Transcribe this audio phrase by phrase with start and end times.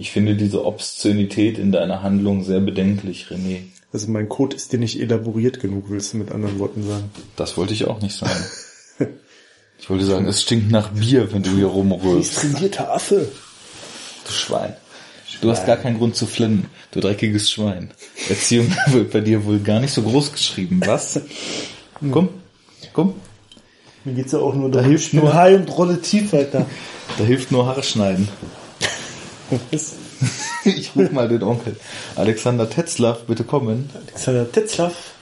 [0.00, 3.64] Ich finde diese Obszönität in deiner Handlung sehr bedenklich, René.
[3.92, 7.10] Also mein Code ist dir nicht elaboriert genug, willst du mit anderen Worten sagen.
[7.36, 8.42] Das wollte ich auch nicht sagen.
[9.78, 12.34] Ich wollte sagen, es stinkt nach Bier, wenn du hier rumrührst.
[12.34, 13.28] trainierter Affe.
[14.26, 14.72] Du Schwein.
[15.42, 17.90] Du hast gar keinen Grund zu flinnen, du dreckiges Schwein.
[18.30, 21.20] Erziehung wird bei dir wohl gar nicht so groß geschrieben, was?
[22.10, 22.30] Komm,
[22.94, 23.14] komm.
[24.06, 26.64] Mir geht's ja auch nur Da hilft nur- High und Rolle tief weiter.
[27.18, 27.82] Da hilft nur Haare
[30.64, 31.76] Ich ruf mal den Onkel.
[32.16, 33.88] Alexander Tetzlaff, bitte kommen.
[33.94, 35.14] Alexander Tetzlaff.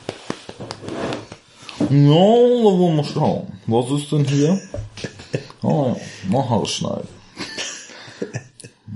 [1.78, 3.52] Ja, da wollen wir schauen.
[3.66, 4.60] Was ist denn hier?
[5.60, 5.96] Ah ja,
[6.30, 7.08] mal Haare schneiden.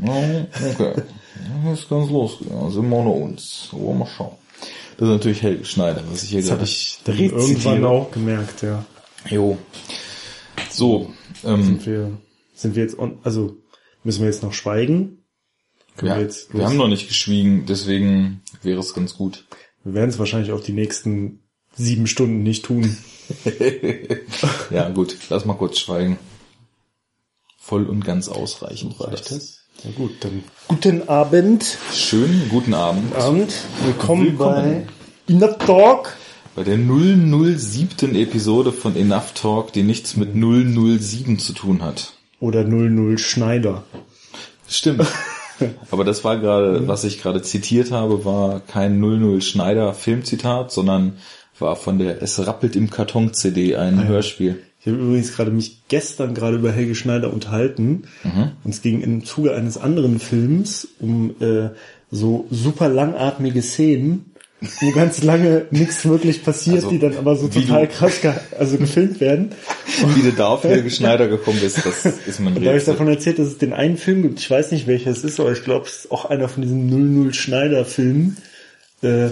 [0.01, 1.03] Ja, okay.
[1.73, 2.63] Ist ganz losgegangen.
[2.63, 3.69] Ja, sind wir ohne uns.
[3.73, 4.37] Wollen wir schauen.
[4.97, 8.11] Das ist natürlich Helge Schneider, was ich hier Das gerade habe ich dann irgendwann auch
[8.13, 8.85] gemerkt, ja.
[9.29, 9.59] Jo.
[10.71, 11.13] So,
[11.45, 12.19] ähm, Sind wir,
[12.55, 13.57] sind wir jetzt, on, also
[14.05, 15.22] müssen wir jetzt noch schweigen?
[16.01, 19.45] Ja, wir jetzt wir haben noch nicht geschwiegen, deswegen wäre es ganz gut.
[19.85, 21.41] wir werden es wahrscheinlich auch die nächsten
[21.77, 22.97] sieben Stunden nicht tun.
[24.71, 26.19] Ja, gut, lass mal kurz schweigen.
[27.59, 29.61] Voll und ganz ausreichend war das.
[29.85, 31.79] Ja gut, dann guten Abend.
[31.95, 33.53] Schönen guten Abend Abend.
[33.85, 34.87] Willkommen, Willkommen.
[35.29, 36.17] bei Enough Talk.
[36.57, 38.15] bei der 007.
[38.17, 42.13] Episode von Enough Talk, die nichts mit 007 zu tun hat.
[42.41, 43.85] Oder 00 Schneider.
[44.69, 45.07] Stimmt.
[45.91, 51.15] Aber das war gerade, was ich gerade zitiert habe, war kein 00 Schneider Filmzitat, sondern
[51.59, 54.63] war von der Es rappelt im Karton CD ein Hörspiel.
[54.81, 58.03] Ich habe übrigens gerade mich gestern gerade über Helge Schneider unterhalten.
[58.65, 61.71] Und es ging im Zuge eines anderen Films um äh,
[62.11, 64.32] so super langatmige Szenen,
[64.81, 68.33] wo ganz lange nichts wirklich passiert, Also, die dann aber so total du- krass ge
[68.59, 69.53] also gefilmt werden.
[70.15, 72.85] Wie du da auf Helge Schneider gekommen bist, das ist mein Und da habe ich
[72.85, 75.53] davon erzählt, dass es den einen Film gibt, ich weiß nicht welcher es ist, aber
[75.53, 78.37] ich glaube, es ist auch einer von diesen 00 Schneider-Filmen,
[79.03, 79.31] äh,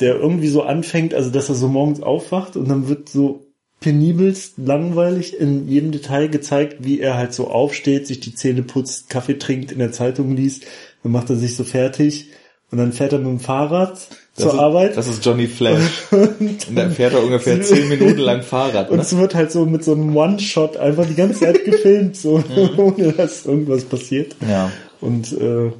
[0.00, 3.46] der irgendwie so anfängt, also dass er so morgens aufwacht und dann wird so
[3.80, 9.08] penibelst langweilig in jedem Detail gezeigt, wie er halt so aufsteht, sich die Zähne putzt,
[9.08, 10.64] Kaffee trinkt, in der Zeitung liest,
[11.02, 12.26] dann macht er sich so fertig
[12.70, 14.06] und dann fährt er mit dem Fahrrad
[14.40, 14.96] zur ist, Arbeit.
[14.96, 16.06] Das ist Johnny Flash.
[16.10, 18.90] Und da fährt er ungefähr zehn Minuten lang Fahrrad.
[18.90, 19.02] Und Ne?
[19.02, 22.42] es wird halt so mit so einem One-Shot einfach die ganze Zeit gefilmt, so
[22.76, 24.36] ohne dass irgendwas passiert.
[24.48, 24.70] Ja.
[25.00, 25.72] Und äh,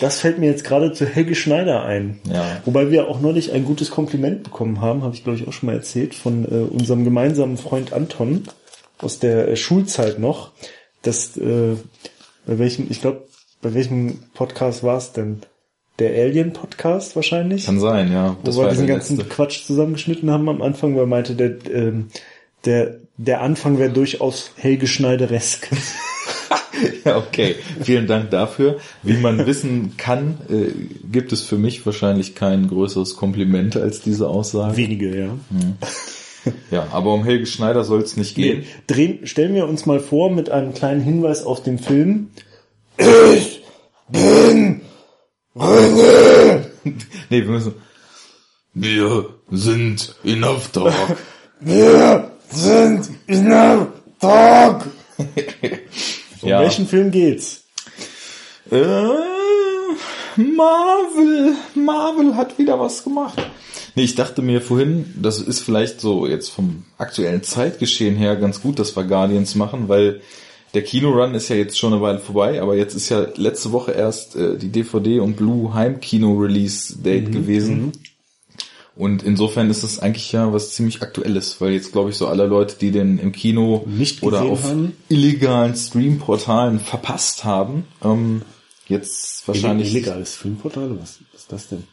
[0.00, 2.20] das fällt mir jetzt gerade zu Helge Schneider ein.
[2.30, 2.62] Ja.
[2.64, 5.66] Wobei wir auch neulich ein gutes Kompliment bekommen haben, habe ich glaube ich auch schon
[5.68, 8.44] mal erzählt, von äh, unserem gemeinsamen Freund Anton
[8.98, 10.52] aus der äh, Schulzeit noch,
[11.02, 11.76] dass äh,
[12.46, 13.24] bei welchem, ich glaube,
[13.60, 15.42] bei welchem Podcast war es denn?
[15.98, 17.66] Der Alien Podcast wahrscheinlich?
[17.66, 18.36] Kann sein, ja.
[18.44, 19.34] Das wo wir diesen ganzen letzte.
[19.34, 22.08] Quatsch zusammengeschnitten haben am Anfang, weil er meinte, der, ähm,
[22.64, 25.68] der, der Anfang wäre durchaus Helge Schneideresk.
[27.04, 27.56] Ja, okay.
[27.82, 28.78] Vielen Dank dafür.
[29.02, 30.70] Wie man wissen kann, äh,
[31.10, 34.76] gibt es für mich wahrscheinlich kein größeres Kompliment als diese Aussage.
[34.76, 35.36] Wenige, ja.
[36.70, 38.60] Ja, aber um Helge Schneider soll es nicht gehen.
[38.60, 42.30] Nee, drehen, stellen wir uns mal vor mit einem kleinen Hinweis auf den Film.
[46.84, 47.74] Nee, wir müssen.
[48.74, 50.94] Wir sind Enough Talk.
[51.60, 53.86] Wir sind in einem
[54.20, 54.86] Tag.
[56.40, 56.60] Um Ja.
[56.60, 57.62] welchen Film geht's?
[58.70, 58.76] Äh,
[60.36, 61.54] Marvel.
[61.76, 63.38] Marvel hat wieder was gemacht.
[63.94, 68.60] Nee, ich dachte mir vorhin, das ist vielleicht so jetzt vom aktuellen Zeitgeschehen her ganz
[68.60, 70.20] gut, dass wir Guardians machen, weil
[70.74, 73.92] der Kinorun ist ja jetzt schon eine Weile vorbei, aber jetzt ist ja letzte Woche
[73.92, 77.92] erst äh, die DVD und Blue Heimkino Release Date gewesen.
[78.94, 82.46] Und insofern ist es eigentlich ja was ziemlich Aktuelles, weil jetzt glaube ich so alle
[82.46, 84.92] Leute, die den im Kino Nicht oder auf haben.
[85.08, 88.42] illegalen Streamportalen verpasst haben, ähm,
[88.88, 90.98] jetzt wahrscheinlich Illegales Filmportal?
[91.00, 91.84] Was ist das denn?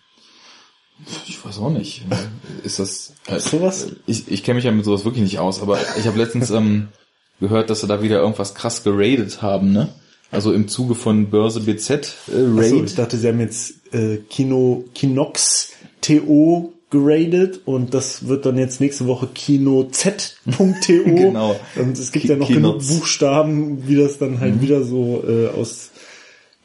[1.28, 2.04] ich weiß auch nicht.
[2.64, 3.88] Ist das äh, sowas?
[4.06, 6.90] Ich, ich kenne mich ja mit sowas wirklich nicht aus, aber ich habe letztens ähm,
[7.40, 9.90] gehört, dass sie da wieder irgendwas krass geradet haben, ne?
[10.32, 12.02] Also im Zuge von Börse BZ äh,
[12.36, 12.66] Raid.
[12.74, 15.72] Achso, ich dachte, sie haben jetzt äh, Kino Kinox
[16.02, 20.34] TO geradet und das wird dann jetzt nächste Woche KinoZ.to.
[21.06, 21.60] Genau.
[21.76, 22.88] Und es gibt Ki- ja noch Kinoz.
[22.88, 25.92] genug Buchstaben, wie das dann halt wieder so äh, aus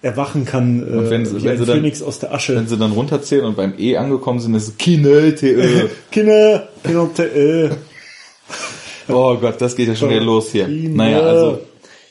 [0.02, 2.54] erwachen kann, äh, Und wenn sie- wie wenn sie dann- Phönix aus der Asche.
[2.56, 5.88] Wenn sie dann runterzählen und beim E angekommen sind, ist es Kine, TE.
[6.10, 7.70] Kinder, Kino, äh,
[9.08, 10.68] Oh Gott, das geht ja schon wieder los hier.
[10.68, 11.60] Naja, also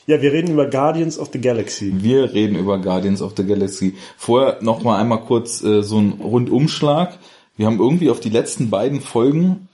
[0.06, 1.92] Ja, wir reden über Guardians of the Galaxy.
[1.96, 3.94] Wir reden über Guardians of the Galaxy.
[4.16, 7.18] Vorher noch mal einmal kurz äh, so ein Rundumschlag.
[7.56, 9.68] Wir haben irgendwie auf die letzten beiden Folgen,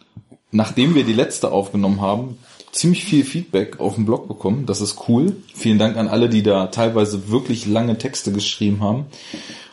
[0.52, 2.38] nachdem wir die letzte aufgenommen haben,
[2.72, 4.66] ziemlich viel Feedback auf dem Blog bekommen.
[4.66, 5.34] Das ist cool.
[5.54, 9.06] Vielen Dank an alle, die da teilweise wirklich lange Texte geschrieben haben.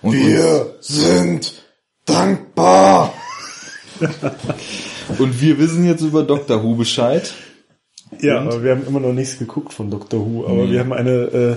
[0.02, 1.54] Und wir sind
[2.06, 3.14] dankbar.
[5.20, 6.64] und wir wissen jetzt über Dr.
[6.64, 7.34] Who Bescheid.
[8.22, 8.48] Ja, und?
[8.48, 10.26] aber wir haben immer noch nichts geguckt von Dr.
[10.26, 10.72] Who, aber mhm.
[10.72, 11.56] wir haben eine äh,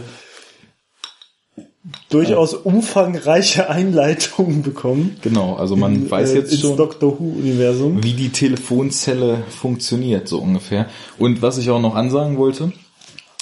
[2.09, 5.17] durchaus umfangreiche Einleitung bekommen.
[5.23, 10.29] Genau, also man in, weiß jetzt äh, schon, Doctor Who Universum, wie die Telefonzelle funktioniert
[10.29, 10.87] so ungefähr.
[11.19, 12.73] Und was ich auch noch ansagen wollte,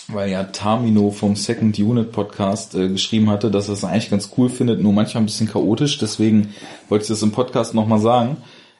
[0.09, 4.31] weil ja Tamino vom Second Unit Podcast äh, geschrieben hatte, dass er es eigentlich ganz
[4.37, 5.99] cool findet, nur manchmal ein bisschen chaotisch.
[5.99, 6.55] Deswegen
[6.89, 8.39] wollte ich das im Podcast nochmal sagen.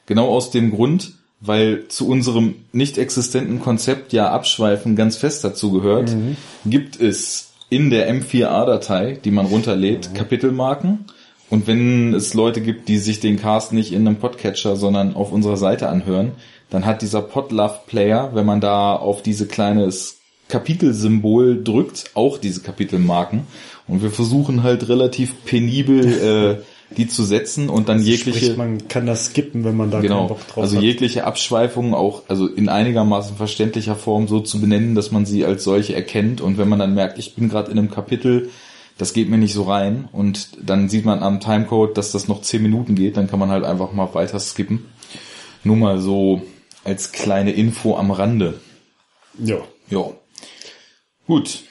[0.09, 5.71] Genau aus dem Grund, weil zu unserem nicht existenten Konzept ja Abschweifen ganz fest dazu
[5.71, 6.35] gehört, mhm.
[6.65, 10.15] gibt es in der M4A-Datei, die man runterlädt, mhm.
[10.15, 11.05] Kapitelmarken.
[11.51, 15.31] Und wenn es Leute gibt, die sich den Cast nicht in einem Podcatcher, sondern auf
[15.31, 16.31] unserer Seite anhören,
[16.71, 20.17] dann hat dieser Podlove Player, wenn man da auf diese kleines
[20.47, 23.45] Kapitelsymbol drückt, auch diese Kapitelmarken.
[23.87, 26.63] Und wir versuchen halt relativ penibel äh,
[26.97, 28.39] die zu setzen und dann also jegliche.
[28.39, 30.77] Sprich, man kann das skippen, wenn man da genau, keinen Bock drauf also hat.
[30.77, 35.45] Also jegliche Abschweifungen auch, also in einigermaßen verständlicher Form so zu benennen, dass man sie
[35.45, 38.49] als solche erkennt und wenn man dann merkt, ich bin gerade in einem Kapitel,
[38.97, 42.41] das geht mir nicht so rein und dann sieht man am Timecode, dass das noch
[42.41, 44.85] 10 Minuten geht, dann kann man halt einfach mal weiter skippen.
[45.63, 46.41] Nur mal so
[46.83, 48.59] als kleine Info am Rande.
[49.37, 49.57] Ja.
[49.89, 50.11] Ja.
[51.27, 51.63] Gut.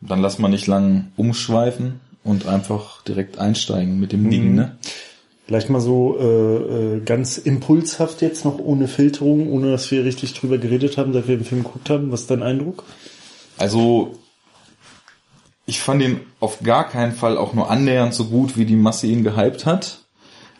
[0.00, 4.54] Dann lass mal nicht lang umschweifen und einfach direkt einsteigen mit dem Ding, mhm.
[4.54, 4.76] ne?
[5.46, 6.24] Vielleicht mal so äh,
[6.96, 11.26] äh, ganz impulshaft jetzt noch ohne Filterung, ohne dass wir richtig drüber geredet haben, seit
[11.26, 12.12] wir den Film geguckt haben.
[12.12, 12.84] Was ist dein Eindruck?
[13.58, 14.18] Also
[15.66, 19.08] ich fand ihn auf gar keinen Fall auch nur annähernd so gut, wie die Masse
[19.08, 20.04] ihn gehypt hat.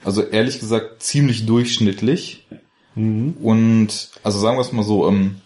[0.04, 2.46] Also ehrlich gesagt ziemlich durchschnittlich.
[2.94, 3.36] Mhm.
[3.40, 5.36] Und also sagen wir es mal so, ähm,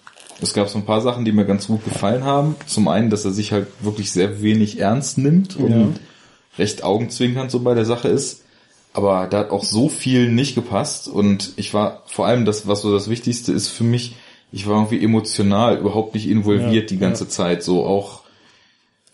[0.41, 2.57] es gab so ein paar Sachen, die mir ganz gut gefallen haben.
[2.67, 5.89] Zum einen, dass er sich halt wirklich sehr wenig ernst nimmt und ja.
[6.59, 8.43] recht augenzwinkernd so bei der Sache ist.
[8.93, 12.81] Aber da hat auch so viel nicht gepasst und ich war vor allem das, was
[12.81, 14.17] so das Wichtigste ist für mich,
[14.53, 17.31] ich war irgendwie emotional überhaupt nicht involviert ja, die ganze ja.
[17.31, 17.63] Zeit.
[17.63, 18.23] So auch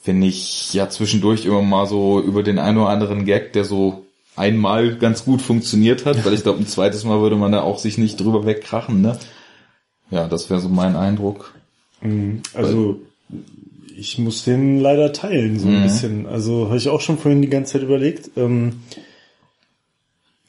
[0.05, 4.05] wenn ich ja zwischendurch immer mal so über den einen oder anderen Gag, der so
[4.37, 7.79] einmal ganz gut funktioniert hat, weil ich glaube, ein zweites Mal würde man da auch
[7.79, 9.19] sich nicht drüber wegkrachen, ne?
[10.13, 11.55] Ja, das wäre so mein Eindruck.
[12.03, 12.43] Mhm.
[12.55, 13.01] Also
[13.97, 15.83] ich muss den leider teilen, so ein mhm.
[15.83, 16.27] bisschen.
[16.27, 18.31] Also habe ich auch schon vorhin die ganze Zeit überlegt.
[18.37, 18.83] Ähm,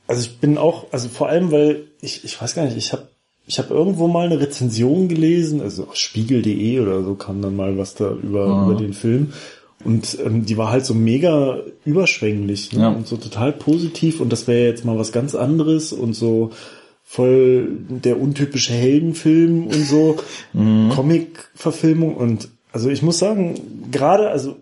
[0.05, 3.07] also ich bin auch, also vor allem, weil ich, ich weiß gar nicht, ich habe
[3.45, 7.93] ich habe irgendwo mal eine Rezension gelesen, also Spiegel.de oder so kam dann mal was
[7.95, 8.71] da über, mhm.
[8.71, 9.33] über den Film.
[9.83, 12.81] Und ähm, die war halt so mega überschwänglich ne?
[12.81, 12.89] ja.
[12.89, 16.51] und so total positiv und das wäre jetzt mal was ganz anderes und so
[17.13, 20.17] voll der untypische Heldenfilm und so,
[20.53, 20.89] mhm.
[20.89, 24.55] Comic-Verfilmung und also ich muss sagen, gerade, also,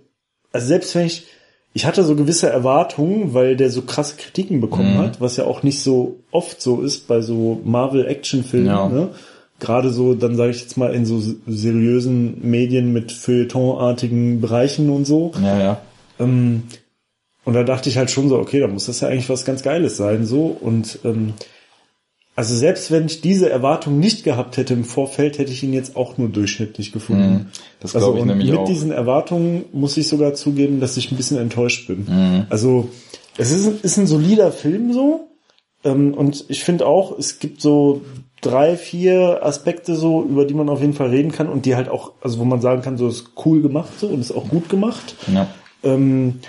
[0.52, 1.28] also selbst wenn ich,
[1.72, 4.98] ich hatte so gewisse Erwartungen, weil der so krasse Kritiken bekommen mhm.
[4.98, 8.90] hat, was ja auch nicht so oft so ist bei so Marvel-Action-Filmen, ja.
[8.90, 9.10] ne?
[9.62, 15.06] Gerade so, dann sage ich jetzt mal in so seriösen Medien mit Feuilletonartigen Bereichen und
[15.06, 15.32] so.
[15.42, 15.82] Ja, ja.
[16.20, 16.64] Ähm,
[17.46, 19.62] und da dachte ich halt schon so, okay, da muss das ja eigentlich was ganz
[19.62, 20.48] Geiles sein, so.
[20.48, 21.34] Und ähm,
[22.42, 25.96] also selbst wenn ich diese Erwartung nicht gehabt hätte im Vorfeld, hätte ich ihn jetzt
[25.96, 27.32] auch nur durchschnittlich gefunden.
[27.32, 27.46] Mhm.
[27.80, 28.68] Das glaube also, ich nämlich mit auch.
[28.68, 32.08] Mit diesen Erwartungen muss ich sogar zugeben, dass ich ein bisschen enttäuscht bin.
[32.10, 32.48] Mhm.
[32.50, 32.90] Also
[33.38, 35.30] es ist, ist ein solider Film so.
[35.84, 38.02] Ähm, und ich finde auch, es gibt so
[38.42, 41.90] drei, vier Aspekte so, über die man auf jeden Fall reden kann und die halt
[41.90, 44.68] auch, also wo man sagen kann, so ist cool gemacht so und ist auch gut
[44.68, 45.16] gemacht.
[45.32, 45.48] Ja.
[45.84, 46.40] Ähm,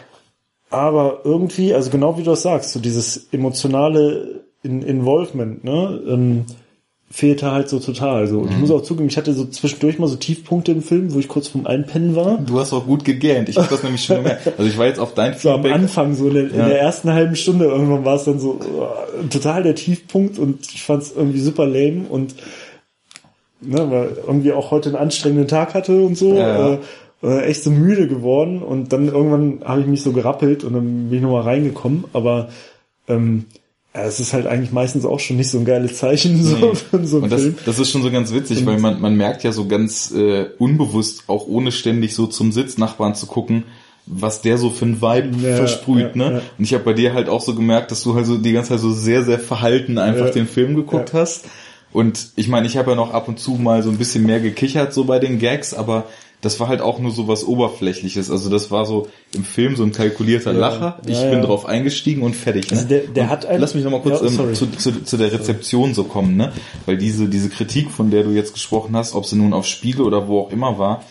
[0.70, 6.44] aber irgendwie, also genau wie du das sagst, so dieses emotionale in Involvement, ne, ähm,
[7.10, 8.26] fehlte halt so total.
[8.26, 8.38] So.
[8.38, 8.52] Und mhm.
[8.52, 11.28] ich muss auch zugeben, ich hatte so zwischendurch mal so Tiefpunkte im Film, wo ich
[11.28, 12.38] kurz vorm Einpennen war.
[12.38, 13.50] Du hast auch gut gegähnt.
[13.50, 14.46] Ich habe das nämlich schon gemerkt.
[14.56, 15.42] Also ich war jetzt auf dein Feedback.
[15.42, 16.48] So am Anfang, so in der, ja.
[16.50, 20.72] in der, ersten halben Stunde irgendwann war es dann so uh, total der Tiefpunkt und
[20.72, 22.34] ich fand es irgendwie super lame und
[23.60, 26.34] ne, weil irgendwie auch heute einen anstrengenden Tag hatte und so.
[26.34, 26.78] Ja, ja.
[27.22, 31.08] Äh, echt so müde geworden und dann irgendwann habe ich mich so gerappelt und dann
[31.08, 32.48] bin ich nochmal reingekommen, aber
[33.08, 33.44] ähm,
[33.94, 36.74] ja, es ist halt eigentlich meistens auch schon nicht so ein geiles Zeichen so nee.
[36.74, 37.56] für so einen Und das, Film.
[37.66, 40.46] das ist schon so ganz witzig, Und weil man, man merkt ja so ganz äh,
[40.58, 43.64] unbewusst, auch ohne ständig so zum Sitznachbarn zu gucken,
[44.06, 46.32] was der so für ein Vibe ja, versprüht, ja, ne?
[46.32, 46.42] Ja.
[46.58, 48.70] Und ich habe bei dir halt auch so gemerkt, dass du halt so die ganze
[48.70, 51.44] Zeit so sehr, sehr verhalten einfach den Film geguckt hast.
[51.92, 54.40] Und ich meine, ich habe ja noch ab und zu mal so ein bisschen mehr
[54.40, 56.06] gekichert so bei den Gags, aber
[56.42, 58.30] das war halt auch nur so was Oberflächliches.
[58.30, 60.58] Also das war so im Film so ein kalkulierter Ja.
[60.58, 60.98] Lacher.
[61.06, 61.44] Ich Ja, bin ja.
[61.46, 62.70] drauf eingestiegen und fertig.
[62.70, 62.76] Ne?
[62.76, 65.16] Also der- der und hat ein- Lass mich noch mal kurz ähm, zu, zu, zu
[65.16, 66.52] der Rezeption so kommen, ne?
[66.84, 70.02] Weil diese, diese Kritik, von der du jetzt gesprochen hast, ob sie nun auf Spiele
[70.04, 71.02] oder wo auch immer war,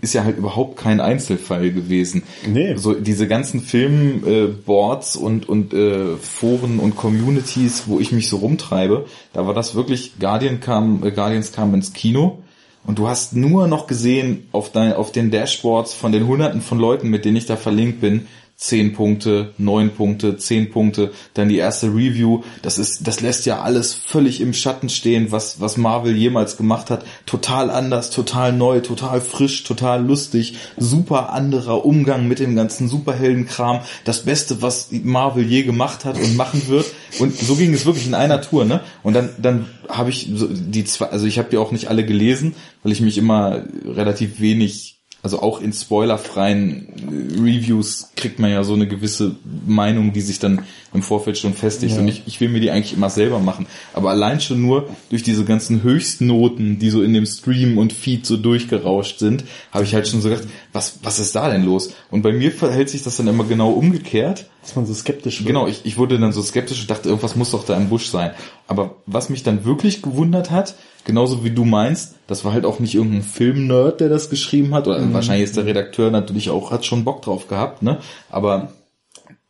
[0.00, 2.24] ist ja halt überhaupt kein Einzelfall gewesen.
[2.46, 2.74] Nee.
[2.76, 8.38] So diese ganzen Filmboards äh, und und äh, Foren und Communities, wo ich mich so
[8.38, 12.38] rumtreibe, da war das wirklich Guardian kam äh, Guardians kam ins Kino
[12.86, 16.78] und du hast nur noch gesehen auf dein auf den Dashboards von den hunderten von
[16.78, 18.26] Leuten, mit denen ich da verlinkt bin,
[18.56, 22.42] 10 Punkte, 9 Punkte, 10 Punkte, dann die erste Review.
[22.62, 26.88] Das ist, das lässt ja alles völlig im Schatten stehen, was, was Marvel jemals gemacht
[26.88, 27.04] hat.
[27.26, 33.80] Total anders, total neu, total frisch, total lustig, super anderer Umgang mit dem ganzen Superheldenkram.
[34.04, 36.86] Das Beste, was Marvel je gemacht hat und machen wird.
[37.18, 38.80] Und so ging es wirklich in einer Tour, ne?
[39.02, 42.54] Und dann, dann habe ich die zwei, also ich habe die auch nicht alle gelesen,
[42.82, 44.93] weil ich mich immer relativ wenig
[45.24, 50.38] also auch in spoilerfreien äh, Reviews kriegt man ja so eine gewisse Meinung, die sich
[50.38, 51.94] dann im Vorfeld schon festigt.
[51.94, 52.00] Ja.
[52.00, 53.66] Und ich, ich will mir die eigentlich immer selber machen.
[53.94, 58.26] Aber allein schon nur durch diese ganzen Höchstnoten, die so in dem Stream und Feed
[58.26, 61.94] so durchgerauscht sind, habe ich halt schon so gedacht, was, was ist da denn los?
[62.10, 64.44] Und bei mir verhält sich das dann immer genau umgekehrt.
[64.64, 65.48] Dass man so skeptisch wird.
[65.48, 68.06] Genau, ich, ich wurde dann so skeptisch und dachte, irgendwas muss doch da im Busch
[68.06, 68.30] sein.
[68.66, 72.80] Aber was mich dann wirklich gewundert hat, genauso wie du meinst, das war halt auch
[72.80, 76.86] nicht irgendein Filmnerd, der das geschrieben hat, oder wahrscheinlich ist der Redakteur natürlich auch, hat
[76.86, 77.98] schon Bock drauf gehabt, ne?
[78.30, 78.72] Aber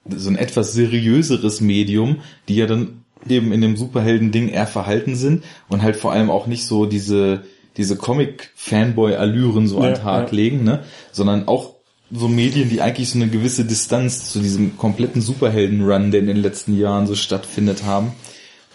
[0.09, 2.17] so ein etwas seriöseres Medium,
[2.49, 6.49] die ja dann eben in dem Superhelden-Ding eher verhalten sind und halt vor allem auch
[6.49, 7.45] nicht so diese,
[7.77, 10.35] diese Comic-Fanboy-Allüren so an Ja, den Tag ja.
[10.35, 10.83] legen, ne?
[11.13, 11.74] Sondern auch
[12.15, 16.37] so Medien, die eigentlich so eine gewisse Distanz zu diesem kompletten Superhelden-Run, der in den
[16.37, 18.13] letzten Jahren so stattfindet haben,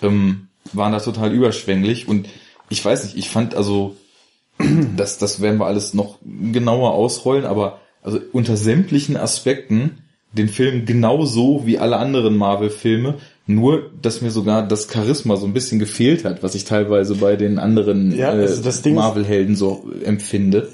[0.02, 2.28] ähm, waren da total überschwänglich und
[2.70, 3.96] ich weiß nicht, ich fand also,
[4.98, 10.00] das, das werden wir alles noch genauer ausrollen, aber also unter sämtlichen Aspekten
[10.32, 13.16] den Film genauso wie alle anderen Marvel-Filme,
[13.48, 17.36] nur dass mir sogar das Charisma so ein bisschen gefehlt hat, was ich teilweise bei
[17.36, 20.70] den anderen Ja, also äh, Marvel-Helden so empfinde.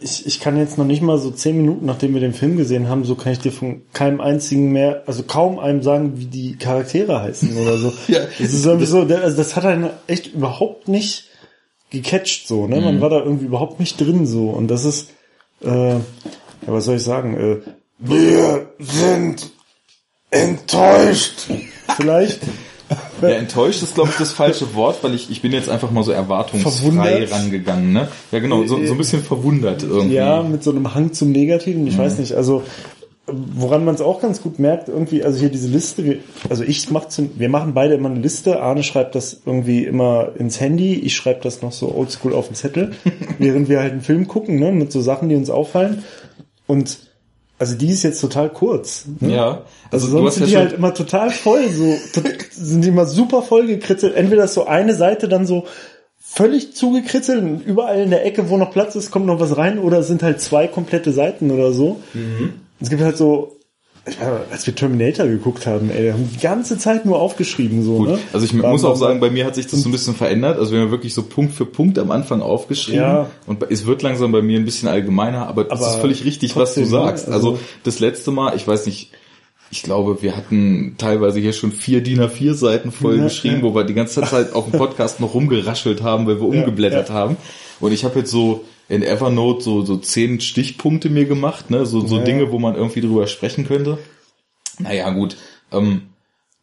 [0.00, 2.88] Ich, ich kann jetzt noch nicht mal so zehn Minuten, nachdem wir den Film gesehen
[2.88, 6.56] haben, so kann ich dir von keinem einzigen mehr, also kaum einem sagen, wie die
[6.56, 7.92] Charaktere heißen oder so.
[8.08, 11.24] Ja, das ist irgendwie so, also das hat einen echt überhaupt nicht
[11.90, 12.76] gecatcht so, ne?
[12.76, 12.84] Mhm.
[12.84, 15.10] Man war da irgendwie überhaupt nicht drin so und das ist,
[15.62, 16.00] äh, ja,
[16.66, 17.36] was soll ich sagen?
[17.36, 17.56] Äh,
[17.98, 19.50] wir sind
[20.30, 21.48] enttäuscht.
[21.96, 22.40] Vielleicht.
[23.20, 26.02] Ja, enttäuscht ist, glaube ich, das falsche Wort, weil ich, ich bin jetzt einfach mal
[26.04, 27.32] so erwartungsfrei Verwundert?
[27.32, 28.08] rangegangen, ne?
[28.32, 30.14] Ja, genau, so, so ein bisschen verwundert irgendwie.
[30.14, 31.86] Ja, mit so einem Hang zum Negativen.
[31.86, 31.98] Ich Mhm.
[31.98, 32.62] weiß nicht, also
[33.30, 37.08] woran man es auch ganz gut merkt, irgendwie, also hier diese Liste, also ich mach
[37.08, 38.62] zum, wir machen beide immer eine Liste.
[38.62, 42.54] Arne schreibt das irgendwie immer ins Handy, ich schreibe das noch so oldschool auf den
[42.54, 42.92] Zettel,
[43.38, 46.04] während wir halt einen Film gucken, ne, mit so Sachen, die uns auffallen.
[46.66, 46.98] Und
[47.58, 49.04] also die ist jetzt total kurz.
[49.20, 49.34] Ne?
[49.34, 51.96] Ja, Also, also, sonst sind ja die halt immer total voll, so
[52.50, 54.14] sind die immer super voll gekritzelt.
[54.14, 55.66] Entweder ist so eine Seite dann so
[56.20, 59.78] völlig zugekritzelt und überall in der Ecke, wo noch Platz ist, kommt noch was rein,
[59.78, 62.00] oder es sind halt zwei komplette Seiten oder so.
[62.14, 62.54] Mhm.
[62.80, 63.57] Es gibt halt so,
[64.06, 64.16] weiß,
[64.50, 68.08] als wir Terminator geguckt haben, ey, wir haben die ganze Zeit nur aufgeschrieben, so, Gut.
[68.08, 68.18] ne?
[68.32, 70.58] Also ich War- muss auch sagen, bei mir hat sich das so ein bisschen verändert.
[70.58, 73.00] Also wir haben wirklich so Punkt für Punkt am Anfang aufgeschrieben.
[73.00, 73.30] Ja.
[73.46, 76.56] Und es wird langsam bei mir ein bisschen allgemeiner, aber das Aber ist völlig richtig,
[76.56, 76.86] was du ne?
[76.86, 77.26] sagst.
[77.28, 79.10] Also, Also- das letzte Mal, ich weiß nicht,
[79.70, 83.62] ich glaube, wir hatten teilweise hier schon vier DIN A4 Seiten voll Ja, geschrieben, ja.
[83.64, 87.14] wo wir die ganze Zeit auf dem Podcast noch rumgeraschelt haben, weil wir umgeblättert ja.
[87.14, 87.36] haben.
[87.78, 91.84] Und ich habe jetzt so in Evernote so, so zehn Stichpunkte mir gemacht, ne?
[91.86, 92.24] so, so Ja.
[92.24, 93.98] Dinge, wo man irgendwie drüber sprechen könnte.
[94.78, 95.36] Naja, gut.
[95.72, 96.02] Ähm,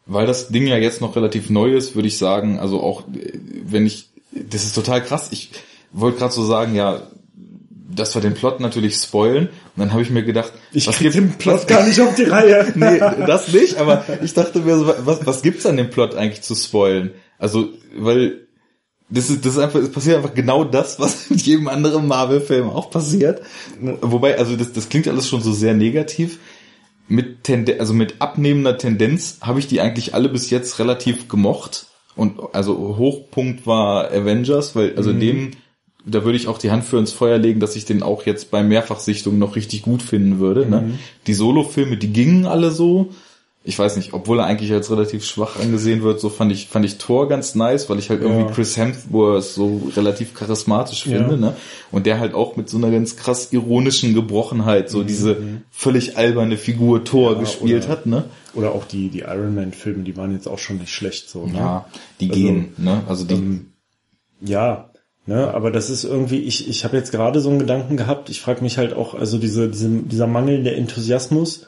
[0.07, 3.33] weil das Ding ja jetzt noch relativ neu ist, würde ich sagen, also auch äh,
[3.65, 5.29] wenn ich, das ist total krass.
[5.31, 5.51] Ich
[5.91, 7.01] wollte gerade so sagen, ja,
[7.93, 9.47] dass wir den Plot natürlich spoilen.
[9.47, 12.15] Und dann habe ich mir gedacht, Ich was krieg gibt- den Plot gar nicht auf
[12.15, 12.71] die Reihe.
[12.75, 16.41] nee, das nicht, aber ich dachte mir, so, was, was gibt's an dem Plot eigentlich
[16.41, 17.11] zu spoilen?
[17.37, 18.44] Also, weil
[19.09, 22.69] das ist, das ist einfach, es passiert einfach genau das, was mit jedem anderen Marvel-Film
[22.69, 23.41] auch passiert.
[24.01, 26.39] Wobei, also das, das klingt alles schon so sehr negativ.
[27.07, 31.87] Mit Tende also mit abnehmender Tendenz habe ich die eigentlich alle bis jetzt relativ gemocht.
[32.15, 35.51] Und also Hochpunkt war Avengers, weil also den,
[36.05, 38.49] da würde ich auch die Hand für ins Feuer legen, dass ich den auch jetzt
[38.49, 40.65] bei Mehrfachsichtung noch richtig gut finden würde.
[40.65, 40.97] Ne?
[41.27, 43.09] Die Solo-Filme, die gingen alle so.
[43.67, 46.85] Ich weiß nicht, obwohl er eigentlich als relativ schwach angesehen wird, so fand ich, fand
[46.85, 48.51] ich Thor ganz nice, weil ich halt irgendwie Ja.
[48.51, 51.17] Chris Hemsworth so relativ charismatisch Ja.
[51.17, 51.55] finde, ne?
[51.91, 55.37] Und der halt auch mit so einer ganz krass ironischen Gebrochenheit so diese
[55.71, 58.25] völlig alberne Figur Thor Ja, gespielt oder- hat, ne?
[58.53, 61.47] Oder auch die, die Iron Man Filme, die waren jetzt auch schon nicht schlecht, so,
[61.47, 61.57] ne?
[61.57, 61.85] Ja,
[62.19, 63.01] die Also, gehen, ne?
[63.07, 63.61] Also die,
[64.41, 64.91] Ja,
[65.27, 68.41] Ne, aber das ist irgendwie, ich, ich habe jetzt gerade so einen Gedanken gehabt, ich
[68.41, 71.65] frage mich halt auch, also diese, diese, dieser mangelnde Enthusiasmus,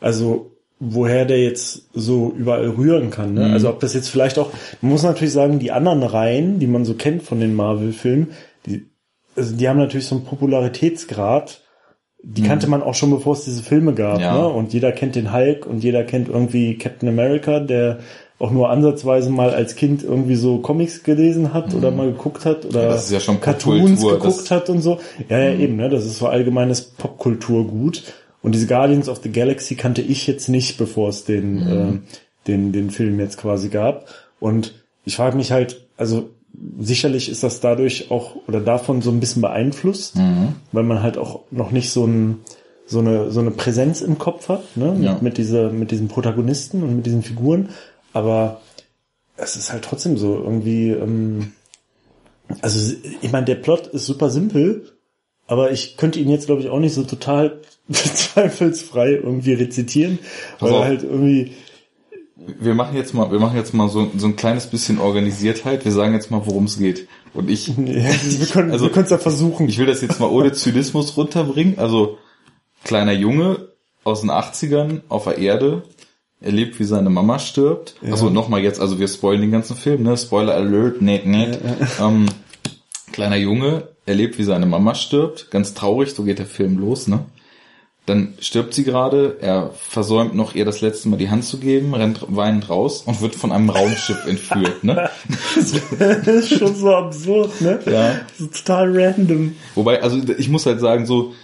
[0.00, 3.34] also woher der jetzt so überall rühren kann.
[3.34, 3.46] Ne?
[3.46, 3.52] Mhm.
[3.54, 4.50] Also ob das jetzt vielleicht auch,
[4.82, 8.28] man muss natürlich sagen, die anderen Reihen, die man so kennt von den Marvel-Filmen,
[8.66, 8.86] die,
[9.34, 11.62] also die haben natürlich so einen Popularitätsgrad,
[12.22, 12.46] die mhm.
[12.46, 14.20] kannte man auch schon bevor es diese Filme gab.
[14.20, 14.34] Ja.
[14.34, 14.48] Ne?
[14.48, 18.00] Und jeder kennt den Hulk und jeder kennt irgendwie Captain America, der
[18.38, 21.78] auch nur ansatzweise mal als Kind irgendwie so Comics gelesen hat mhm.
[21.78, 24.98] oder mal geguckt hat oder ja, ja Cartoons geguckt hat und so.
[25.30, 25.60] Ja, ja, mhm.
[25.60, 25.88] eben, ne?
[25.88, 28.02] Das ist so allgemeines Popkulturgut.
[28.46, 31.96] Und diese Guardians of the Galaxy kannte ich jetzt nicht, bevor es den, mhm.
[31.96, 34.06] äh, den, den Film jetzt quasi gab.
[34.40, 34.74] Und
[35.04, 36.30] ich frage mich halt, also
[36.78, 40.54] sicherlich ist das dadurch auch oder davon so ein bisschen beeinflusst, mhm.
[40.72, 42.38] weil man halt auch noch nicht so ein
[42.86, 44.96] so eine so eine Präsenz im Kopf hat, ne?
[45.00, 45.14] Ja.
[45.14, 47.70] Mit, mit dieser mit diesen Protagonisten und mit diesen Figuren
[48.16, 48.62] aber
[49.36, 51.52] es ist halt trotzdem so irgendwie, ähm,
[52.62, 54.90] also ich meine, der Plot ist super simpel,
[55.46, 57.60] aber ich könnte ihn jetzt, glaube ich, auch nicht so total
[57.92, 60.18] zweifelsfrei irgendwie rezitieren,
[60.58, 61.52] weil also, halt irgendwie
[62.36, 65.84] wir machen jetzt mal, wir machen jetzt mal so, so ein kleines bisschen Organisiertheit.
[65.84, 67.08] Wir sagen jetzt mal, worum es geht.
[67.34, 69.68] Und ich, ja, wir können, also, wir können es ja versuchen.
[69.68, 71.78] Ich will das jetzt mal ohne Zynismus runterbringen.
[71.78, 72.18] Also,
[72.84, 73.68] kleiner Junge
[74.04, 75.82] aus den 80ern auf der Erde,
[76.40, 77.96] erlebt, wie seine Mama stirbt.
[78.02, 78.12] Ja.
[78.12, 80.16] Also nochmal jetzt, also wir spoilen den ganzen Film, ne?
[80.16, 81.46] Spoiler Alert, nee, nee.
[81.46, 81.86] Ja, ja.
[82.06, 82.26] Ähm,
[83.12, 85.50] kleiner Junge erlebt, wie seine Mama stirbt.
[85.50, 87.24] Ganz traurig, so geht der Film los, ne?
[88.06, 91.92] Dann stirbt sie gerade, er versäumt noch ihr das letzte Mal die Hand zu geben,
[91.92, 95.10] rennt weinend raus und wird von einem Raumschiff entführt, ne?
[95.56, 95.72] das
[96.26, 97.80] ist schon so absurd, ne?
[97.84, 98.20] Ja.
[98.38, 99.56] So total random.
[99.74, 101.34] Wobei, also ich muss halt sagen, so,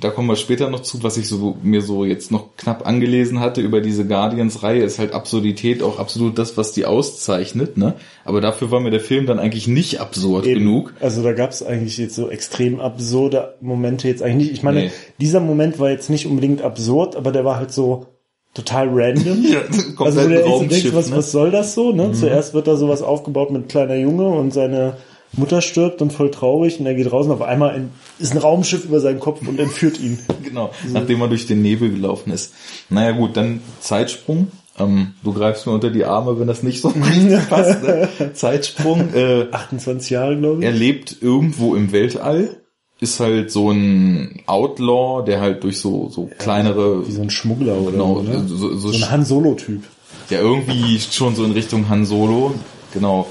[0.00, 3.40] da kommen wir später noch zu, was ich so mir so jetzt noch knapp angelesen
[3.40, 7.94] hatte über diese Guardians-Reihe, ist halt Absurdität auch absolut das, was die auszeichnet, ne?
[8.24, 10.60] Aber dafür war mir der Film dann eigentlich nicht absurd Eben.
[10.60, 10.94] genug.
[11.00, 14.52] Also da gab es eigentlich jetzt so extrem absurde Momente jetzt eigentlich nicht.
[14.52, 14.90] Ich meine, nee.
[15.20, 18.06] dieser Moment war jetzt nicht unbedingt absurd, aber der war halt so
[18.54, 19.44] total random.
[19.52, 19.60] ja,
[19.98, 21.16] also wo der so denkt, was, ne?
[21.16, 21.92] was soll das so?
[21.92, 22.08] Ne?
[22.08, 22.14] Mhm.
[22.14, 24.96] Zuerst wird da sowas aufgebaut mit kleiner Junge und seine
[25.36, 28.38] Mutter stirbt und voll traurig und er geht raus und auf einmal ein, ist ein
[28.38, 30.18] Raumschiff über seinen Kopf und entführt ihn.
[30.44, 30.92] Genau, so.
[30.92, 32.52] nachdem er durch den Nebel gelaufen ist.
[32.88, 34.48] Naja gut, dann Zeitsprung.
[34.78, 36.92] Ähm, du greifst mir unter die Arme, wenn das nicht so
[37.48, 37.82] passt.
[37.82, 38.08] Ne?
[38.34, 39.12] Zeitsprung.
[39.14, 40.64] Äh, 28 Jahre, glaube ich.
[40.64, 42.56] Er lebt irgendwo im Weltall.
[43.00, 47.06] Ist halt so ein Outlaw, der halt durch so, so kleinere...
[47.06, 48.44] Wie so ein Schmuggler oder genau, ne?
[48.46, 49.82] so, so, so ein Han Solo-Typ.
[50.30, 52.54] Ja, irgendwie schon so in Richtung Han Solo.
[52.92, 53.26] Genau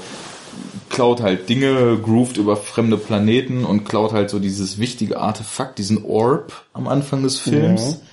[0.94, 6.04] klaut halt Dinge, groovt über fremde Planeten und klaut halt so dieses wichtige Artefakt, diesen
[6.04, 7.98] Orb am Anfang des Films.
[8.00, 8.06] Ja.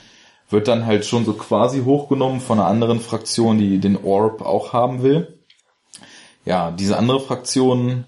[0.50, 4.74] Wird dann halt schon so quasi hochgenommen von einer anderen Fraktion, die den Orb auch
[4.74, 5.40] haben will.
[6.44, 8.06] Ja, diese andere Fraktion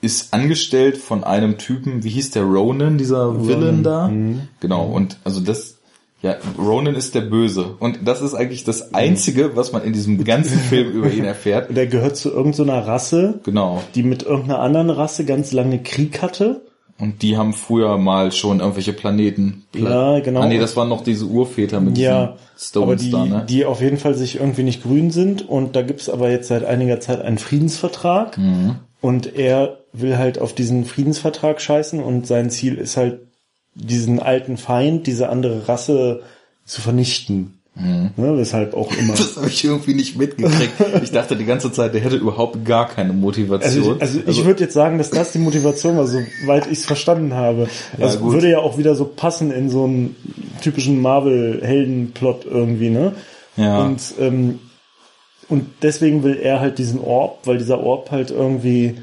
[0.00, 3.46] ist angestellt von einem Typen, wie hieß der Ronan, dieser.
[3.46, 4.08] Villain da?
[4.08, 4.48] Mhm.
[4.60, 5.79] Genau, und also das
[6.22, 7.76] ja, Ronan ist der Böse.
[7.78, 11.74] Und das ist eigentlich das Einzige, was man in diesem ganzen Film über ihn erfährt.
[11.74, 13.40] Der gehört zu irgendeiner Rasse.
[13.44, 13.82] Genau.
[13.94, 16.62] Die mit irgendeiner anderen Rasse ganz lange Krieg hatte.
[16.98, 19.64] Und die haben früher mal schon irgendwelche Planeten.
[19.72, 20.40] Pla ja, genau.
[20.40, 23.46] Ah, nee, das waren noch diese Urväter mit ja, Stones die, da, ne?
[23.48, 25.48] Die auf jeden Fall sich irgendwie nicht grün sind.
[25.48, 28.36] Und da gibt's aber jetzt seit einiger Zeit einen Friedensvertrag.
[28.36, 28.76] Mhm.
[29.00, 33.20] Und er will halt auf diesen Friedensvertrag scheißen und sein Ziel ist halt
[33.74, 36.22] diesen alten Feind, diese andere Rasse
[36.64, 37.60] zu vernichten.
[37.74, 38.10] Mhm.
[38.16, 39.14] Ne, weshalb auch immer.
[39.14, 40.72] Das habe ich irgendwie nicht mitgekriegt.
[41.02, 43.82] Ich dachte die ganze Zeit, der hätte überhaupt gar keine Motivation.
[43.82, 46.84] Also, also, also ich würde jetzt sagen, dass das die Motivation war, soweit ich es
[46.84, 47.68] verstanden habe.
[47.96, 48.32] Ja, das gut.
[48.32, 50.16] würde ja auch wieder so passen in so einen
[50.60, 53.14] typischen Marvel-Helden-Plot irgendwie, ne?
[53.56, 53.84] Ja.
[53.84, 54.58] Und, ähm,
[55.48, 58.96] und deswegen will er halt diesen Orb, weil dieser Orb halt irgendwie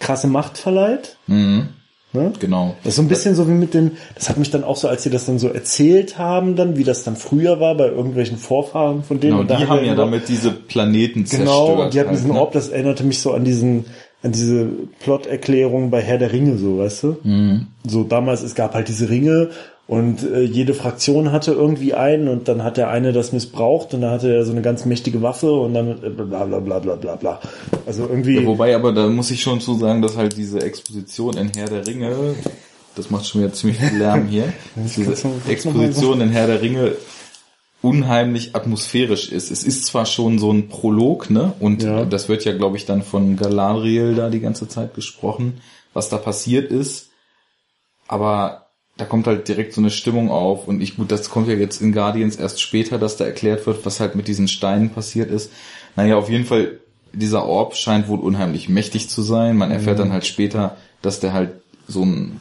[0.00, 1.16] krasse Macht verleiht.
[1.26, 1.68] Mhm.
[2.16, 2.32] Ne?
[2.40, 2.74] Genau.
[2.82, 4.88] Das ist so ein bisschen so wie mit dem, das hat mich dann auch so,
[4.88, 8.38] als sie das dann so erzählt haben, dann, wie das dann früher war bei irgendwelchen
[8.38, 9.46] Vorfahren von denen.
[9.46, 11.46] Genau, die haben ja damit diese Planeten genau, zerstört.
[11.46, 12.40] Genau, und die hatten halt, diesen ne?
[12.40, 13.84] Orb, das erinnerte mich so an diesen,
[14.22, 14.66] an diese
[15.00, 17.16] Plot-Erklärung bei Herr der Ringe, so, weißt du?
[17.22, 17.66] Mhm.
[17.86, 19.50] So damals, es gab halt diese Ringe
[19.88, 24.00] und äh, jede Fraktion hatte irgendwie einen und dann hat der eine das missbraucht und
[24.00, 26.96] dann hatte er so eine ganz mächtige Waffe und dann äh, bla bla bla bla
[26.96, 27.40] bla bla.
[27.86, 28.44] Also irgendwie.
[28.44, 31.86] Wobei aber da muss ich schon zu sagen, dass halt diese Exposition in Herr der
[31.86, 32.34] Ringe,
[32.96, 35.12] das macht schon wieder ziemlich viel Lärm hier, diese
[35.48, 36.96] Exposition in Herr der Ringe
[37.80, 39.52] unheimlich atmosphärisch ist.
[39.52, 41.52] Es ist zwar schon so ein Prolog, ne?
[41.60, 42.04] Und ja.
[42.04, 45.60] das wird ja, glaube ich, dann von Galadriel da die ganze Zeit gesprochen,
[45.92, 47.10] was da passiert ist.
[48.08, 48.65] Aber
[48.96, 51.82] da kommt halt direkt so eine Stimmung auf und ich, gut, das kommt ja jetzt
[51.82, 55.52] in Guardians erst später, dass da erklärt wird, was halt mit diesen Steinen passiert ist.
[55.96, 56.80] Naja, auf jeden Fall,
[57.12, 59.56] dieser Orb scheint wohl unheimlich mächtig zu sein.
[59.56, 60.04] Man erfährt mhm.
[60.04, 62.40] dann halt später, dass der halt so ein,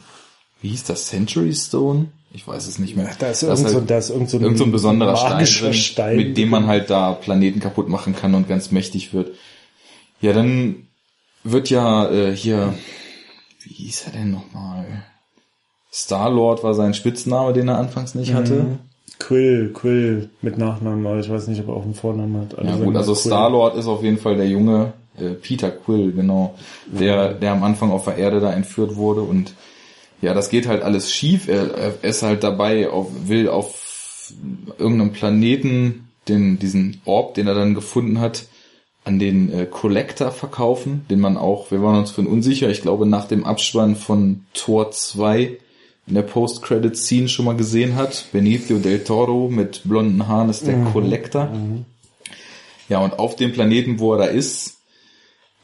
[0.61, 2.07] wie hieß das, Century Stone?
[2.31, 3.09] Ich weiß es nicht mehr.
[3.19, 5.15] Da ist Das irgend so, halt da ist irgend so ein, irgend so ein besonderer
[5.15, 9.13] Stein, drin, Stein mit dem man halt da Planeten kaputt machen kann und ganz mächtig
[9.13, 9.35] wird.
[10.21, 10.87] Ja, dann
[11.43, 12.73] wird ja äh, hier,
[13.63, 15.05] wie hieß er denn nochmal?
[15.95, 18.65] Star-Lord war sein Spitzname, den er anfangs nicht hatte.
[19.17, 22.57] Quill, Quill mit Nachnamen, aber ich weiß nicht, ob er auch einen Vornamen hat.
[22.57, 23.15] Alle Ja sagen gut, also.
[23.15, 26.55] Star-Lord ist auf jeden Fall der junge äh, Peter Quill, genau,
[26.85, 29.53] der, der am Anfang auf der Erde da entführt wurde und
[30.21, 31.47] ja, das geht halt alles schief.
[31.47, 34.33] Er, er ist halt dabei, auf, will auf
[34.77, 38.47] irgendeinem Planeten den, diesen Orb, den er dann gefunden hat,
[39.05, 43.05] an den äh, Collector verkaufen, den man auch, wir waren uns für unsicher, ich glaube
[43.05, 45.57] nach dem Abspann von Tor 2
[46.07, 48.25] in der Post-Credit-Scene schon mal gesehen hat.
[48.31, 51.49] Benicio del Toro mit blonden Haaren ist der Collector.
[52.89, 54.77] Ja, und auf dem Planeten, wo er da ist,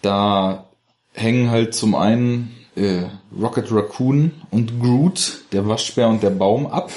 [0.01, 0.69] da
[1.13, 3.03] hängen halt zum einen äh,
[3.39, 6.91] Rocket Raccoon und Groot, der Waschbär und der Baum ab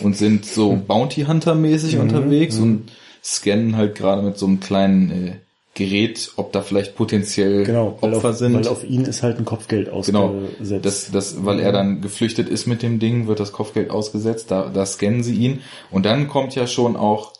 [0.00, 5.10] und sind so Bounty Hunter mäßig unterwegs und scannen halt gerade mit so einem kleinen
[5.10, 5.36] äh,
[5.74, 8.54] Gerät, ob da vielleicht potenziell Genau, Opfer auf, sind.
[8.54, 10.84] weil auf ihn ist halt ein Kopfgeld Genau, ausgesetzt.
[10.84, 14.70] das, das, weil er dann geflüchtet ist mit dem Ding, wird das Kopfgeld ausgesetzt, da,
[14.72, 15.60] da scannen sie ihn.
[15.90, 17.32] Und dann kommt ja schon auch,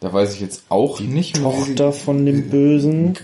[0.00, 3.14] da weiß ich jetzt auch nicht, wie sie- Tochter von dem Bösen.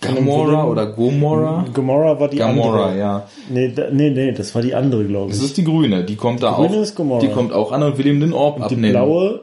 [0.00, 1.64] Gamora oder Gomora?
[1.72, 2.98] Gamora war die Gamora, andere.
[2.98, 3.28] ja.
[3.48, 5.44] Nee, da, nee, nee, das war die andere, glaube Das ich.
[5.46, 6.82] ist die grüne, die kommt da grüne auch.
[6.82, 7.20] ist Gamora.
[7.20, 8.92] Die kommt auch an und will ihm den Orb Die abnehmen.
[8.92, 9.40] blaue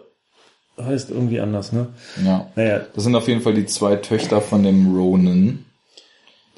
[0.82, 1.88] heißt irgendwie anders, ne?
[2.26, 2.48] Ja.
[2.56, 5.66] Naja, Das sind auf jeden Fall die zwei Töchter von dem Ronan.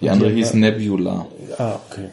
[0.02, 1.26] Die andere die- hieß Nebula.
[1.58, 2.10] ah, okay.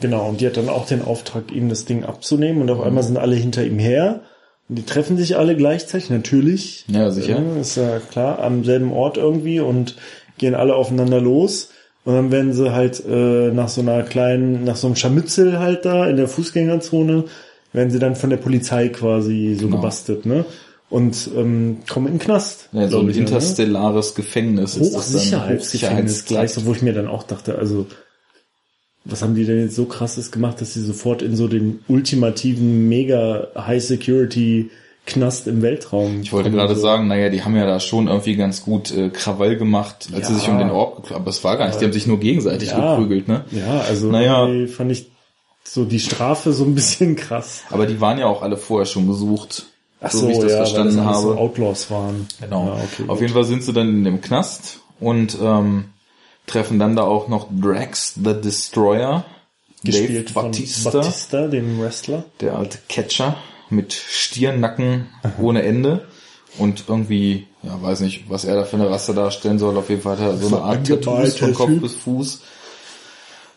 [0.00, 3.02] Genau, und die hat dann auch den Auftrag, ihm das Ding abzunehmen und auf einmal
[3.02, 4.20] sind alle hinter ihm her.
[4.68, 6.84] Und die treffen sich alle gleichzeitig, natürlich.
[6.88, 7.40] Ja, sicher.
[7.40, 9.96] Ja, ist ja klar, am selben Ort irgendwie und
[10.38, 11.70] gehen alle aufeinander los.
[12.04, 15.84] Und dann werden sie halt äh, nach so einer kleinen, nach so einem Scharmützel halt
[15.84, 17.24] da in der Fußgängerzone,
[17.72, 19.76] werden sie dann von der Polizei quasi so Genau.
[19.76, 20.44] gebastelt, ne?
[20.92, 22.68] Und ähm, kommen in den Knast.
[22.72, 23.22] Ja, so ein ich, ne?
[23.22, 25.14] interstellares Gefängnis ist das dann.
[25.14, 27.86] Hochsicherheitsgefängnis gleich, so wo ich mir dann auch dachte, also
[29.06, 32.90] was haben die denn jetzt so krasses gemacht, dass sie sofort in so den ultimativen
[32.90, 34.70] mega High Security
[35.06, 36.20] Knast im Weltraum.
[36.20, 36.82] Ich wollte gerade so.
[36.82, 40.34] sagen, naja, die haben ja da schon irgendwie ganz gut äh, Krawall gemacht, als sie
[40.34, 40.38] Ja.
[40.40, 42.68] sich um den Orb geklappt Aber es war gar nicht, die haben sich nur gegenseitig
[42.68, 43.46] ja, geprügelt, ne?
[43.50, 44.46] Ja, also Naja.
[44.68, 45.10] fand ich
[45.64, 47.62] so die Strafe so ein bisschen krass.
[47.70, 49.64] Aber die waren ja auch alle vorher schon gesucht.
[50.02, 51.22] Ach so, so, wie ich das ja, verstanden weil das habe.
[51.22, 52.26] so Outlaws waren.
[52.40, 52.66] Genau.
[52.66, 53.20] Ja, okay, Auf gut.
[53.20, 55.84] jeden Fall sind sie dann in dem Knast und ähm,
[56.46, 59.24] treffen dann da auch noch Drax the Destroyer,
[59.84, 62.24] Gespielt Dave Batista, Batista, dem Wrestler.
[62.40, 63.36] der alte Catcher
[63.70, 65.08] mit Stirnnacken
[65.40, 66.06] ohne Ende
[66.58, 69.76] und irgendwie, ja, weiß nicht, was er da für eine Rasse darstellen soll.
[69.76, 71.82] Auf jeden Fall hat er so eine Art Tattoos von Kopf Typ.
[71.82, 72.42] bis Fuß.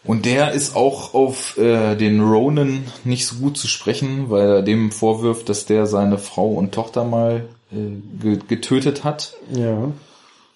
[0.06, 4.62] Und der ist auch auf äh, den Ronan nicht so gut zu sprechen, weil er
[4.62, 9.34] dem vorwirft, dass der seine Frau und Tochter mal äh, ge getötet hat.
[9.52, 9.92] Ja.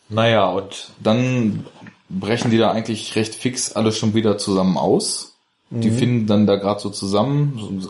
[0.10, 1.66] Naja, und dann
[2.10, 5.36] brechen die da eigentlich recht fix alle schon wieder zusammen aus.
[5.72, 7.88] Die finden dann da gerade so zusammen.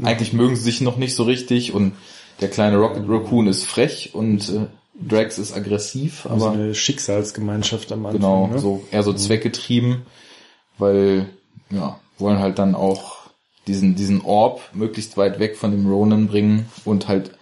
[0.00, 1.94] Eigentlich mögen sie sich noch nicht so richtig und
[2.40, 4.66] der kleine Rocket Raccoon ist frech und äh,
[5.00, 8.20] Drax ist aggressiv, so aber eine Schicksalsgemeinschaft am Anfang.
[8.20, 8.58] genau, ne?
[8.58, 10.02] so eher so zweckgetrieben,
[10.78, 11.28] weil
[11.70, 13.16] ja, wollen halt dann auch
[13.66, 17.32] diesen diesen Orb möglichst weit weg von dem Ronan bringen und halt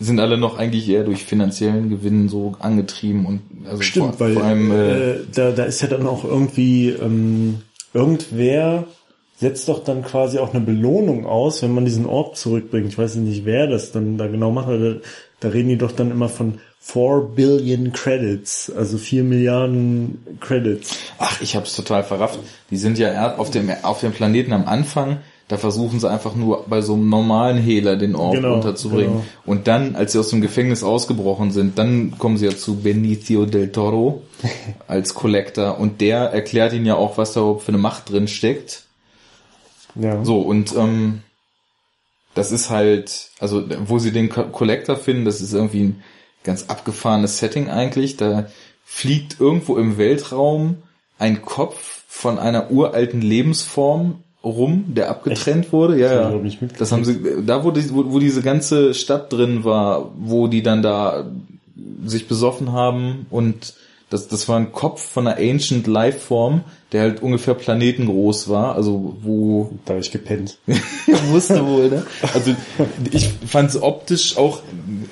[0.00, 4.34] sind alle noch eigentlich eher durch finanziellen Gewinn so angetrieben und also Stimmt, vor, weil
[4.34, 7.62] vor allem äh, äh, da, da ist ja dann auch irgendwie ähm,
[7.92, 8.86] irgendwer
[9.40, 12.88] setzt doch dann quasi auch eine Belohnung aus, wenn man diesen Orb zurückbringt.
[12.88, 14.94] Ich weiß nicht, wer das dann da genau macht, aber da,
[15.40, 20.96] da reden die doch dann immer von 4 Billion Credits, also 4 Milliarden Credits.
[21.18, 22.38] Ach, ich hab's total verrafft.
[22.70, 26.64] Die sind ja auf dem, auf dem Planeten am Anfang, da versuchen sie einfach nur
[26.68, 29.12] bei so einem normalen Hehler den Orb Genau, unterzubringen.
[29.12, 29.24] genau.
[29.46, 33.46] Und dann, als sie aus dem Gefängnis ausgebrochen sind, dann kommen sie ja zu Benicio
[33.46, 34.22] del Toro
[34.88, 38.28] als Collector und der erklärt ihnen ja auch, was da überhaupt für eine Macht drin
[38.28, 38.84] steckt.
[39.94, 40.24] Ja.
[40.24, 41.22] So, und ähm,
[42.34, 46.02] das ist halt, also wo sie den Co- Collector finden, das ist irgendwie ein
[46.44, 48.16] ganz abgefahrenes Setting eigentlich.
[48.16, 48.46] Da
[48.84, 50.76] fliegt irgendwo im Weltraum
[51.18, 55.98] ein Kopf von einer uralten Lebensform rum, der abgetrennt wurde.
[55.98, 56.40] Ja, ja.
[56.78, 60.62] Das haben sie, da wo, die, wo, wo diese ganze Stadt drin war, wo die
[60.62, 61.26] dann da
[62.04, 63.74] sich besoffen haben und
[64.10, 69.16] Das, das war ein Kopf von einer Ancient Lifeform, der halt ungefähr planetengroß war, also
[69.20, 70.58] wo Da habe ich gepennt.
[71.30, 72.06] wusste wohl, ne?
[72.32, 72.54] Also
[73.12, 74.60] ich fand es optisch auch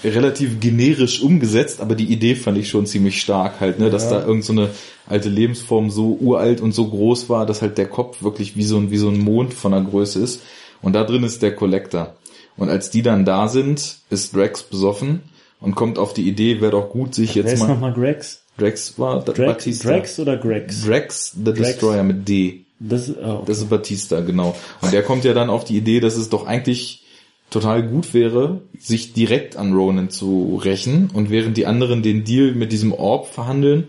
[0.02, 3.90] relativ generisch umgesetzt, aber die Idee fand ich schon ziemlich stark halt, ne?
[3.90, 4.20] Dass Ja.
[4.20, 4.70] da irgend so eine
[5.06, 8.78] alte Lebensform so uralt und so groß war, dass halt der Kopf wirklich wie so
[8.78, 10.40] ein, wie so ein Mond von der Größe ist.
[10.82, 12.16] Und da drin ist der Collector.
[12.56, 15.20] Und als die dann da sind, ist Drax besoffen
[15.60, 17.68] und kommt auf die Idee, wäre doch gut, sich Wer jetzt ist mal.
[17.68, 18.42] nochmal Grex?
[18.58, 19.88] Drax war Drax, Batista.
[19.90, 20.84] Drax oder Grex?
[20.84, 21.58] Drax the Drax.
[21.58, 22.62] Destroyer mit D.
[22.80, 24.54] Das, ist- oh, Das ist Batista, genau.
[24.82, 27.02] Und der kommt ja dann auf die Idee, dass es doch eigentlich
[27.50, 31.10] total gut wäre, sich direkt an Ronan zu rächen.
[31.12, 33.84] Und während die anderen den Deal mit diesem Orb verhandeln,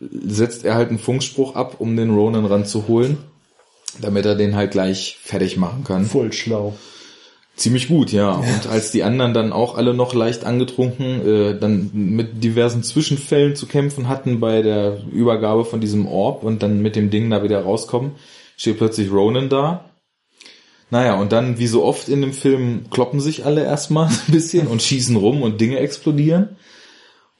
[0.00, 3.16] setzt er halt einen Funkspruch ab, um den Ronan ranzuholen,
[4.00, 6.04] damit er den halt gleich fertig machen kann.
[6.04, 6.74] voll schlau.
[7.56, 8.32] Ziemlich gut, ja.
[8.32, 13.56] Und als die anderen dann auch alle noch leicht angetrunken, äh, dann mit diversen Zwischenfällen
[13.56, 17.42] zu kämpfen hatten bei der Übergabe von diesem Orb und dann mit dem Ding da
[17.42, 18.12] wieder rauskommen,
[18.58, 19.86] steht plötzlich Ronan da.
[20.90, 24.66] Naja, und dann, wie so oft in dem Film, kloppen sich alle erstmal ein bisschen
[24.66, 26.56] und schießen rum und Dinge explodieren.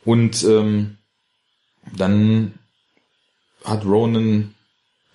[0.06, 0.96] Und ähm,
[1.94, 2.54] dann
[3.64, 4.54] hat Ronan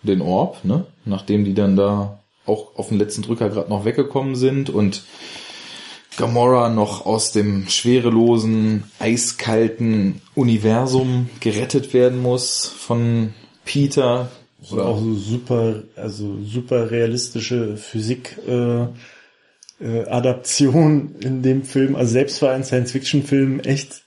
[0.04, 0.86] den Orb, ne?
[1.06, 5.04] Nachdem die dann da auch auf den letzten Drücker gerade noch weggekommen sind und
[6.18, 13.34] Gamora noch aus dem schwerelosen, eiskalten Universum gerettet werden muss von
[13.66, 14.30] Peter.
[14.70, 18.84] Und auch so super, also super realistische Physik äh,
[19.84, 21.96] äh, Adaption in dem Film.
[21.96, 24.04] Also selbst für einen Science-Fiction-Film echt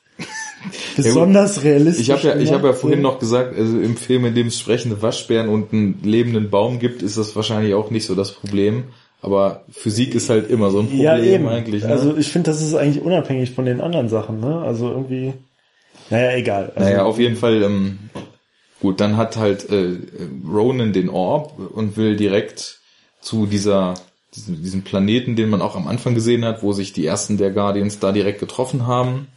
[0.97, 2.09] besonders realistisch.
[2.09, 4.59] Ich habe ja, ich habe ja vorhin noch gesagt, also im Film, in dem es
[4.59, 8.85] sprechende Waschbären und einen lebenden Baum gibt, ist das wahrscheinlich auch nicht so das Problem.
[9.23, 11.49] Aber Physik ist halt immer so ein Problem ja, eben.
[11.49, 11.83] eigentlich.
[11.83, 11.89] Ne?
[11.89, 14.41] Also ich finde, das ist eigentlich unabhängig von den anderen Sachen.
[14.41, 14.61] Ne?
[14.61, 15.33] Also irgendwie,
[16.11, 16.73] naja, egal.
[16.75, 17.99] Also, Naja, auf jeden Fall, ähm,
[18.81, 19.97] gut, dann hat halt äh,
[20.47, 22.81] Ronan den Orb und will direkt
[23.23, 23.95] zu dieser
[24.35, 27.51] diesem, diesem Planeten, den man auch am Anfang gesehen hat, wo sich die ersten der
[27.51, 29.29] Guardians da direkt getroffen haben.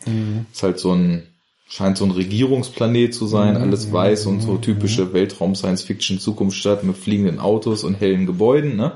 [0.52, 1.24] Ist halt so ein,
[1.70, 7.84] scheint so ein Regierungsplanet zu sein, alles weiß und so typische Weltraum-Science-Fiction-Zukunftsstadt mit fliegenden Autos
[7.84, 8.94] und hellen Gebäuden, ne?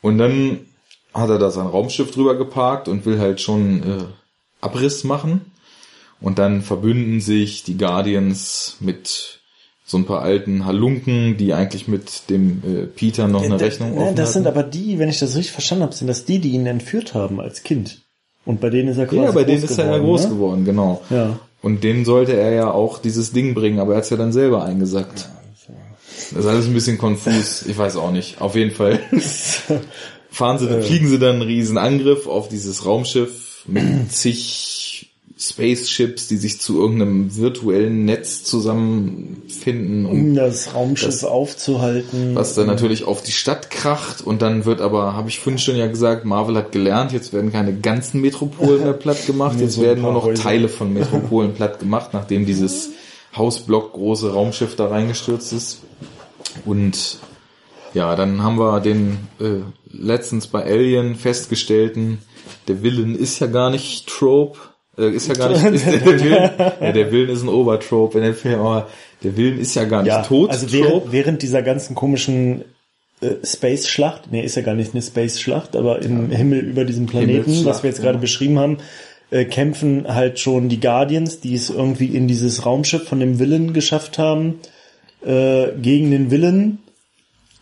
[0.00, 0.60] Und dann
[1.14, 4.04] hat er da sein Raumschiff drüber geparkt und will halt schon äh,
[4.60, 5.52] Abriss machen.
[6.20, 9.40] Und dann verbünden sich die Guardians mit
[9.86, 13.94] so ein paar alten Halunken, die eigentlich mit dem äh, Peter noch eine Da- Rechnung
[13.94, 14.58] ne, offen Das sind hatten.
[14.58, 17.38] aber die, wenn ich das richtig verstanden habe, sind das die, die ihn entführt haben
[17.40, 18.00] als Kind.
[18.46, 20.22] Und bei denen ist er quasi Ja, bei groß denen ist er ja geworden, groß
[20.24, 20.28] ne?
[20.30, 21.02] geworden, genau.
[21.10, 21.38] Ja.
[21.62, 24.32] Und denen sollte er ja auch dieses Ding bringen, aber er hat es ja dann
[24.32, 25.28] selber eingesackt.
[26.30, 28.40] Das ist alles ein bisschen konfus, ich weiß auch nicht.
[28.40, 29.00] Auf jeden Fall
[30.30, 34.73] fahren sie, fliegen sie dann einen riesen Angriff auf dieses Raumschiff mit zig
[35.50, 42.34] Spaceships, die sich zu irgendeinem virtuellen Netz zusammenfinden und Um das Raumschiff aufzuhalten.
[42.34, 45.76] was dann natürlich auf die Stadt kracht und dann wird aber, habe ich vorhin schon
[45.76, 49.82] ja gesagt, Marvel hat gelernt, jetzt werden keine ganzen Metropolen mehr platt gemacht, jetzt so
[49.82, 50.42] werden nur noch Häuser.
[50.42, 52.90] Teile von Metropolen platt gemacht, nachdem dieses
[53.36, 55.82] Hausblock große Raumschiff da reingestürzt ist.
[56.64, 57.18] Und
[57.92, 62.18] ja, dann haben wir den äh, letztens bei Alien festgestellten,
[62.68, 64.58] der Villain ist ja gar nicht Trope,
[64.96, 68.34] ist ja gar nicht, ist der, Villain, ja, der Villain ist ein Obertrope in dem
[68.34, 68.88] Film, aber
[69.22, 70.50] der Villain ist ja gar nicht ja, tot.
[70.50, 72.64] also während, während dieser ganzen komischen
[73.20, 77.64] äh, Space-Schlacht, nee, ist ja gar nicht eine Space-Schlacht, aber im Himmel über diesem Planeten,
[77.64, 78.20] was wir jetzt gerade ja.
[78.20, 78.78] beschrieben haben,
[79.30, 83.72] äh, kämpfen halt schon die Guardians, die es irgendwie in dieses Raumschiff von dem Villain
[83.72, 84.60] geschafft haben,
[85.24, 86.78] äh, gegen den Villain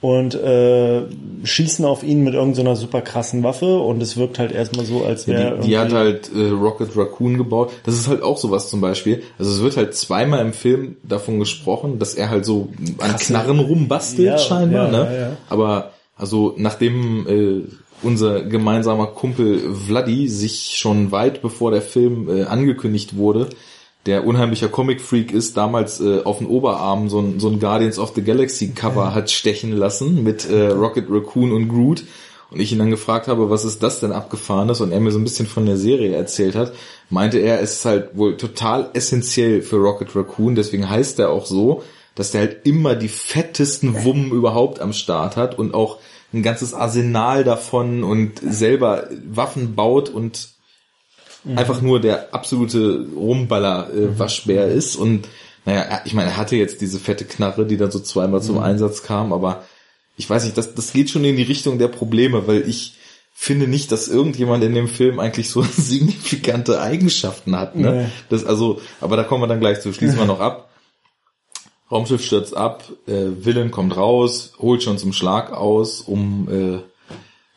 [0.03, 1.03] und äh,
[1.45, 5.27] schießen auf ihn mit irgendeiner super krassen Waffe und es wirkt halt erstmal so, als
[5.29, 7.71] wäre Die, die hat halt äh, Rocket Raccoon gebaut.
[7.85, 9.23] Das ist halt auch sowas zum Beispiel.
[9.39, 13.27] Also es wird halt zweimal im Film davon gesprochen, dass er halt so an Krasse-
[13.33, 14.87] Knarren rumbastelt Ja, scheinbar.
[14.87, 15.05] ja, ne?
[15.15, 15.37] ja, ja.
[15.49, 17.63] Aber also nachdem äh,
[18.03, 23.49] unser gemeinsamer Kumpel Vladi sich schon weit bevor der Film äh, angekündigt wurde,
[24.07, 28.13] der unheimlicher Comic-Freak ist, damals äh, auf den Oberarm so ein, so ein Guardians of
[28.15, 32.05] the Galaxy Cover hat stechen lassen mit äh, Rocket Raccoon und Groot.
[32.51, 34.83] Und ich ihn dann gefragt habe, was ist das denn abgefahrenes?
[34.83, 36.75] Und er mir so ein bisschen von der Serie erzählt hat,
[37.09, 41.47] meinte er, es ist halt wohl total essentiell für Rocket Raccoon, deswegen heißt er auch
[41.47, 41.83] so,
[42.15, 45.99] dass der halt immer die fettesten Wummen überhaupt am Start hat und auch
[46.35, 50.49] ein ganzes Arsenal davon und selber Waffen baut und
[51.57, 54.97] einfach nur der absolute Rumballer-Waschbär ist.
[54.97, 55.29] Und
[55.65, 59.03] naja, ich meine, er hatte jetzt diese fette Knarre, die dann so zweimal zum Einsatz
[59.03, 59.65] kam, aber
[60.17, 62.95] ich weiß nicht, das, das geht schon in die Richtung der Probleme, weil ich
[63.33, 67.77] finde nicht, dass irgendjemand in dem Film eigentlich so signifikante Eigenschaften hat.
[67.77, 67.93] Ne?
[67.93, 68.07] Nee.
[68.29, 69.93] Das also, aber da kommen wir dann gleich zu.
[69.93, 70.69] Schließen wir noch ab.
[71.91, 76.79] Raumschiff stürzt ab, äh, Villain kommt raus, holt schon zum Schlag aus, um äh,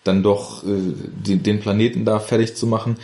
[0.03, 0.93] dann doch äh,
[1.25, 2.97] die, den Planeten da fertig zu machen.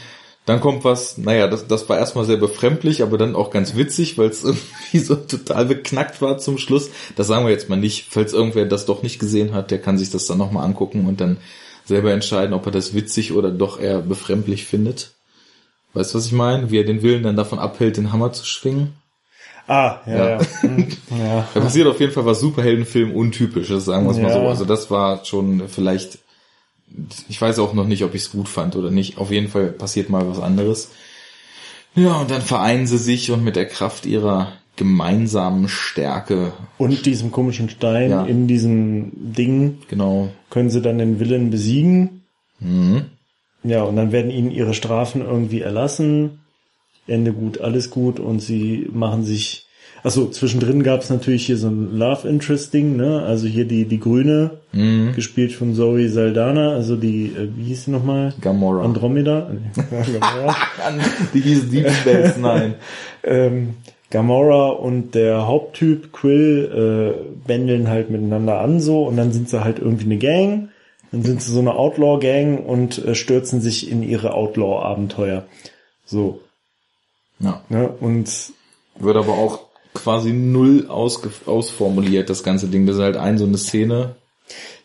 [0.52, 4.18] Dann kommt was, naja, das, das war erstmal sehr befremdlich, aber dann auch ganz witzig,
[4.18, 6.90] weil es irgendwie so total beknackt war zum Schluss.
[7.16, 8.08] Das sagen wir jetzt mal nicht.
[8.10, 11.22] Falls irgendwer das doch nicht gesehen hat, der kann sich das dann nochmal angucken und
[11.22, 11.38] dann
[11.86, 15.14] selber entscheiden, ob er das witzig oder doch eher befremdlich findet.
[15.94, 16.70] Weißt du, was ich meine?
[16.70, 18.94] Wie er den Willen dann davon abhält, den Hammer zu schwingen.
[19.68, 20.30] Ah, ja, Ja.
[20.32, 20.40] ja.
[20.64, 20.88] Hm,
[21.18, 21.48] ja.
[21.54, 24.34] Da passiert auf jeden Fall was Superheldenfilm untypisches, sagen wir es mal Ja.
[24.34, 24.48] so.
[24.50, 26.18] Also das war schon vielleicht,
[27.30, 29.18] ich weiß auch noch nicht, ob ich es gut fand oder nicht.
[29.18, 30.90] Auf jeden Fall passiert mal was anderes.
[31.96, 37.32] Ja, und dann vereinen sie sich und mit der Kraft ihrer gemeinsamen Stärke, Und diesem
[37.32, 38.26] komischen Stein Ja.
[38.26, 42.24] in diesem Ding genau, können sie dann den Willen besiegen.
[42.60, 43.06] mhm.
[43.64, 46.40] Ja, und dann werden ihnen ihre Strafen irgendwie erlassen.
[47.06, 49.68] Ende gut, alles gut und sie machen sich.
[50.04, 53.22] Achso, zwischendrin gab es natürlich hier so ein Love Interest Ding, ne?
[53.24, 55.14] Also hier die die Grüne, Mhm.
[55.14, 58.34] gespielt von Zoe Saldana, also die, äh, wie hieß sie nochmal?
[58.42, 58.84] Gamora.
[58.84, 59.52] Andromeda?
[59.92, 60.56] Ja, Gamora.
[61.34, 62.76] Die hieß Deep Space Nine.
[63.24, 63.74] ähm,
[64.10, 69.64] Gamora und der Haupttyp Quill äh, bändeln halt miteinander an so und dann sind sie
[69.64, 70.70] halt irgendwie eine Gang.
[71.12, 75.44] Dann sind sie so eine Outlaw-Gang und äh, stürzen sich in ihre Outlaw-Abenteuer.
[76.06, 76.40] So,
[77.40, 77.62] Ja.
[77.70, 77.90] ne?
[78.00, 78.30] Und
[79.00, 79.60] Wird aber auch
[79.94, 82.86] quasi null ausge ausformuliert, das ganze Ding.
[82.86, 84.16] Das ist halt ein so eine Szene.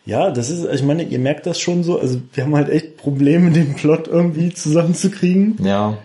[0.05, 2.97] ja, das ist, ich meine, ihr merkt das schon so, also wir haben halt echt
[2.97, 5.97] Probleme, den Plot irgendwie zusammenzukriegen, Ja.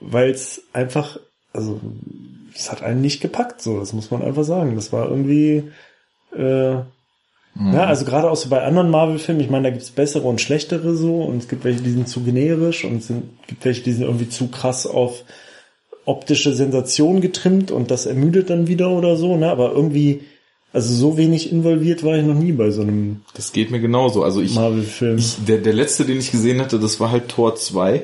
[0.00, 1.18] weil es einfach,
[1.52, 1.80] also
[2.54, 4.74] es hat einen nicht gepackt, so, das muss man einfach sagen.
[4.76, 5.64] Das war irgendwie,
[6.36, 6.72] äh,
[7.56, 10.94] Ja, also gerade auch so bei anderen Marvel-Filmen, ich meine, da gibt's bessere und schlechtere
[10.94, 13.92] so und es gibt welche, die sind zu generisch und es sind, gibt welche, die
[13.92, 15.24] sind irgendwie zu krass auf
[16.10, 19.48] optische Sensation getrimmt und das ermüdet dann wieder oder so, ne?
[19.50, 20.22] Aber irgendwie,
[20.72, 24.24] also so wenig involviert war ich noch nie bei so einem Das geht mir genauso.
[24.24, 28.02] Also ich, ich der, der letzte, den ich gesehen hatte, das war halt Tor 2.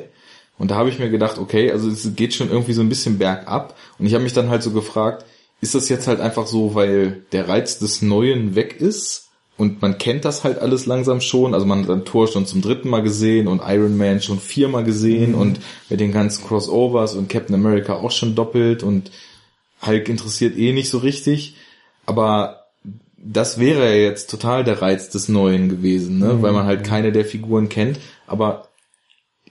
[0.58, 3.18] Und da habe ich mir gedacht, okay, also es geht schon irgendwie so ein bisschen
[3.18, 3.76] bergab.
[3.98, 5.24] Und ich habe mich dann halt so gefragt,
[5.60, 9.25] ist das jetzt halt einfach so, weil der Reiz des Neuen weg ist?
[9.58, 11.54] Und man kennt das halt alles langsam schon.
[11.54, 14.84] Also man hat dann Tor schon zum dritten Mal gesehen und Iron Man schon viermal
[14.84, 19.10] gesehen und mit den ganzen Crossovers und Captain America auch schon doppelt und
[19.84, 21.54] Hulk interessiert eh nicht so richtig.
[22.04, 22.66] Aber
[23.16, 26.42] das wäre ja jetzt total der Reiz des Neuen gewesen, ne?
[26.42, 27.98] weil man halt keine der Figuren kennt.
[28.26, 28.68] Aber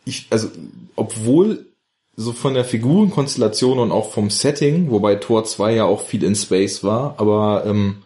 [0.05, 0.49] ich, also,
[0.95, 1.65] obwohl
[2.15, 6.35] so von der Figurenkonstellation und auch vom Setting, wobei Tor 2 ja auch viel in
[6.35, 8.03] Space war, aber ähm,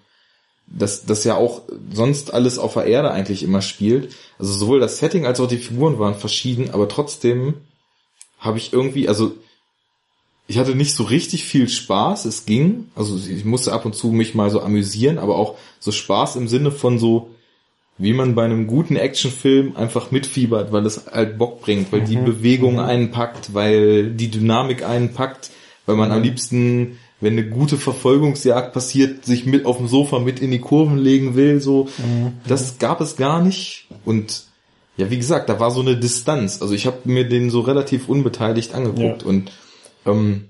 [0.71, 4.13] das, das ja auch sonst alles auf der Erde eigentlich immer spielt.
[4.37, 7.55] Also sowohl das Setting als auch die Figuren waren verschieden, aber trotzdem
[8.39, 9.33] habe ich irgendwie, also
[10.47, 14.07] ich hatte nicht so richtig viel Spaß, es ging, also ich musste ab und zu
[14.07, 17.29] mich mal so amüsieren, aber auch so Spaß im Sinne von so,
[17.99, 22.15] wie man bei einem guten Actionfilm einfach mitfiebert, weil es halt Bock bringt, weil die
[22.15, 25.51] Bewegung einen packt, weil die Dynamik einen packt,
[25.85, 30.39] weil man am liebsten, wenn eine gute Verfolgungsjagd passiert, sich mit auf dem Sofa mit
[30.39, 31.87] in die Kurven legen will, so.
[32.47, 34.43] Das gab es gar nicht und
[34.97, 36.61] ja, wie gesagt, da war so eine Distanz.
[36.61, 39.27] Also ich habe mir den so relativ unbeteiligt angeguckt Ja.
[39.27, 39.51] und
[40.05, 40.49] ähm,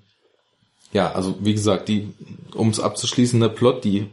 [0.92, 2.10] ja, also wie gesagt, die,
[2.56, 4.08] um es abzuschließen, der Plot, die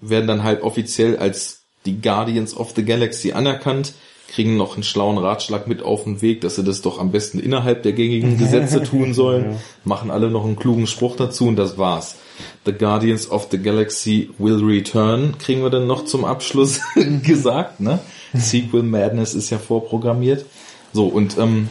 [0.00, 3.92] werden dann halt offiziell als die Guardians of the Galaxy anerkannt,
[4.32, 7.38] kriegen noch einen schlauen Ratschlag mit auf den Weg, dass sie das doch am besten
[7.38, 11.76] innerhalb der gängigen Gesetze tun sollen, machen alle noch einen klugen Spruch dazu und das
[11.76, 12.16] war's.
[12.64, 16.80] The Guardians of the Galaxy will return, kriegen wir dann noch zum Abschluss
[17.22, 17.98] gesagt, ne?
[18.32, 20.46] Sequel Madness ist ja vorprogrammiert.
[20.94, 21.68] So, und ähm,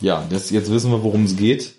[0.00, 1.74] ja, das, jetzt wissen wir, worum es geht.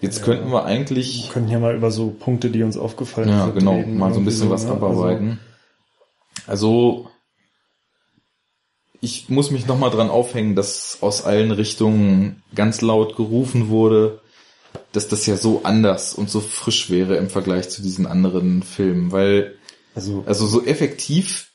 [0.00, 3.46] Jetzt könnten wir eigentlich Wir können hier mal über so Punkte, die uns aufgefallen ja,
[3.46, 3.58] sind.
[3.58, 4.72] genau, reden, mal so ein bisschen was ne?
[4.72, 5.40] abarbeiten.
[6.46, 7.08] Also,
[9.04, 14.20] ich muss mich nochmal dran aufhängen, dass aus allen Richtungen ganz laut gerufen wurde,
[14.92, 19.12] dass das ja so anders und so frisch wäre im Vergleich zu diesen anderen Filmen,
[19.12, 19.54] weil,
[19.94, 21.50] Also, also so effektiv,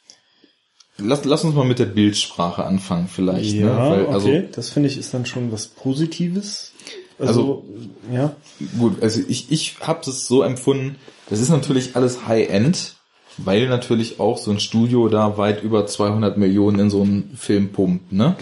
[0.98, 3.90] lass, lass uns mal mit der Bildsprache anfangen vielleicht, ja, ne?
[3.92, 6.72] Weil, okay, also, das finde ich ist dann schon was Positives.
[7.18, 7.66] Also- Also,
[8.14, 8.36] ja,
[8.78, 10.96] Gut, also ich, ich habe es so empfunden,
[11.30, 12.96] das ist natürlich alles High-End,
[13.44, 17.72] weil natürlich auch so ein Studio da weit über 200 Millionen in so einen Film
[17.72, 18.36] pumpt, ne?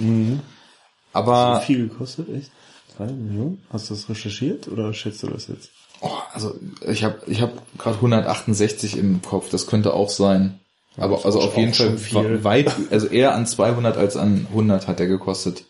[1.14, 2.52] Aber, Wie viel gekostet, echt?
[2.98, 3.62] Drei Millionen?
[3.70, 5.72] Hast du das recherchiert oder schätzt du das jetzt?
[6.02, 6.56] oh, also
[6.88, 10.60] ich habe ich hab gerade 168 im Kopf, das könnte auch sein.
[10.98, 12.44] Aber also auf jeden Fall viel.
[12.44, 15.66] weit, also eher an 200 als an 100 hat er gekostet.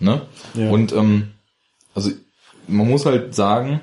[0.00, 0.22] Ne?
[0.54, 0.70] Ja.
[0.70, 1.34] Und ähm,
[1.94, 2.10] also
[2.66, 3.80] man muss halt sagen,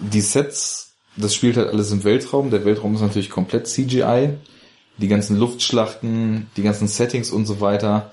[0.00, 0.87] die Sets
[1.18, 2.50] das spielt halt alles im Weltraum.
[2.50, 4.30] Der Weltraum ist natürlich komplett CGI.
[4.98, 8.10] Die ganzen Luftschlachten, die ganzen Settings und so weiter.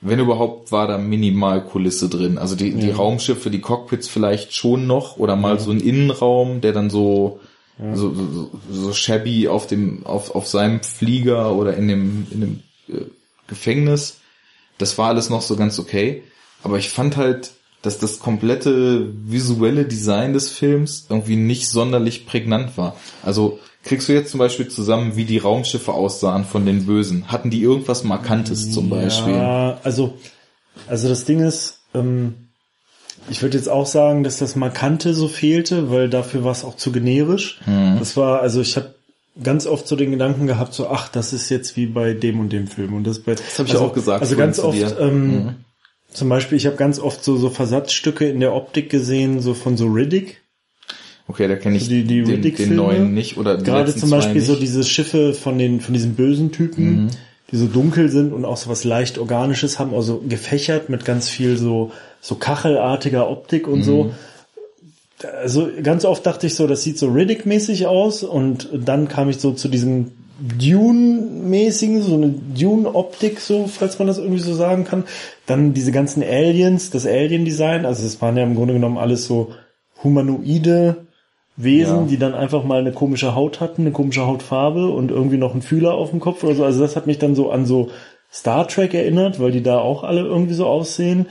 [0.00, 2.38] Wenn überhaupt, war da minimal Kulisse drin.
[2.38, 6.72] Also die, die Raumschiffe, die Cockpits vielleicht schon noch oder mal so ein Innenraum, der
[6.72, 7.40] dann so,
[7.78, 12.60] so, so, so shabby auf dem, auf, auf seinem Flieger oder in dem, in dem
[12.88, 13.04] äh,
[13.46, 14.18] Gefängnis.
[14.78, 16.22] Das war alles noch so ganz okay.
[16.62, 17.52] Aber ich fand halt,
[17.84, 22.96] dass das komplette visuelle Design des Films irgendwie nicht sonderlich prägnant war.
[23.22, 27.30] Also kriegst du jetzt zum Beispiel zusammen, wie die Raumschiffe aussahen von den Bösen?
[27.30, 29.34] Hatten die irgendwas Markantes zum Beispiel?
[29.34, 30.14] Ja, also,
[30.88, 32.34] also das Ding ist, ähm,
[33.28, 36.76] ich würde jetzt auch sagen, dass das Markante so fehlte, weil dafür war es auch
[36.76, 37.60] zu generisch.
[37.66, 37.96] Mhm.
[37.98, 38.94] Das war, also ich habe
[39.42, 42.50] ganz oft so den Gedanken gehabt, so ach, das ist jetzt wie bei dem und
[42.50, 43.34] dem Film und das bei.
[43.34, 44.96] Das hab ich also, auch gesagt Also ganz oft.
[44.98, 45.54] Ähm, Mhm.
[46.14, 49.76] Zum Beispiel, ich habe ganz oft so so Versatzstücke in der Optik gesehen, so von
[49.76, 50.40] so Riddick.
[51.28, 54.40] Okay, da kenne ich Die- die den, den neuen nicht oder die Gerade zum Beispiel
[54.40, 54.54] so.
[54.54, 54.60] Mhm.
[54.60, 57.10] diese Schiffe von den von diesen bösen Typen,
[57.50, 61.28] die so dunkel sind und auch so was leicht organisches haben, also gefächert mit ganz
[61.28, 63.82] viel so so kachelartiger Optik und Mhm.
[63.84, 64.14] so.
[65.42, 69.38] Also ganz oft dachte ich so, das sieht so Riddick-mäßig aus und dann kam ich
[69.38, 70.12] so zu diesem
[70.58, 75.04] Dune-mäßigen, so eine Dune-Optik, so, falls man das irgendwie so sagen kann.
[75.46, 79.52] Dann diese ganzen Aliens, das Alien-Design, also es waren ja im Grunde genommen alles so
[80.02, 81.06] humanoide
[81.56, 82.06] Wesen, Ja.
[82.08, 85.62] die dann einfach mal eine komische Haut hatten, eine komische Hautfarbe und irgendwie noch einen
[85.62, 86.64] Fühler auf dem Kopf oder so.
[86.64, 87.90] Also das hat mich dann so an so
[88.32, 91.26] Star Trek erinnert, weil die da auch alle irgendwie so aussehen.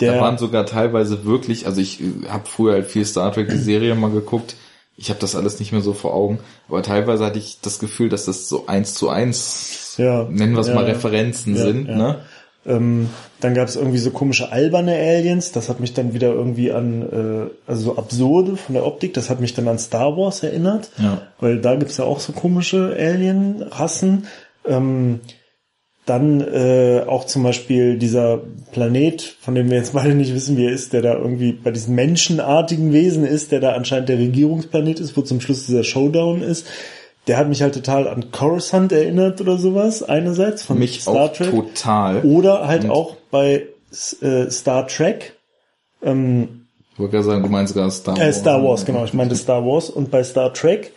[0.00, 3.56] Der, Da waren sogar teilweise wirklich, also ich habe früher halt viel Star Trek die
[3.58, 4.56] Serie mal geguckt.
[5.00, 8.08] Ich habe das alles nicht mehr so vor Augen, aber teilweise hatte ich das Gefühl,
[8.08, 10.24] dass das so eins zu eins, Ja.
[10.28, 10.84] nennen wir es Ja, mal.
[10.84, 12.16] Referenzen Ja, sind, ne?
[12.66, 13.08] Ähm,
[13.40, 15.52] dann gab es irgendwie so komische alberne Aliens.
[15.52, 19.14] Das hat mich dann wieder irgendwie an, äh, also so absurde von der Optik.
[19.14, 20.90] Das hat mich dann an Star Wars erinnert.
[20.98, 21.22] Ja.
[21.40, 24.26] Weil da gibt's ja auch so komische Alien-Rassen.
[24.66, 25.20] Ähm,
[26.08, 28.40] dann äh, auch zum Beispiel dieser
[28.72, 31.70] Planet, von dem wir jetzt beide nicht wissen, wie er ist, der da irgendwie bei
[31.70, 36.42] diesen menschenartigen Wesen ist, der da anscheinend der Regierungsplanet ist, wo zum Schluss dieser Showdown
[36.42, 36.66] ist.
[37.26, 41.32] Der hat mich halt total an Coruscant erinnert oder sowas, einerseits von Mich Star auch
[41.32, 41.50] Trek.
[41.50, 42.22] total.
[42.22, 43.66] Oder halt auch bei
[44.22, 45.34] äh, Star Trek.
[46.02, 48.26] Ähm, Ich wollte gerade sagen, du meinst sogar Star Wars.
[48.26, 49.90] äh, Star Wars, genau, ich meinte Star Wars.
[49.90, 50.92] Und bei Star Trek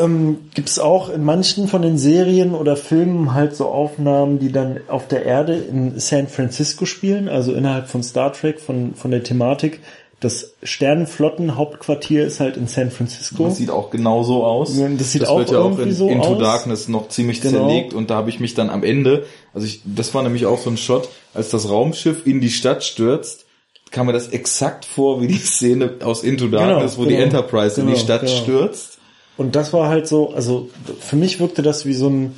[0.00, 4.52] ähm, gibt es auch in manchen von den Serien oder Filmen halt so Aufnahmen, die
[4.52, 9.10] dann auf der Erde in San Francisco spielen, also innerhalb von Star Trek, von, von
[9.10, 9.80] der Thematik.
[10.20, 13.44] Das Sternenflottenhauptquartier ist halt in San Francisco.
[13.44, 14.76] Das sieht auch genauso aus.
[14.98, 16.38] Das sieht auch wird ja auch in so Into aus.
[16.40, 17.58] Darkness noch ziemlich Genau.
[17.68, 20.58] zerlegt und da habe ich mich dann am Ende, also ich, das war nämlich auch
[20.58, 23.46] so ein Shot, als das Raumschiff in die Stadt stürzt,
[23.90, 27.22] kam mir das exakt vor wie die Szene aus Into Darkness, wo die genau.
[27.22, 28.32] Enterprise in die Genau, Stadt genau.
[28.42, 28.97] stürzt.
[29.38, 30.68] Und das war halt so, also
[31.00, 32.34] für mich wirkte das wie so ein,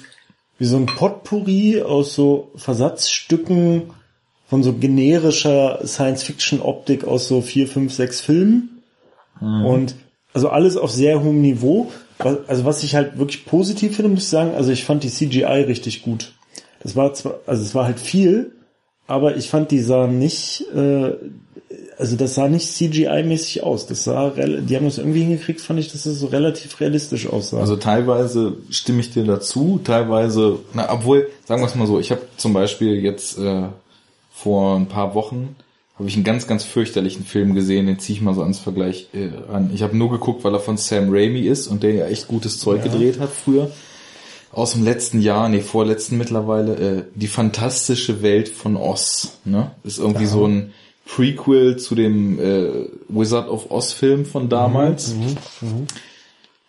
[0.59, 3.91] wie so ein Potpourri aus so Versatzstücken
[4.47, 8.83] von so generischer Science-Fiction-Optik aus so vier, fünf, sechs Filmen.
[9.65, 9.95] Und
[10.35, 11.91] also alles auf sehr hohem Niveau.
[12.19, 15.65] Also was ich halt wirklich positiv finde, muss ich sagen, also ich fand die CGI
[15.67, 16.35] richtig gut.
[16.83, 18.53] Das war zwar, also es war halt viel,
[19.07, 21.15] aber ich fand, die sahen nicht, äh,
[21.99, 23.87] also das sah nicht CGI-mäßig aus.
[23.87, 27.59] Das sah, die haben das irgendwie hingekriegt, fand ich, dass es so relativ realistisch aussah.
[27.61, 32.11] Also teilweise stimme ich dir dazu, teilweise, na, obwohl, sagen wir es mal so, ich
[32.11, 33.65] habe zum Beispiel jetzt äh,
[34.33, 35.57] vor ein paar Wochen
[36.01, 39.09] habe ich einen ganz, ganz fürchterlichen Film gesehen, den ziehe ich mal so ans Vergleich
[39.13, 39.71] äh, ran.
[39.75, 42.59] Ich habe nur geguckt, weil er von Sam Raimi ist und der ja echt gutes
[42.59, 42.91] Zeug Ja.
[42.91, 43.71] gedreht hat früher.
[44.51, 49.39] Aus dem letzten Jahr, nee, vorletzten mittlerweile, äh, die fantastische Welt von Oz.
[49.45, 49.73] Ne?
[49.85, 50.73] Ist irgendwie so ein
[51.15, 55.15] Prequel zu dem äh, Wizard of Oz Film von damals.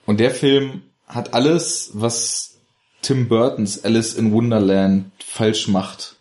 [0.05, 2.55] Und der Film hat alles, was
[3.01, 6.15] Tim Burtons Alice in Wonderland falsch macht,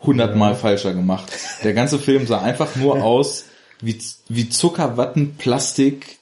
[0.00, 1.30] hundertmal falscher gemacht.
[1.62, 3.44] Der ganze Film sah einfach nur aus
[3.82, 3.98] wie,
[4.28, 6.18] wie Zuckerwatten, Plastik,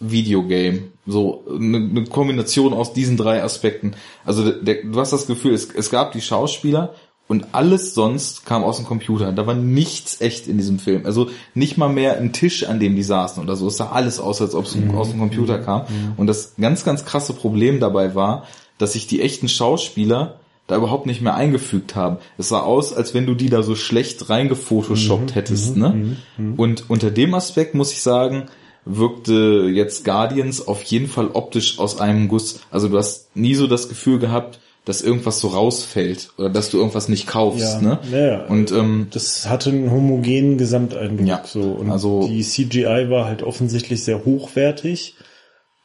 [0.00, 0.88] Videogame.
[1.06, 3.94] So eine, eine Kombination aus diesen drei Aspekten.
[4.24, 6.94] Also der, du hast das Gefühl, es, es gab die Schauspieler
[7.28, 9.32] und alles sonst kam aus dem Computer.
[9.32, 11.06] Da war nichts echt in diesem Film.
[11.06, 13.66] Also nicht mal mehr ein Tisch, an dem die saßen oder so.
[13.66, 15.86] Es sah alles aus, als ob es aus dem Computer kam.
[16.16, 18.44] Und das ganz, ganz krasse Problem dabei war,
[18.78, 22.18] dass sich die echten Schauspieler da überhaupt nicht mehr eingefügt haben.
[22.38, 25.76] Es sah aus, als wenn du die da so schlecht reingefotoshoppt hättest.
[25.76, 26.16] Ne?
[26.56, 28.46] Und unter dem Aspekt muss ich sagen,
[28.84, 32.60] wirkte jetzt Guardians auf jeden Fall optisch aus einem Guss.
[32.70, 36.78] Also du hast nie so das Gefühl gehabt, dass irgendwas so rausfällt oder dass du
[36.78, 37.60] irgendwas nicht kaufst.
[37.60, 37.98] Ja, Ne?
[38.12, 38.44] ja.
[38.46, 41.26] Und ähm, das hatte einen homogenen Gesamteindruck.
[41.26, 41.60] Ja, so.
[41.60, 45.14] Und also- die CGI war halt offensichtlich sehr hochwertig.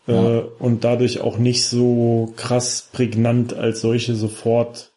[0.07, 0.13] äh,
[0.59, 4.91] und dadurch auch nicht so krass prägnant als solche sofort.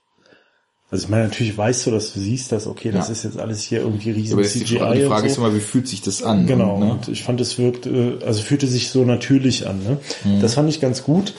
[0.91, 3.63] Also ich meine, natürlich weißt du, dass du siehst, dass okay, das ist jetzt alles
[3.63, 6.01] hier irgendwie riesen Aber jetzt die, CGI Frage- die Frage ist immer, wie fühlt sich
[6.01, 6.47] das an?
[6.47, 6.93] Genau, Und, ne?
[6.93, 9.83] und ich fand, es wirkt, äh, also fühlte sich so natürlich an.
[9.85, 9.99] Ne?
[10.25, 10.41] Mhm.
[10.41, 11.35] Das fand ich ganz gut.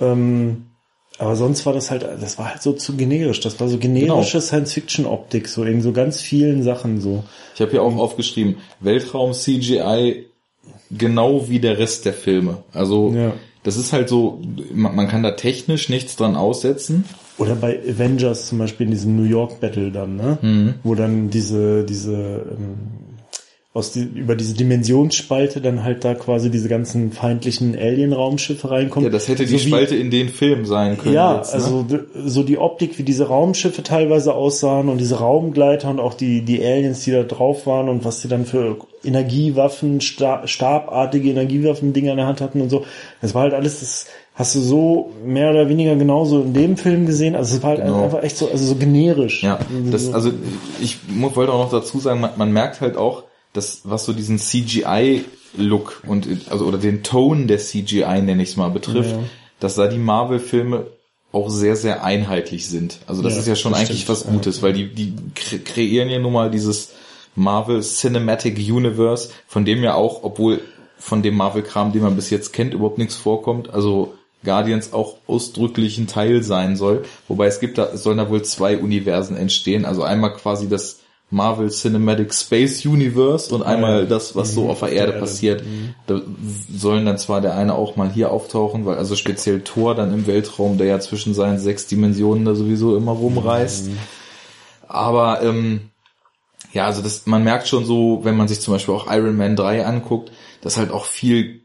[0.00, 0.64] Ähm,
[1.18, 3.40] aber sonst war das halt, das war halt so zu generisch.
[3.40, 4.40] Das war so generische Genau.
[4.40, 7.24] Science-Fiction-Optik, so in so ganz vielen Sachen so.
[7.54, 10.26] Ich habe hier auch aufgeschrieben, Weltraum CGI
[10.90, 12.58] genau wie der Rest der Filme.
[12.72, 13.32] Also Ja.
[13.64, 14.40] das ist halt so,
[14.72, 17.04] man, man kann da technisch nichts dran aussetzen.
[17.36, 20.38] Oder bei Avengers zum Beispiel in diesem New York Battle dann, ne?
[20.42, 20.74] Mhm.
[20.82, 22.76] Wo dann diese, diese, ähm,
[23.78, 29.06] aus die, über diese Dimensionsspalte dann halt da quasi diese ganzen feindlichen Alien-Raumschiffe reinkommen.
[29.06, 31.14] Ja, das hätte die So wie- Spalte in den Film sein können.
[31.14, 31.60] Ja, jetzt, ne?
[31.62, 31.86] also
[32.26, 36.62] so die Optik, wie diese Raumschiffe teilweise aussahen und diese Raumgleiter und auch die, die
[36.64, 42.16] Aliens, die da drauf waren und was die dann für Energiewaffen, sta stabartige Energiewaffen-Dinger in
[42.16, 42.84] der Hand hatten und so.
[43.20, 47.06] Das war halt alles, das hast du so mehr oder weniger genauso in dem Film
[47.06, 47.34] gesehen.
[47.34, 48.04] Also es war halt Genau.
[48.04, 49.42] einfach echt so, also so generisch.
[49.42, 49.58] Ja,
[49.90, 50.30] das, also
[50.80, 54.38] ich wollte auch noch dazu sagen, man, man merkt halt auch, dass was so diesen
[54.38, 59.18] CGI-Look und also oder den Tone der CGI, nenne ich es mal, betrifft, Ja.
[59.60, 60.86] dass da die Marvel-Filme
[61.32, 62.98] auch sehr, sehr einheitlich sind.
[63.06, 65.58] Also das Ja, ist ja schon das eigentlich stimmt, was Gutes, weil die, die kre
[65.58, 66.92] kreieren ja nun mal dieses
[67.34, 70.60] Marvel Cinematic Universe, von dem ja auch, obwohl
[70.98, 73.70] von dem Marvel-Kram, den man bis jetzt kennt, überhaupt nichts vorkommt.
[73.70, 77.04] Also Guardians auch ausdrücklich ein Teil sein soll.
[77.28, 79.84] Wobei es gibt da, es sollen da wohl zwei Universen entstehen.
[79.84, 84.92] Also einmal quasi das Marvel Cinematic Space Universe und einmal das, was so auf der
[84.92, 85.62] Erde passiert.
[86.06, 86.22] Da
[86.74, 90.26] sollen dann zwar der eine auch mal hier auftauchen, weil also speziell Thor dann im
[90.26, 93.90] Weltraum, der ja zwischen seinen sechs Dimensionen da sowieso immer rumreist.
[94.86, 95.90] Aber ähm,
[96.72, 99.54] ja, also das, man merkt schon so, wenn man sich zum Beispiel auch Iron Man
[99.54, 101.62] 3 anguckt, dass halt auch viel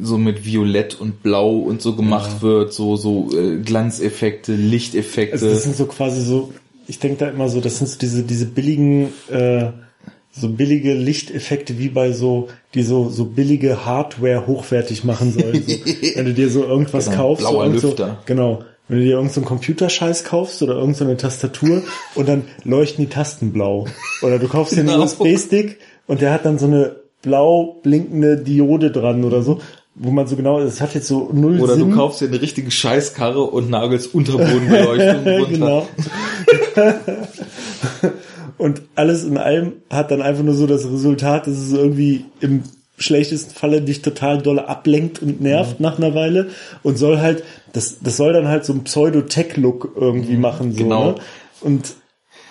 [0.00, 5.34] so mit Violett und Blau und so gemacht wird, so so äh, Glanzeffekte, Lichteffekte.
[5.34, 6.52] Also das sind so quasi so,
[6.86, 9.66] ich denke da immer so, das sind so diese, diese billigen, äh,
[10.32, 15.62] so billige Lichteffekte wie bei so, die so, so billige Hardware hochwertig machen sollen.
[15.66, 15.72] So,
[16.16, 17.40] wenn du dir so irgendwas Genau, kaufst.
[17.46, 18.18] blauer so, Lüfter.
[18.26, 18.64] Genau.
[18.88, 21.82] Wenn du dir irgendeinen so Computerscheiß kaufst oder irgendeine so Tastatur
[22.16, 23.86] und dann leuchten die Tasten blau.
[24.22, 25.04] Oder du kaufst dir einen Genau.
[25.04, 29.60] USB-Stick und der hat dann so eine blau blinkende Diode dran oder so,
[29.94, 31.90] wo man so genau, das hat jetzt so null Oder Sinn.
[31.90, 35.50] du kaufst dir eine richtige Scheißkarre und nagelst Unterbodenbeleuchtung runter.
[35.50, 35.88] genau.
[38.56, 42.62] Und alles in allem hat dann einfach nur so das Resultat, dass es irgendwie im
[42.96, 46.50] schlechtesten Falle dich total dolle ablenkt und nervt nach einer Weile
[46.84, 47.42] und soll halt,
[47.72, 51.06] das, das soll dann halt so ein Pseudo-Tech-Look irgendwie machen, so, genau.
[51.12, 51.14] ne?
[51.60, 51.96] Und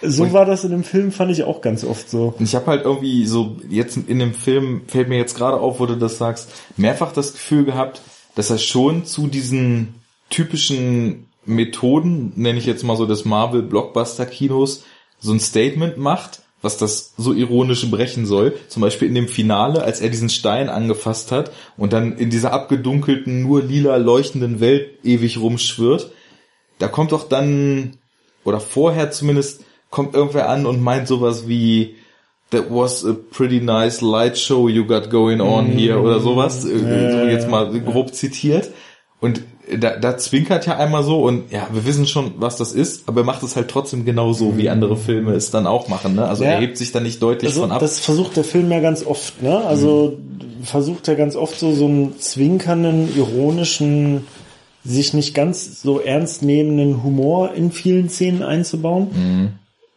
[0.05, 2.33] so war das in dem Film, fand ich auch ganz oft so.
[2.39, 5.85] Ich habe halt irgendwie so, jetzt in dem Film, fällt mir jetzt gerade auf, wo
[5.85, 8.01] du das sagst, mehrfach das Gefühl gehabt,
[8.35, 9.95] dass er schon zu diesen
[10.29, 14.83] typischen Methoden, nenne ich jetzt mal so des Marvel-Blockbuster-Kinos,
[15.19, 18.55] so ein Statement macht, was das so ironisch brechen soll.
[18.69, 22.53] Zum Beispiel in dem Finale, als er diesen Stein angefasst hat und dann in dieser
[22.53, 26.11] abgedunkelten, nur lila leuchtenden Welt ewig rumschwirrt.
[26.79, 27.97] Da kommt doch dann,
[28.45, 31.95] oder vorher zumindest, kommt irgendwer an und meint sowas wie,
[32.49, 37.11] that was a pretty nice light show you got going on here oder sowas, äh,
[37.11, 38.71] so jetzt mal grob zitiert.
[39.21, 39.41] Und
[39.79, 43.21] da, da zwinkert ja einmal so und ja, wir wissen schon, was das ist, aber
[43.21, 46.15] er macht es halt trotzdem genauso, wie andere Filme es dann auch machen.
[46.15, 46.25] Ne?
[46.27, 46.51] Also Ja.
[46.53, 47.79] er hebt sich da nicht deutlich Also, von ab.
[47.79, 49.63] das versucht der Film ja ganz oft, ne?
[49.63, 50.17] Also
[50.63, 54.25] versucht er ganz oft so so einen zwinkernden, ironischen,
[54.83, 59.53] sich nicht ganz so ernst nehmenden Humor in vielen Szenen einzubauen,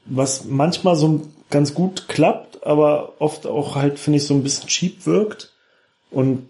[0.08, 4.68] was manchmal so ganz gut klappt, aber oft auch halt finde ich so ein bisschen
[4.68, 5.52] cheap wirkt.
[6.10, 6.46] Und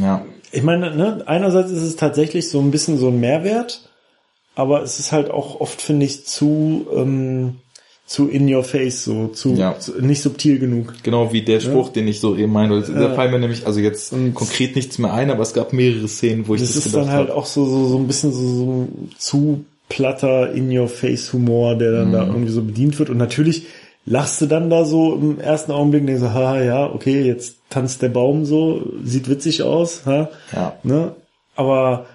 [0.00, 0.24] ja.
[0.52, 3.88] ich meine, ne, einerseits ist es tatsächlich so ein bisschen so ein Mehrwert,
[4.54, 7.56] aber es ist halt auch oft, finde ich, zu, ähm,
[8.06, 9.78] zu in your face, so, zu, Ja.
[9.78, 10.94] zu nicht subtil genug.
[11.04, 12.80] Genau wie der Spruch, den ich so eben meine.
[12.82, 13.14] Da Ja.
[13.14, 16.48] fallen mir nämlich, also jetzt Und- konkret nichts mehr ein, aber es gab mehrere Szenen,
[16.48, 17.38] wo ich Das das, ist dann halt habe.
[17.38, 18.88] auch so, so, so ein bisschen so, so
[19.18, 22.12] zu platter in your face Humor, der dann Mhm.
[22.12, 23.10] da irgendwie so bedient wird.
[23.10, 23.66] Und natürlich
[24.06, 27.56] lachst du dann da so im ersten Augenblick und denkst so, haha, ja, okay, jetzt
[27.68, 30.30] tanzt der Baum so, sieht witzig aus, ha?
[30.54, 30.76] Ja.
[30.82, 31.14] Ne?
[31.54, 32.06] Aber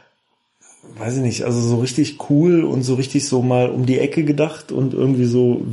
[0.98, 4.24] weiß ich nicht, also so richtig cool und so richtig so mal um die Ecke
[4.24, 5.66] gedacht und irgendwie so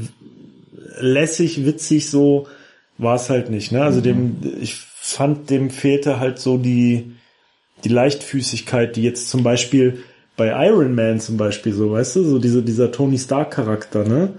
[0.99, 2.47] lässig, witzig so
[2.99, 3.73] war es halt nicht.
[3.73, 3.83] Ne?
[3.83, 7.13] Also dem, ich fand, dem fehlte halt so die,
[7.85, 9.99] die Leichtfüßigkeit, die jetzt zum Beispiel
[10.37, 14.31] bei Iron Man zum Beispiel so, weißt du, so diese, dieser Tony Stark Charakter, ne?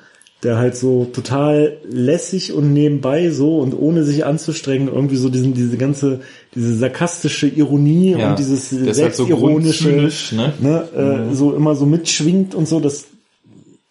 [0.43, 5.53] der halt so total lässig und nebenbei so und ohne sich anzustrengen irgendwie so diesen
[5.53, 6.19] diese ganze
[6.53, 9.89] diese sarkastische Ironie Ja, und dieses ist halt so selbstironische
[10.35, 10.53] ne?
[10.59, 13.05] ne, äh, so immer so mitschwingt und so, das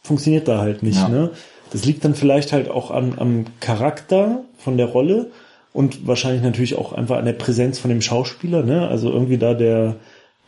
[0.03, 0.99] funktioniert da halt nicht.
[0.99, 1.09] Ja.
[1.09, 1.31] Ne?
[1.73, 5.31] Das liegt dann vielleicht halt auch an, am Charakter von der Rolle
[5.73, 8.63] und wahrscheinlich natürlich auch einfach an der Präsenz von dem Schauspieler.
[8.63, 8.87] Ne?
[8.87, 9.97] Also irgendwie da der,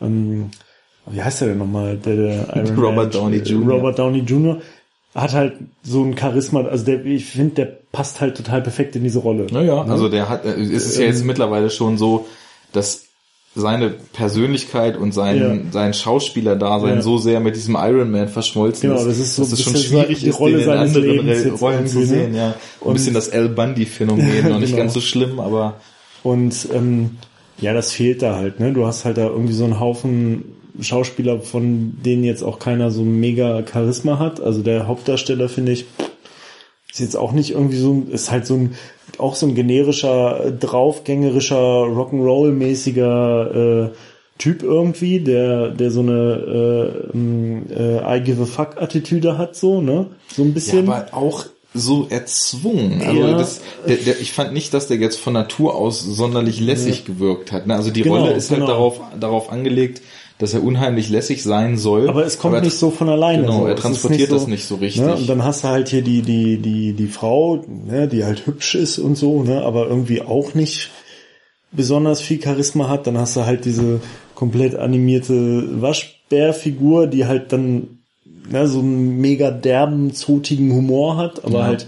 [0.02, 0.50] ähm,
[1.07, 1.96] wie heißt der denn nochmal?
[1.96, 3.72] Der, der Iron Robert Downey äh, Jr..
[3.74, 4.59] Robert Downey Jr.
[5.14, 9.05] hat halt so ein Charisma, also der, ich finde, der passt halt total perfekt in
[9.05, 9.46] diese Rolle.
[9.52, 11.11] Naja, also der hat, äh, es ist ja Ähm.
[11.11, 12.26] jetzt mittlerweile schon so,
[12.72, 13.02] dass
[13.57, 15.55] seine Persönlichkeit und sein, Ja.
[15.70, 17.02] sein Schauspielerdasein Ja.
[17.02, 19.76] so sehr mit diesem Iron Man verschmolzen Genau, das ist so dass ein es schon
[19.76, 22.07] schwierig die ist, Rolle den in anderen Lebens Rollen zu ne?
[22.07, 22.48] sehen, ja.
[22.48, 24.78] Ein Und- bisschen das Al Bundy-Phänomen, noch nicht Genau.
[24.82, 25.74] ganz so schlimm, aber
[26.24, 27.11] Und ähm,
[27.61, 28.59] ja, das fehlt da halt.
[28.59, 28.72] Ne?
[28.72, 30.46] Du hast halt da irgendwie so einen Haufen
[30.81, 34.41] Schauspieler, von denen jetzt auch keiner so mega Charisma hat.
[34.41, 35.87] Also der Hauptdarsteller, finde ich,
[36.91, 38.75] ist jetzt auch nicht irgendwie so, ist halt so ein,
[39.18, 41.57] auch so ein generischer, draufgängerischer,
[42.64, 43.91] Rock'n'Roll-mäßiger äh,
[44.37, 46.12] Typ irgendwie, der, der so eine
[47.12, 50.07] äh, ähm, äh, I give a fuck Attitüde hat, so, ne?
[50.27, 50.89] So ein ja, bisschen.
[50.89, 53.01] aber auch so erzwungen.
[53.03, 53.39] Also Ja.
[53.39, 57.53] das, der, der, ich fand nicht, dass der jetzt von Natur aus sonderlich lässig gewirkt
[57.53, 57.66] hat.
[57.68, 57.75] Ne?
[57.77, 58.61] Also die Genau, Rolle ist genau.
[58.62, 60.01] halt darauf, darauf angelegt,
[60.39, 62.09] dass er unheimlich lässig sein soll.
[62.09, 63.43] Aber es kommt nicht so von alleine.
[63.43, 63.66] Genau, so.
[63.66, 65.03] er Es ist transportiert das nicht so richtig.
[65.03, 65.14] Ne?
[65.14, 68.74] Und dann hast du halt hier die, die, die, die Frau, ne, die halt hübsch
[68.74, 70.91] ist und so, ne, aber irgendwie auch nicht
[71.70, 73.07] besonders viel Charisma hat.
[73.07, 74.01] Dann hast du halt diese
[74.35, 78.01] komplett animierte Waschbärfigur, die halt dann
[78.51, 81.64] ne, so einen mega derben, zotigen Humor hat, aber Ja.
[81.66, 81.87] halt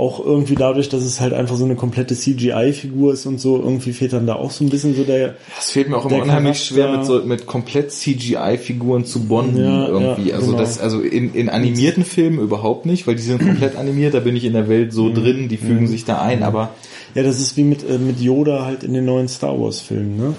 [0.00, 3.92] auch irgendwie dadurch, dass es halt einfach so eine komplette CGI-Figur ist und so, irgendwie
[3.92, 6.64] fehlt dann da auch so ein bisschen so der, Das fehlt mir auch immer unheimlich
[6.64, 10.30] schwer, mit so mit komplett CGI-Figuren zu bonden Ja, irgendwie.
[10.30, 10.58] ja, also genau.
[10.58, 14.34] das, also in, in animierten Filmen überhaupt nicht, weil die sind komplett animiert, da bin
[14.36, 14.92] ich in der Welt Mhm.
[14.92, 16.70] so drin, die fügen sich da ein, aber
[17.14, 20.34] ja, das ist wie mit, äh, mit Yoda halt in den neuen Star Wars-Filmen, ne?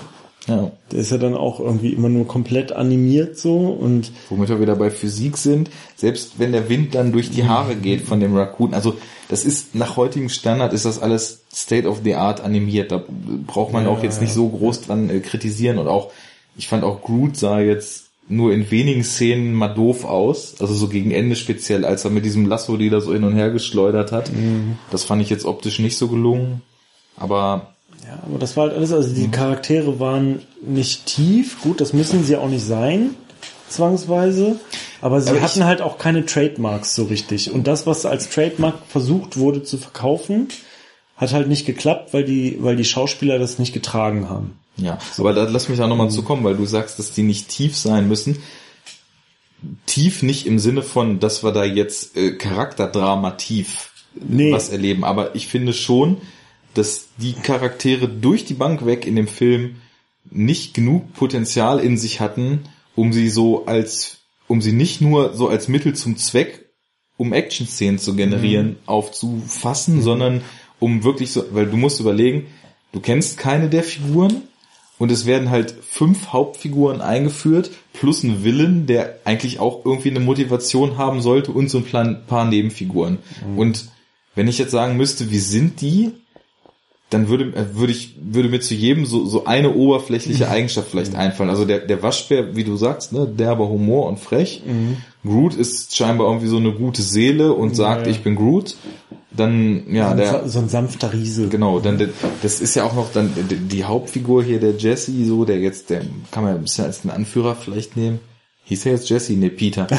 [0.48, 0.72] Ja.
[0.92, 4.76] Der ist ja dann auch irgendwie immer nur komplett animiert so und Womit wir wieder
[4.76, 8.74] bei Physik sind, selbst wenn der Wind dann durch die Haare geht von dem Raccoon,
[8.74, 8.96] also
[9.30, 13.04] das ist nach heutigem Standard ist das alles State of the Art animiert, da
[13.46, 14.24] braucht man Ja, auch jetzt ja.
[14.24, 16.12] nicht so groß dran äh, kritisieren und auch,
[16.58, 20.88] ich fand auch Groot sah jetzt nur in wenigen Szenen mal doof aus, also so
[20.88, 24.12] gegen Ende speziell, als er mit diesem Lasso die da so hin und her geschleudert
[24.12, 24.32] hat.
[24.32, 24.78] Mhm.
[24.89, 26.62] Das fand ich jetzt optisch nicht so gelungen,
[27.18, 27.70] aber
[28.12, 32.24] ja, aber das war halt alles, also die Charaktere waren nicht tief, gut, das müssen
[32.26, 33.12] sie auch nicht sein,
[33.70, 34.59] zwangsweise,
[34.99, 38.76] aber sie Aber hatten halt auch keine Trademarks so richtig und das, was als Trademark
[38.89, 40.49] versucht wurde zu verkaufen,
[41.16, 44.57] hat halt nicht geklappt, weil die, weil die Schauspieler das nicht getragen haben.
[44.78, 47.49] Ja, aber da lass mich da nochmal zu kommen, weil du sagst, dass die nicht
[47.49, 48.38] tief sein müssen.
[49.86, 54.51] Tief nicht im Sinne von, dass wir da jetzt äh, Charakterdrama tief Nee.
[54.51, 56.18] was erleben, aber ich finde schon,
[56.74, 59.78] dass die Charaktere durch die Bank weg in dem Film
[60.30, 62.61] nicht genug Potenzial in sich hatten,
[62.95, 66.65] um sie so als, um sie nicht nur so als Mittel zum Zweck,
[67.17, 70.41] um Action-Szenen zu generieren, aufzufassen, sondern
[70.80, 72.47] um wirklich so, weil du musst überlegen,
[72.91, 74.43] du kennst keine der Figuren
[74.97, 80.19] und es werden halt fünf Hauptfiguren eingeführt, plus ein Villain, der eigentlich auch irgendwie eine
[80.19, 83.17] Motivation haben sollte und so ein paar Nebenfiguren.
[83.55, 83.89] Und
[84.36, 86.11] wenn ich jetzt sagen müsste, wie sind die,
[87.12, 91.14] dann würde, äh, würde ich, würde mir zu jedem so, so eine oberflächliche Eigenschaft vielleicht
[91.14, 91.49] einfallen.
[91.51, 94.64] Also der, der Waschbär, wie du sagst, ne, derber Humor und frech.
[95.24, 98.12] Groot ist scheinbar irgendwie so eine gute Seele und sagt, ja.
[98.12, 98.76] ich bin Groot.
[99.34, 101.47] Dann, ja, der, so ein sanfter Riese.
[101.47, 102.09] Genau, dann der-
[102.41, 105.89] das ist ja auch noch dann die- die Hauptfigur hier, der Jesse, so der jetzt,
[105.89, 106.01] der
[106.32, 108.20] kann man ja ein bisschen als einen Anführer vielleicht nehmen.
[108.66, 109.34] Hieß er jetzt Jesse?
[109.34, 109.88] Nee, Peter.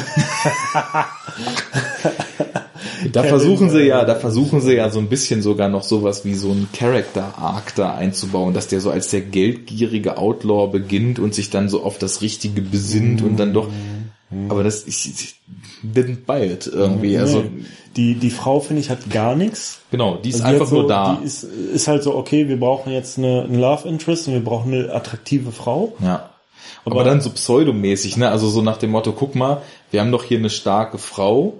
[3.11, 5.83] da Kevin, versuchen sie äh, ja, da versuchen sie ja so ein bisschen sogar noch
[5.83, 10.67] sowas wie so ein Character Arc da einzubauen, dass der so als der geldgierige Outlaw
[10.71, 13.67] beginnt und sich dann so auf das Richtige besinnt und dann doch,
[14.49, 15.35] aber das ich,
[15.83, 17.49] didn't buy it irgendwie, also Nee.
[17.95, 19.79] die, die Frau, finde ich, hat gar nichts.
[19.91, 21.17] genau, die ist Also die einfach so, nur da.
[21.21, 24.43] Die ist, ist halt so, okay, wir brauchen jetzt eine, eine Love Interest und wir
[24.43, 25.93] brauchen eine attraktive Frau.
[26.01, 26.29] Ja.
[26.85, 28.29] Aber, Aber- dann so pseudomäßig, ne?
[28.29, 31.53] Also so nach dem Motto, guck mal, wir haben doch hier eine starke Frau,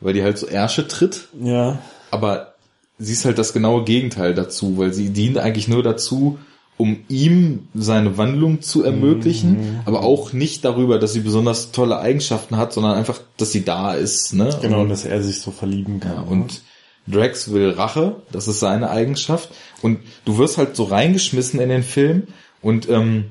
[0.00, 1.78] weil die halt so Ärsche tritt, Ja.
[2.10, 2.54] aber
[2.98, 6.38] sie ist halt das genaue Gegenteil dazu, weil sie dient eigentlich nur dazu,
[6.76, 9.80] um ihm seine Wandlung zu ermöglichen, Mhm.
[9.84, 13.92] aber auch nicht darüber, dass sie besonders tolle Eigenschaften hat, sondern einfach, dass sie da
[13.94, 14.56] ist, ne?
[14.62, 16.14] Genau, Und- dass er sich so verlieben kann.
[16.14, 16.62] ja, und
[17.06, 19.50] Drax will Rache, das ist seine Eigenschaft.
[19.82, 22.28] Und du wirst halt so reingeschmissen in den Film
[22.62, 23.30] und ähm,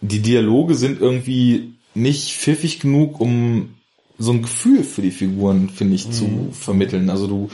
[0.00, 3.74] die Dialoge sind irgendwie nicht pfiffig genug, um
[4.18, 6.52] so ein Gefühl für die Figuren, finde ich, zu Mhm.
[6.52, 7.10] vermitteln.
[7.10, 7.48] Also du,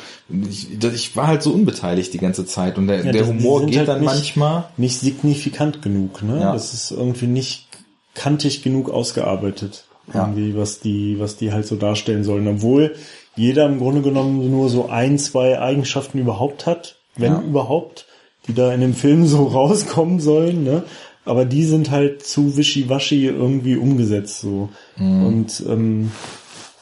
[0.50, 3.78] ich, ich war halt so unbeteiligt die ganze Zeit und der, Ja, der Humor geht
[3.78, 4.64] halt dann nicht- manchmal.
[4.76, 6.40] Nicht signifikant genug, ne?
[6.40, 6.52] Ja.
[6.52, 7.66] Das ist irgendwie nicht
[8.14, 9.84] kantig genug ausgearbeitet.
[10.12, 10.22] Ja.
[10.26, 12.48] Irgendwie, was die, was die halt so darstellen sollen.
[12.48, 12.94] Obwohl
[13.36, 17.40] jeder im Grunde genommen nur so ein, zwei Eigenschaften überhaupt hat, wenn Ja.
[17.40, 18.06] überhaupt,
[18.48, 20.82] die da in dem Film so rauskommen sollen, ne?
[21.24, 24.70] Aber die sind halt zu wischiwaschi irgendwie umgesetzt, so.
[24.96, 25.26] Mhm.
[25.26, 26.10] Und, ähm,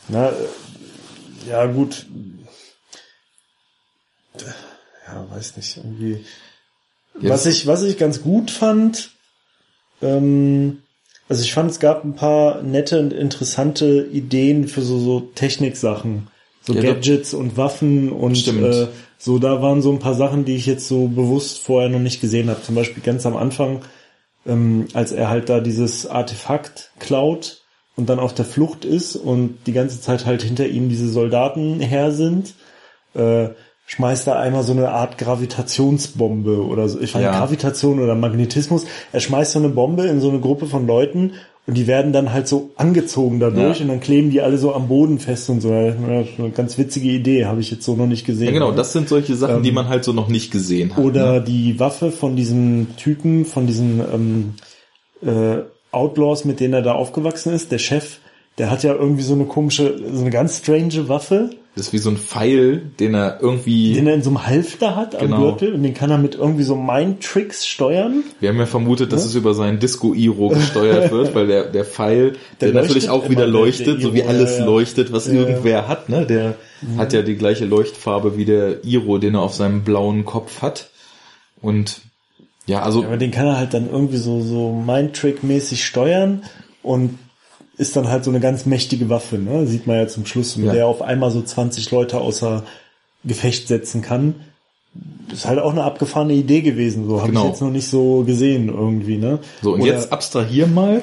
[0.09, 0.35] na, äh,
[1.49, 2.07] ja, gut.
[5.07, 6.25] Ja, weiß nicht, irgendwie.
[7.21, 9.11] Ja, was ich, was ich ganz gut fand,
[10.03, 10.83] ähm,
[11.29, 16.29] also ich fand, es gab ein paar nette und interessante Ideen für so, so Techniksachen.
[16.63, 18.65] So Ja, Gadgets und Waffen und Stimmt.
[18.65, 18.89] äh,
[19.19, 22.21] so, da waren so ein paar Sachen, die ich jetzt so bewusst vorher noch nicht
[22.21, 22.63] gesehen habe.
[22.63, 23.83] Zum Beispiel ganz am Anfang,
[24.47, 27.63] ähm, als er halt da dieses Artefakt klaut
[27.97, 31.81] und dann auf der Flucht ist und die ganze Zeit halt hinter ihm diese Soldaten
[31.81, 32.55] her sind,
[33.15, 33.49] äh,
[33.87, 37.01] schmeißt er einmal so eine Art Gravitationsbombe oder so.
[37.01, 37.39] Ich fand Ja.
[37.39, 38.85] Gravitation oder Magnetismus.
[39.13, 41.33] Er schmeißt so eine Bombe in so eine Gruppe von Leuten
[41.69, 43.83] und die werden dann halt so angezogen dadurch Ja.
[43.85, 45.71] und dann kleben die alle so am Boden fest und so.
[45.73, 45.93] Ja,
[46.39, 48.47] eine ganz witzige Idee, habe ich jetzt so noch nicht gesehen.
[48.47, 51.03] Ja, genau, das sind solche Sachen, Ähm, die man halt so noch nicht gesehen hat.
[51.05, 51.43] Oder ne?
[51.43, 54.55] die Waffe von diesem Typen, von diesen ähm,
[55.23, 55.63] äh,
[55.97, 58.19] Outlaws, mit denen er da aufgewachsen ist, der Chef,
[58.59, 61.99] der hat ja irgendwie so eine komische, so eine ganz strange Waffe, Das ist wie
[61.99, 63.93] so ein Pfeil, den er irgendwie.
[63.93, 65.41] den er in so einem Halfter hat am Genau.
[65.43, 68.25] Gürtel und den kann er mit irgendwie so Mind-Tricks steuern.
[68.41, 72.33] Wir haben ja vermutet, dass es über seinen Disco-Iro gesteuert wird, weil der, der Pfeil,
[72.63, 74.65] der, Der natürlich auch wieder leuchtet, so wie alles ja, ja.
[74.65, 75.41] leuchtet, was Ja, ja.
[75.41, 76.25] irgendwer hat, ne?
[76.25, 76.55] Der
[76.97, 80.89] hat ja die gleiche Leuchtfarbe wie der Iro, den er auf seinem blauen Kopf hat.
[81.61, 82.01] Und
[82.67, 86.43] ja, also Aber den kann er halt dann irgendwie so, so Mind-Trick-mäßig steuern
[86.83, 87.19] und
[87.79, 89.67] ist dann halt so eine ganz mächtige Waffe, ne?
[89.67, 90.73] Sieht man ja zum Schluss, mit Ja.
[90.73, 92.65] der er auf einmal so 20 Leute außer
[93.25, 94.35] Gefecht setzen kann.
[95.31, 97.43] ist halt auch eine abgefahrene Idee gewesen, so habe Genau.
[97.43, 99.41] ich jetzt noch nicht so gesehen irgendwie, ne?
[99.61, 101.03] So, und Oder- jetzt abstrahier mal.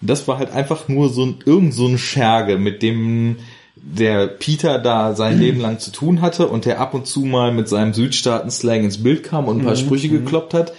[0.00, 3.36] Das war halt einfach nur so ein, irgend so ein Scherge, mit dem
[3.82, 7.52] der Peter da sein Leben lang zu tun hatte und der ab und zu mal
[7.52, 10.72] mit seinem Südstaaten-Slang ins Bild kam und ein paar Sprüche gekloppt hat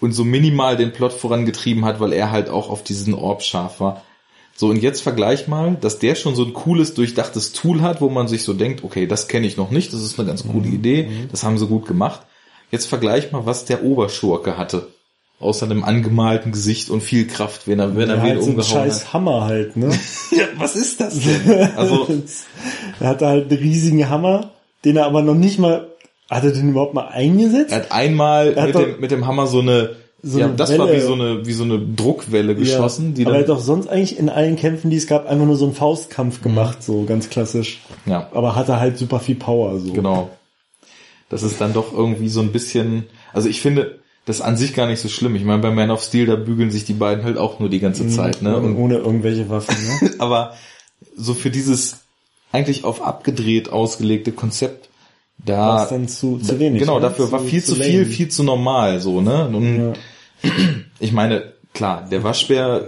[0.00, 3.80] und so minimal den Plot vorangetrieben hat, weil er halt auch auf diesen Orb scharf
[3.80, 4.02] war.
[4.56, 8.08] So, und jetzt vergleich mal, dass der schon so ein cooles, durchdachtes Tool hat, wo
[8.08, 10.68] man sich so denkt, okay, das kenne ich noch nicht, das ist eine ganz coole
[10.68, 12.20] Idee, das haben sie gut gemacht.
[12.70, 14.88] Jetzt vergleich mal, was der Oberschurke hatte.
[15.40, 18.50] Außer einem angemalten Gesicht und viel Kraft, wenn er, wenn er ja, wen halt so
[18.50, 19.88] ein umgehauen scheiß Hammer halt, ne?
[19.88, 19.98] hat.
[20.30, 21.70] Ja, was ist das denn?
[21.76, 22.06] Also,
[23.00, 24.50] er hatte halt einen riesigen Hammer,
[24.84, 25.88] den er aber noch nicht mal,
[26.30, 27.72] hat er den überhaupt mal eingesetzt?
[27.72, 29.90] er hat einmal hat mit, dem, mit dem Hammer so eine,
[30.22, 30.96] So ja, das war Welle.
[30.96, 33.88] wie so eine, wie so eine Druckwelle geschossen, die aber er dann, hat doch sonst
[33.88, 37.28] eigentlich in allen Kämpfen, die es gab, einfach nur so einen Faustkampf gemacht, so ganz
[37.28, 37.80] klassisch.
[38.06, 39.92] ja, Aber hatte halt super viel Power, so.
[39.92, 40.30] Genau.
[41.28, 44.74] Das ist dann doch irgendwie so ein bisschen, also ich finde, das ist an sich
[44.74, 45.36] gar nicht so schlimm.
[45.36, 47.80] Ich meine, bei Man of Steel, da bügeln sich die beiden halt auch nur die
[47.80, 48.56] ganze Zeit, ne?
[48.56, 50.14] Und ohne irgendwelche Waffen, ne?
[50.18, 50.54] aber
[51.16, 51.98] so für dieses
[52.52, 54.88] eigentlich auf abgedreht ausgelegte Konzept,
[55.44, 56.80] da, War es dann zu, zu wenig.
[56.80, 57.02] genau, ne?
[57.02, 58.06] dafür war viel zu, viel, lame.
[58.06, 59.48] viel zu normal, so, ne?
[59.48, 59.92] Und Ja.
[61.00, 62.86] ich meine, klar, der Waschbär,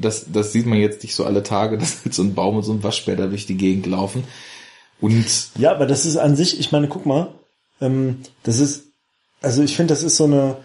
[0.00, 2.62] das, das sieht man jetzt nicht so alle Tage, dass jetzt so ein Baum und
[2.62, 4.24] so ein Waschbär da durch die Gegend laufen.
[5.00, 5.26] Und
[5.58, 7.28] Ja, aber das ist an sich, ich meine, guck mal,
[7.80, 8.86] ähm, das ist,
[9.42, 10.56] also ich finde, das ist so eine,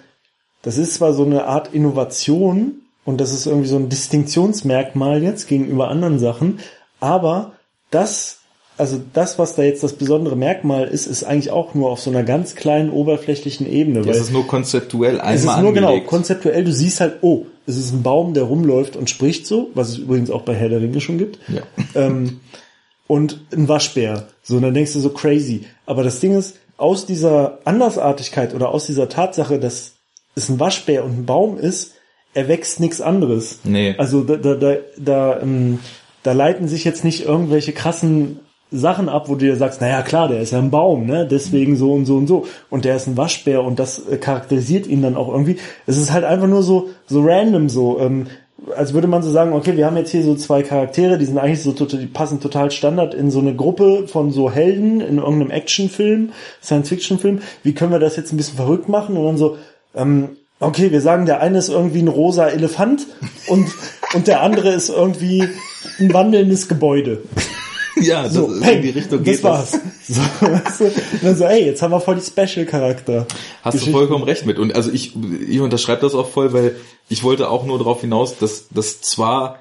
[0.62, 5.48] das ist zwar so eine Art Innovation und das ist irgendwie so ein Distinktionsmerkmal jetzt
[5.48, 6.60] gegenüber anderen Sachen,
[7.00, 7.54] aber
[7.92, 8.40] das,
[8.78, 12.10] also das, was da jetzt das besondere Merkmal ist, ist eigentlich auch nur auf so
[12.10, 14.00] einer ganz kleinen oberflächlichen Ebene.
[14.02, 16.08] es weil ist nur konzeptuell einmal es ist nur genau angelegt.
[16.08, 19.90] konzeptuell, du siehst halt, oh, es ist ein Baum, der rumläuft und spricht so, was
[19.90, 21.40] es übrigens auch bei Herr der Ringe schon gibt.
[21.48, 21.62] Ja.
[21.96, 22.40] Ähm,
[23.08, 24.28] und ein Waschbär.
[24.44, 25.66] So, und dann denkst du so crazy.
[25.86, 29.94] Aber das Ding ist, aus dieser Andersartigkeit oder aus dieser Tatsache, dass
[30.36, 31.94] es ein Waschbär und ein Baum ist,
[32.34, 33.60] erwächst nichts anderes.
[33.64, 33.96] Nee.
[33.98, 35.80] Also da, da, da, da, ähm,
[36.24, 38.40] da leiten sich jetzt nicht irgendwelche krassen
[38.72, 41.26] Sachen ab, wo du dir sagst, naja klar, der ist ja ein Baum, ne?
[41.26, 42.46] Deswegen so und so und so.
[42.70, 45.58] Und der ist ein Waschbär und das äh, charakterisiert ihn dann auch irgendwie.
[45.86, 48.00] Es ist halt einfach nur so, so random so.
[48.00, 48.28] Ähm,
[48.76, 51.38] als würde man so sagen, okay, wir haben jetzt hier so zwei Charaktere, die sind
[51.38, 55.18] eigentlich so total, die passen total Standard in so eine Gruppe von so Helden in
[55.18, 56.32] irgendeinem Actionfilm,
[56.64, 57.42] Science-Fiction-Film.
[57.64, 59.18] Wie können wir das jetzt ein bisschen verrückt machen?
[59.18, 59.58] Und dann so,
[59.96, 63.08] ähm, okay, wir sagen, der eine ist irgendwie ein rosa Elefant
[63.48, 63.68] und,
[64.14, 65.48] und der andere ist irgendwie
[66.00, 67.22] ein wandelndes Gebäude.
[68.02, 69.72] Ja, das, So, in die Richtung das geht war's.
[69.72, 69.82] das.
[70.08, 70.84] So, weißt du?
[70.86, 70.94] Und
[71.24, 73.26] dann so, ey, jetzt haben wir voll die Special-Charakter.
[73.64, 74.60] Hast du vollkommen recht mit.
[74.60, 75.14] Und also ich,
[75.48, 76.76] ich unterschreibe das auch voll, weil
[77.10, 79.60] ich wollte auch nur darauf hinaus, dass das zwar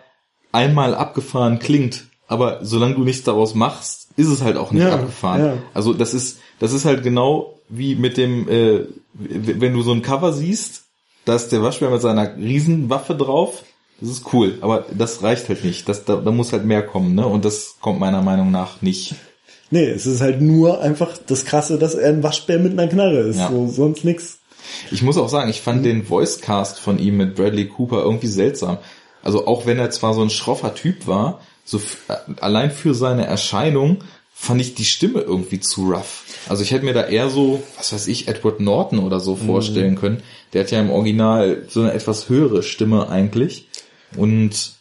[0.52, 4.94] einmal abgefahren klingt, aber solange du nichts daraus machst, ist es halt auch nicht Ja,
[4.94, 5.44] abgefahren.
[5.44, 5.52] ja.
[5.72, 10.02] Also das ist, das ist halt genau wie mit dem, äh, wenn du so ein
[10.02, 10.82] Cover siehst,
[11.24, 13.64] da ist der Waschbär mit seiner Riesenwaffe drauf.
[14.00, 15.88] Das ist cool, aber das reicht halt nicht.
[15.88, 17.26] Das, da, da muss halt mehr kommen, ne?
[17.26, 19.14] Und das kommt meiner Meinung nach nicht.
[19.70, 23.20] Nee, es ist halt nur einfach das Krasse, dass er ein Waschbär mit einer Knarre
[23.20, 23.38] ist.
[23.38, 23.50] Ja.
[23.50, 24.38] So, sonst nix.
[24.90, 28.78] Ich muss auch sagen, ich fand den Voicecast von ihm mit Bradley Cooper irgendwie seltsam.
[29.22, 33.26] Also auch wenn er zwar so ein schroffer Typ war, so äh, allein für seine
[33.26, 36.24] Erscheinung fand ich die Stimme irgendwie zu rough.
[36.48, 39.96] Also ich hätte mir da eher so, was weiß ich, Edward Norton oder so vorstellen
[39.96, 40.22] können.
[40.52, 43.68] Der hat ja im Original so eine etwas höhere Stimme eigentlich
[44.16, 44.72] und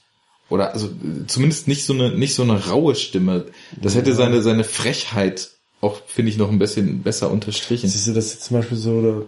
[0.50, 0.90] oder also
[1.28, 3.46] zumindest nicht so eine nicht so eine raue Stimme.
[3.82, 5.50] Das hätte seine seine Frechheit
[5.84, 7.90] auch finde ich noch ein bisschen besser unterstrichen.
[7.90, 9.28] Siehst du das jetzt zum Beispiel so,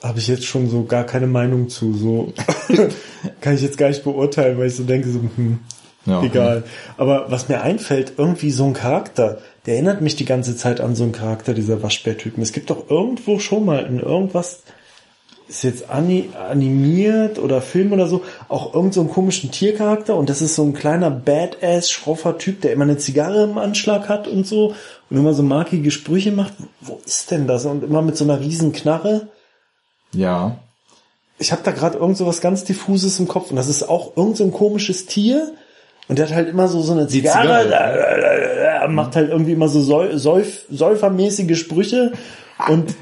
[0.00, 1.94] da habe ich jetzt schon so gar keine Meinung zu.
[1.94, 2.32] So
[3.40, 5.58] kann ich jetzt gar nicht beurteilen, weil ich so denke, so, hm,
[6.06, 6.62] Ja, egal.
[6.96, 10.94] Aber was mir einfällt, irgendwie so ein Charakter, der erinnert mich die ganze Zeit an
[10.94, 12.40] so einen Charakter dieser Waschbärtypen.
[12.40, 14.62] Es gibt doch irgendwo schon mal in irgendwas,
[15.48, 20.28] ist jetzt ani animiert oder Film oder so, auch irgend so einen komischen Tiercharakter und
[20.28, 24.26] das ist so ein kleiner Badass, schroffer Typ, der immer eine Zigarre im Anschlag hat
[24.26, 24.74] und so
[25.08, 26.52] und immer so markige Sprüche macht.
[26.80, 27.64] Wo ist denn das?
[27.64, 29.28] Und immer mit so einer riesen Knarre.
[30.12, 30.58] Ja.
[31.38, 34.16] Ich habe da gerade irgend so was ganz diffuses im Kopf und das ist auch
[34.16, 35.52] irgend so ein komisches Tier
[36.08, 38.88] und der hat halt immer so so eine Zigarre, Zigarre.
[38.88, 42.12] macht halt irgendwie immer so Säu Säuf säufermäßige Sprüche
[42.68, 42.94] und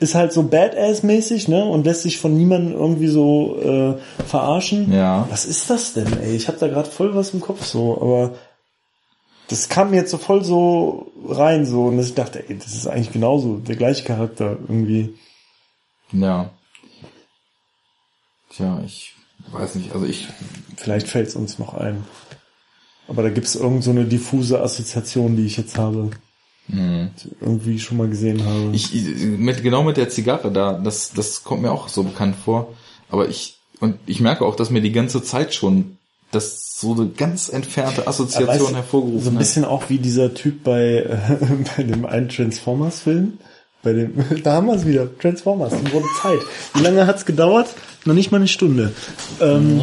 [0.00, 1.64] ist halt so Badass-mäßig, ne?
[1.64, 4.92] Und lässt sich von niemandem irgendwie so äh, verarschen.
[4.92, 5.26] Ja.
[5.30, 6.34] Was ist das denn, ey?
[6.34, 8.34] Ich habe da gerade voll was im Kopf so, aber
[9.48, 12.74] das kam mir jetzt so voll so rein so und dass ich dachte, ey, das
[12.74, 15.14] ist eigentlich genauso der gleiche Charakter irgendwie.
[16.12, 16.50] Ja.
[18.50, 19.14] Tja, ich
[19.52, 20.28] weiß nicht, also ich,
[20.76, 22.04] Vielleicht fällt es uns noch ein.
[23.08, 26.10] Aber da gibt's irgend so eine diffuse Assoziation, die ich jetzt habe.
[26.68, 28.70] Irgendwie schon mal gesehen habe.
[28.72, 32.72] ich, mit, genau mit der Zigarre da, das, das kommt mir auch so bekannt vor.
[33.10, 35.98] Aber ich, und ich merke auch, dass mir die ganze Zeit schon
[36.30, 39.40] das so eine ganz entfernte Assoziation Weißt hervorgerufen So ein hat.
[39.40, 41.36] bisschen auch wie dieser Typ bei, äh,
[41.76, 43.34] bei dem einen Transformers-Film.
[43.82, 45.06] Bei dem, da haben wir es wieder.
[45.18, 46.40] Transformers, die wurde Zeit.
[46.74, 47.68] Wie lange hat's gedauert?
[48.06, 48.92] Noch nicht mal eine Stunde.
[49.40, 49.82] Ähm,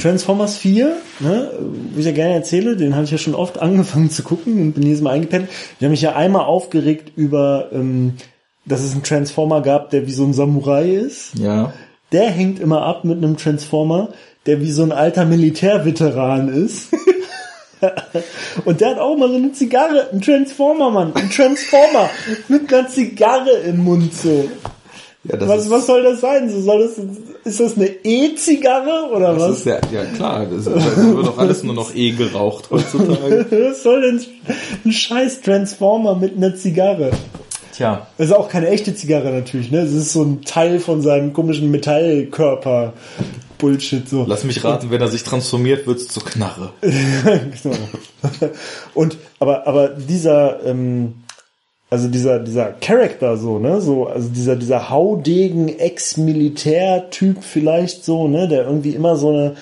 [0.00, 1.50] Transformers 4, ne,
[1.94, 4.72] wie ich ja gerne erzähle, den habe ich ja schon oft angefangen zu gucken und
[4.72, 5.48] bin jedes Mal eingepennt.
[5.50, 8.14] Ich habe mich ja einmal aufgeregt über, ähm,
[8.64, 11.38] dass es einen Transformer gab, der wie so ein Samurai ist.
[11.38, 11.72] Ja.
[12.12, 14.10] Der hängt immer ab mit einem Transformer,
[14.46, 16.88] der wie so ein alter Militärveteran ist.
[18.64, 22.10] Und der hat auch mal so eine Zigarre, ein Transformer, Mann, ein Transformer
[22.48, 24.48] mit einer Zigarre im Mund so.
[25.24, 26.50] Ja, das Was, ist, was soll das sein?
[26.50, 26.98] So soll das,
[27.44, 29.58] ist das eine E-Zigarre oder das was?
[29.58, 33.46] ist ja, ja klar, das, das wird doch alles nur noch eh geraucht heutzutage.
[33.70, 34.20] Was soll denn
[34.84, 37.12] ein scheiß Transformer mit einer Zigarre?
[37.72, 38.06] Tja.
[38.18, 39.82] Das ist auch keine echte Zigarre natürlich, ne?
[39.84, 42.92] Das ist so ein Teil von seinem komischen Metallkörper.
[43.58, 44.24] Bullshit so.
[44.26, 46.72] Lass mich raten, wenn er sich transformiert, wird's zur Knarre.
[46.82, 47.76] Genau.
[48.94, 51.14] Und aber aber dieser ähm,
[51.92, 53.82] also dieser dieser Charakter so ne?
[53.82, 58.48] So also dieser dieser Haudegen Ex-Militär-Typ vielleicht so ne?
[58.48, 59.56] Der irgendwie immer so eine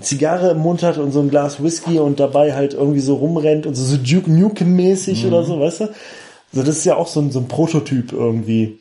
[0.00, 3.66] Zigarre im Mund hat und so ein Glas Whisky und dabei halt irgendwie so rumrennt
[3.66, 5.84] und so, so Duke Nukem mäßig oder so weißt du?
[5.84, 8.80] Also das ist ja auch so ein so ein Prototyp irgendwie.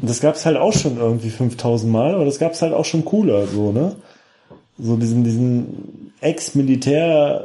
[0.00, 3.04] Und das gab's halt auch schon irgendwie 5000 Mal aber das gab's halt auch schon
[3.04, 3.96] cooler so ne?
[4.78, 7.44] So diesen, diesen Ex-Militär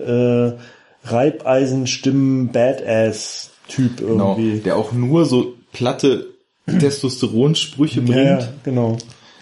[0.00, 0.52] äh,
[1.04, 4.36] saufenden äh, Reibeisenstimmen Badass-Typ Genau.
[4.36, 4.60] irgendwie.
[4.60, 6.26] Der auch nur so platte
[6.66, 8.16] Testosteronsprüche bringt.
[8.18, 8.96] Ja, ja, genau.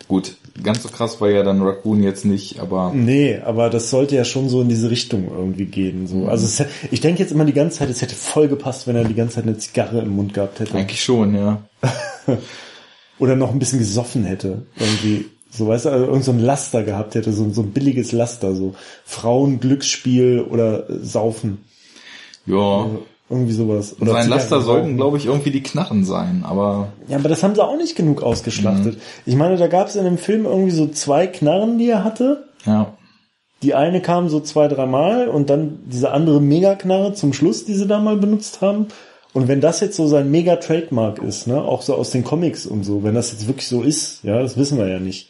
[0.09, 4.17] Gut, ganz so krass war ja dann Raccoon jetzt nicht, aber Nee, aber das sollte
[4.17, 6.07] ja schon so in diese Richtung irgendwie gehen.
[6.07, 6.27] So.
[6.27, 9.05] Also es, ich denke jetzt immer die ganze Zeit, es hätte voll gepasst, wenn er
[9.05, 10.75] die ganze Zeit eine Zigarre im Mund gehabt hätte.
[10.77, 11.63] eigentlich schon, ja.
[13.19, 14.67] Oder noch ein bisschen gesoffen hätte.
[14.79, 15.27] Irgendwie.
[15.55, 18.55] So, weißt du, also irgend so ein Laster gehabt hätte, so, so ein billiges Laster,
[18.55, 18.75] so
[19.05, 21.59] Frauen, Glücksspiel oder äh, Saufen.
[22.47, 22.87] Ja.
[23.29, 23.97] Irgendwie sowas.
[24.01, 27.55] Oder Sein Laster sollten, glaube ich, irgendwie die Knarren sein, aber Ja, aber das haben
[27.55, 28.99] sie auch nicht genug ausgeschlachtet.
[29.25, 32.45] Ich meine, da gab es in dem Film irgendwie so zwei Knarren, die er hatte.
[32.67, 32.95] ja.
[33.63, 37.87] Die eine kam so zwei, dreimal und dann diese andere Megaknarre zum Schluss, die sie
[37.87, 38.89] da mal benutzt haben.
[39.33, 42.83] Und wenn das jetzt so sein Mega-Trademark ist, ne, auch so aus den Comics und
[42.83, 45.29] so, wenn das jetzt wirklich so ist, ja, das wissen wir ja nicht,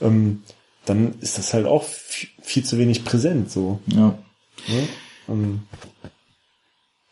[0.00, 0.42] ähm,
[0.86, 3.80] dann ist das halt auch viel, zu wenig präsent, so.
[3.86, 4.18] Ja.
[4.68, 4.88] Ne?
[5.28, 5.60] Ähm,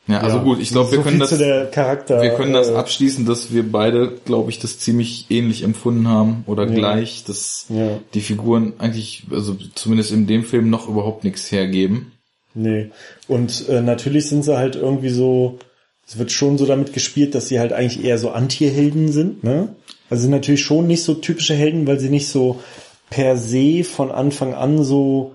[0.06, 2.22] Ja, also ja, gut, ich glaube, so wir können viel das Charakter.
[2.22, 6.44] wir können das äh, abschließen, dass wir beide, glaube ich, das ziemlich ähnlich empfunden haben
[6.46, 7.98] oder gleich, dass Ja.
[8.14, 12.12] die Figuren eigentlich, also zumindest in dem Film noch überhaupt nichts hergeben.
[12.54, 12.90] Nee.
[13.28, 15.58] Und äh, natürlich sind sie halt irgendwie so,
[16.06, 19.74] es wird schon so damit gespielt, dass sie halt eigentlich eher so Anti-Helden sind, ne?
[20.10, 22.60] Also sind natürlich schon nicht so typische Helden, weil sie nicht so
[23.10, 25.32] per se von Anfang an so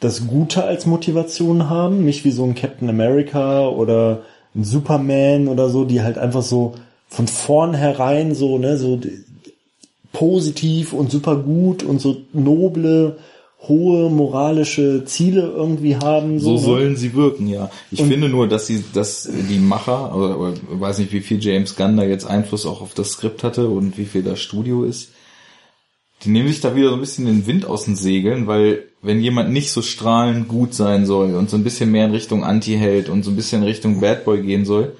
[0.00, 4.22] das Gute als Motivation haben, nicht wie so ein Captain America oder
[4.54, 6.74] ein Superman oder so, die halt einfach so
[7.08, 9.00] von vornherein so, ne, so
[10.12, 13.18] positiv und super gut und so noble,
[13.68, 16.38] hohe moralische Ziele irgendwie haben.
[16.38, 16.58] So ne?
[16.58, 17.70] sollen sie wirken, ja.
[17.90, 21.20] Ich Und- finde nur, dass sie, dass die Macher, oder, oder ich weiß nicht, wie
[21.20, 24.40] viel James Gunn da jetzt Einfluss auch auf das Skript hatte und wie viel das
[24.40, 25.10] Studio ist.
[26.24, 29.20] Die nehmen sich da wieder so ein bisschen den Wind aus den Segeln, weil wenn
[29.20, 33.08] jemand nicht so strahlend gut sein soll und so ein bisschen mehr in Richtung Anti-Held
[33.08, 34.96] und so ein bisschen in Richtung Bad Boy gehen soll,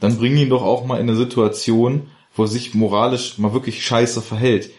[0.00, 3.84] dann bring ihn doch auch mal in eine Situation, wo er sich moralisch mal wirklich
[3.84, 4.70] scheiße verhält.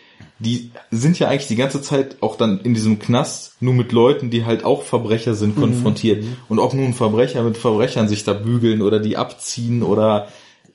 [0.44, 4.32] Die sind ja eigentlich die ganze Zeit auch dann in diesem Knast nur mit Leuten,
[4.32, 6.24] die halt auch Verbrecher sind, konfrontiert.
[6.50, 10.28] Und ob nun Verbrecher mit Verbrechern sich da bügeln oder die abziehen oder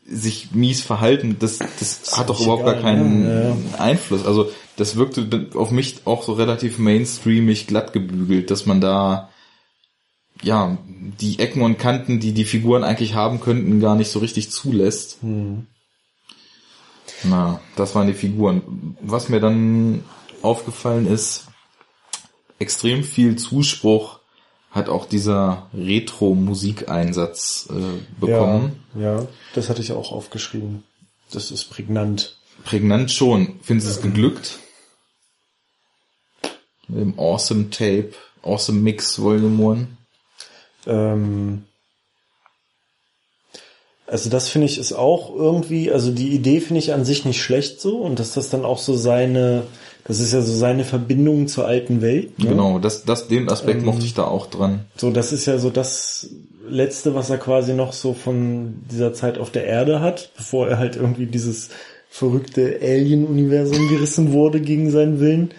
[0.09, 3.57] sich mies verhalten, das, das hat doch überhaupt gar egal, keinen ne?
[3.77, 4.25] Einfluss.
[4.25, 9.31] Also das wirkte auf mich auch so relativ mainstreamig glatt gebügelt, dass man da
[10.43, 10.79] ja
[11.21, 15.19] die Ecken und Kanten, die die Figuren eigentlich haben könnten, gar nicht so richtig zulässt.
[17.25, 18.97] Na, das waren die Figuren.
[19.01, 20.05] Was mir dann
[20.43, 21.47] aufgefallen ist,
[22.59, 24.21] extrem viel Zuspruch
[24.71, 28.83] hat auch dieser Retro-Musikeinsatz äh, bekommen.
[28.95, 30.85] Ja, ja, das hatte ich auch aufgeschrieben.
[31.33, 32.37] Das ist prägnant.
[32.65, 33.59] Prägnant schon.
[33.63, 34.59] Finden Sie es geglückt?
[36.89, 38.13] Mit dem Awesome Tape,
[38.43, 39.89] Awesome Mix Volume 1.
[40.87, 41.65] Ähm,
[44.07, 47.43] also das finde ich ist auch irgendwie, also die Idee finde ich an sich nicht
[47.43, 49.65] schlecht so und dass das dann auch so seine,
[50.05, 52.39] das ist ja so seine Verbindung zur alten Welt.
[52.39, 52.51] Ne?
[52.51, 54.85] Genau, das, das, den Aspekt mochte ich da auch dran.
[54.97, 56.29] So, das ist ja so das
[56.69, 60.79] Letzte, was er quasi noch so von dieser Zeit auf der Erde hat, bevor er
[60.79, 61.71] halt irgendwie dieses
[62.09, 65.51] verrückte Alien-Universum gerissen wurde gegen seinen Willen.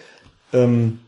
[0.53, 0.99] Ähm,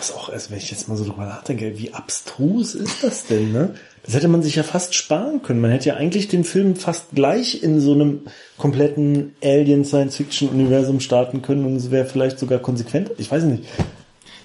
[0.00, 3.52] was auch erst, wenn ich jetzt mal so drüber nachdenke, wie abstrus ist das denn,
[3.52, 3.74] ne?
[4.04, 5.60] Das hätte man sich ja fast sparen können.
[5.60, 8.20] Man hätte ja eigentlich den Film fast gleich in so einem
[8.56, 13.10] kompletten Alien-Science-Fiction-Universum starten können und es wäre vielleicht sogar konsequent.
[13.18, 13.64] Ich weiß nicht.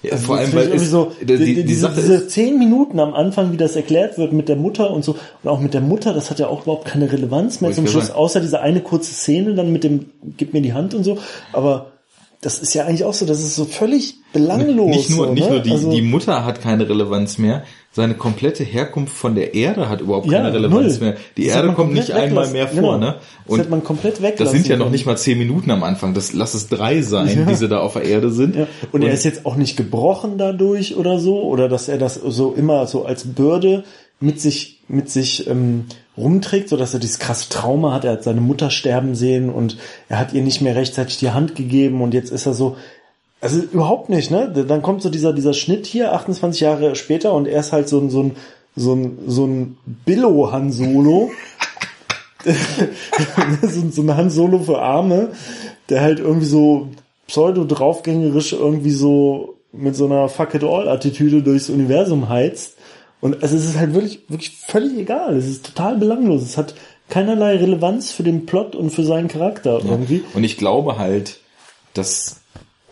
[0.02, 3.14] Ja, Also vor allem, weil es, so, die, die, die diese, diese zehn Minuten am
[3.14, 6.12] Anfang, wie das erklärt wird mit der Mutter und so, und auch mit der Mutter,
[6.12, 8.18] das hat ja auch überhaupt keine Relevanz mehr zum Schluss, sagen.
[8.18, 11.18] außer diese eine kurze Szene dann mit dem, gib mir die Hand und so,
[11.52, 11.92] aber
[12.40, 14.88] das ist ja eigentlich auch so, das ist so völlig belanglos.
[14.88, 15.50] nicht nur, so, nicht ne?
[15.50, 17.64] nur die, also, die Mutter hat keine Relevanz mehr,
[17.96, 21.08] seine komplette Herkunft von der Erde hat überhaupt Ja, keine Relevanz null.
[21.08, 21.16] mehr.
[21.38, 22.52] Die Das Erde kommt nicht einmal weglassen.
[22.52, 22.82] mehr Genau.
[22.82, 23.14] vor, ne?
[23.48, 26.12] Das hätte man komplett weglassen das sind ja noch nicht mal zehn Minuten am Anfang,
[26.12, 28.54] das lass es drei sein, die sie da auf der Erde sind.
[28.54, 28.66] Ja.
[28.92, 32.52] Und, er ist jetzt auch nicht gebrochen dadurch oder so, oder dass er das so
[32.52, 33.84] immer so als Bürde
[34.20, 35.86] mit sich, mit sich ähm,
[36.18, 38.04] rumträgt, so dass er dieses krasse Trauma hat.
[38.04, 39.76] Er hat seine Mutter sterben sehen und
[40.08, 42.76] er hat ihr nicht mehr rechtzeitig die Hand gegeben und jetzt ist er so,
[43.40, 44.50] also überhaupt nicht, ne?
[44.66, 48.00] Dann kommt so dieser, dieser Schnitt hier, 28 Jahre später und er ist halt so
[48.00, 48.36] ein, so ein,
[48.74, 51.30] so ein, so ein Billo-Han Solo.
[53.62, 55.30] so, so ein Han Solo für Arme,
[55.88, 56.88] der halt irgendwie so
[57.26, 62.76] pseudo draufgängerisch irgendwie so mit so einer Fuck it all Attitüde durchs Universum heizt.
[63.20, 65.36] Und also es ist halt wirklich, wirklich völlig egal.
[65.36, 66.42] Es ist total belanglos.
[66.42, 66.74] Es hat
[67.08, 70.22] keinerlei Relevanz für den Plot und für seinen Charakter irgendwie.
[70.34, 71.40] Und ich glaube halt,
[71.94, 72.40] dass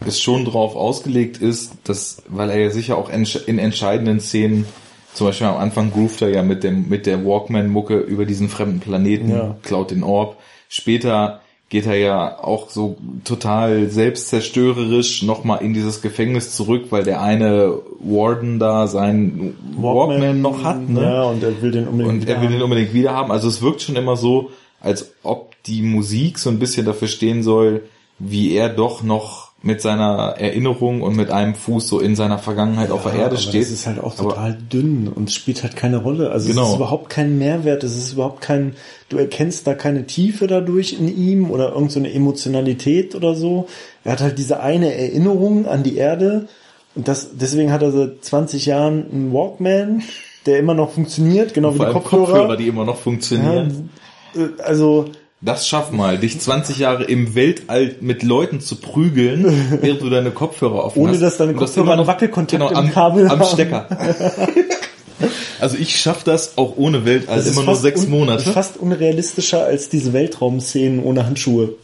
[0.06, 4.66] es schon drauf ausgelegt ist, dass, weil er ja sicher auch in entscheidenden Szenen,
[5.14, 8.80] zum Beispiel am Anfang groovt er ja mit dem, mit der Walkman-Mucke über diesen fremden
[8.80, 9.56] Planeten, Ja.
[9.62, 10.36] klaut den Orb.
[10.68, 17.22] Später geht er ja auch so total selbstzerstörerisch nochmal in dieses Gefängnis zurück, weil der
[17.22, 21.02] eine Warden da seinen Walkman, noch hat, ne?
[21.02, 23.30] Ja, und er will den unbedingt Und er will den unbedingt wieder haben.
[23.32, 27.42] Also es wirkt schon immer so, als ob die Musik so ein bisschen dafür stehen
[27.42, 27.82] soll,
[28.18, 32.90] wie er doch noch mit seiner Erinnerung und mit einem Fuß so in seiner Vergangenheit
[32.90, 33.62] auf der Ja, Erde aber steht.
[33.62, 36.30] Das ist halt auch Aber- total dünn und es spielt halt keine Rolle.
[36.30, 36.68] Also es Genau.
[36.68, 38.74] ist überhaupt kein Mehrwert, es ist überhaupt kein,
[39.08, 43.66] du erkennst da keine Tiefe dadurch in ihm oder irgendeine so eine Emotionalität oder so.
[44.04, 46.46] Er hat halt diese eine Erinnerung an die Erde
[46.94, 50.02] und das, deswegen hat er seit 20 Jahren einen Walkman,
[50.44, 52.26] der immer noch funktioniert, genau wie Vor die Kopfhörer.
[52.26, 53.88] Kopfhörer, die immer noch funktionieren.
[54.34, 55.06] ja, also,
[55.44, 59.44] Das schaff mal, dich 20 Jahre im Weltall mit Leuten zu prügeln,
[59.82, 61.20] während du deine Kopfhörer offen Ohne hast.
[61.20, 63.52] dass deine Und das Kopfhörer einen Wackelkontakt genau, am, Kabel am haben.
[63.52, 63.86] Stecker.
[65.60, 68.52] also ich schaff das auch ohne Weltall das ist immer nur sechs Monate.
[68.52, 71.74] Fast unrealistischer als diese Weltraumszenen ohne Handschuhe.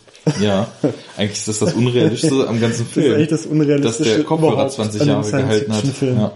[0.41, 0.69] Ja,
[1.19, 3.13] eigentlich ist das das Unrealistischste am ganzen Das Film.
[3.13, 5.85] ist echt das Unrealistische Dass der Kopfhörer überhaupt 20 an einem Jahre gehalten hat.
[6.01, 6.33] Ja.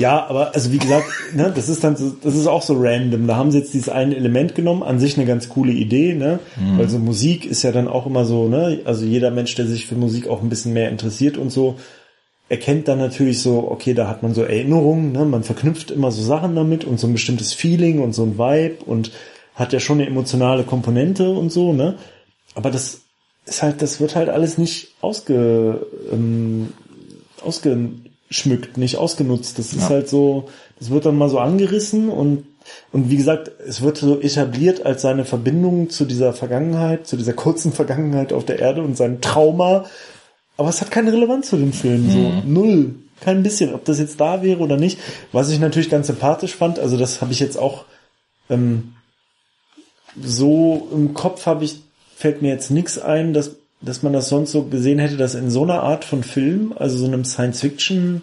[0.00, 3.26] Ja, aber also wie gesagt, ne, das ist dann so, das ist auch so random.
[3.26, 6.40] Da haben sie jetzt dieses eine Element genommen, an sich eine ganz coole Idee, ne?
[6.56, 6.78] Mhm.
[6.78, 8.80] Weil so Musik ist ja dann auch immer so, ne?
[8.84, 11.76] Also jeder Mensch, der sich für Musik auch ein bisschen mehr interessiert und so,
[12.48, 15.26] erkennt dann natürlich so, okay, da hat man so Erinnerungen, ne?
[15.26, 18.84] Man verknüpft immer so Sachen damit und so ein bestimmtes Feeling und so ein Vibe
[18.86, 19.12] und
[19.54, 21.96] hat ja schon eine emotionale Komponente und so, ne?
[22.54, 23.02] Aber das
[23.44, 26.72] ist halt, das wird halt alles nicht ausge, ähm,
[27.42, 27.90] ausge
[28.30, 29.58] schmückt, nicht ausgenutzt.
[29.58, 29.88] Das ist ja.
[29.88, 32.46] halt so, das wird dann mal so angerissen und
[32.92, 37.32] und wie gesagt, es wird so etabliert als seine Verbindung zu dieser Vergangenheit, zu dieser
[37.32, 39.86] kurzen Vergangenheit auf der Erde und sein Trauma.
[40.56, 42.10] Aber es hat keine Relevanz zu dem Film, mhm.
[42.10, 43.74] so null, kein bisschen.
[43.74, 44.98] Ob das jetzt da wäre oder nicht.
[45.32, 47.86] Was ich natürlich ganz sympathisch fand, also das habe ich jetzt auch
[48.50, 48.92] ähm,
[50.20, 51.80] so im Kopf habe ich
[52.14, 55.50] fällt mir jetzt nichts ein, dass dass man das sonst so gesehen hätte, dass in
[55.50, 58.20] so einer Art von Film, also so einem Science-Fiction,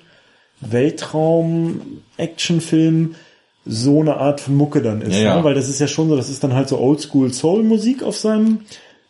[0.61, 3.15] Weltraum-Action-Film,
[3.65, 5.15] so eine Art von Mucke dann ist.
[5.15, 5.35] Ja, ja.
[5.37, 5.43] Ne?
[5.43, 8.59] Weil das ist ja schon so, das ist dann halt so Oldschool-Soul-Musik auf seinem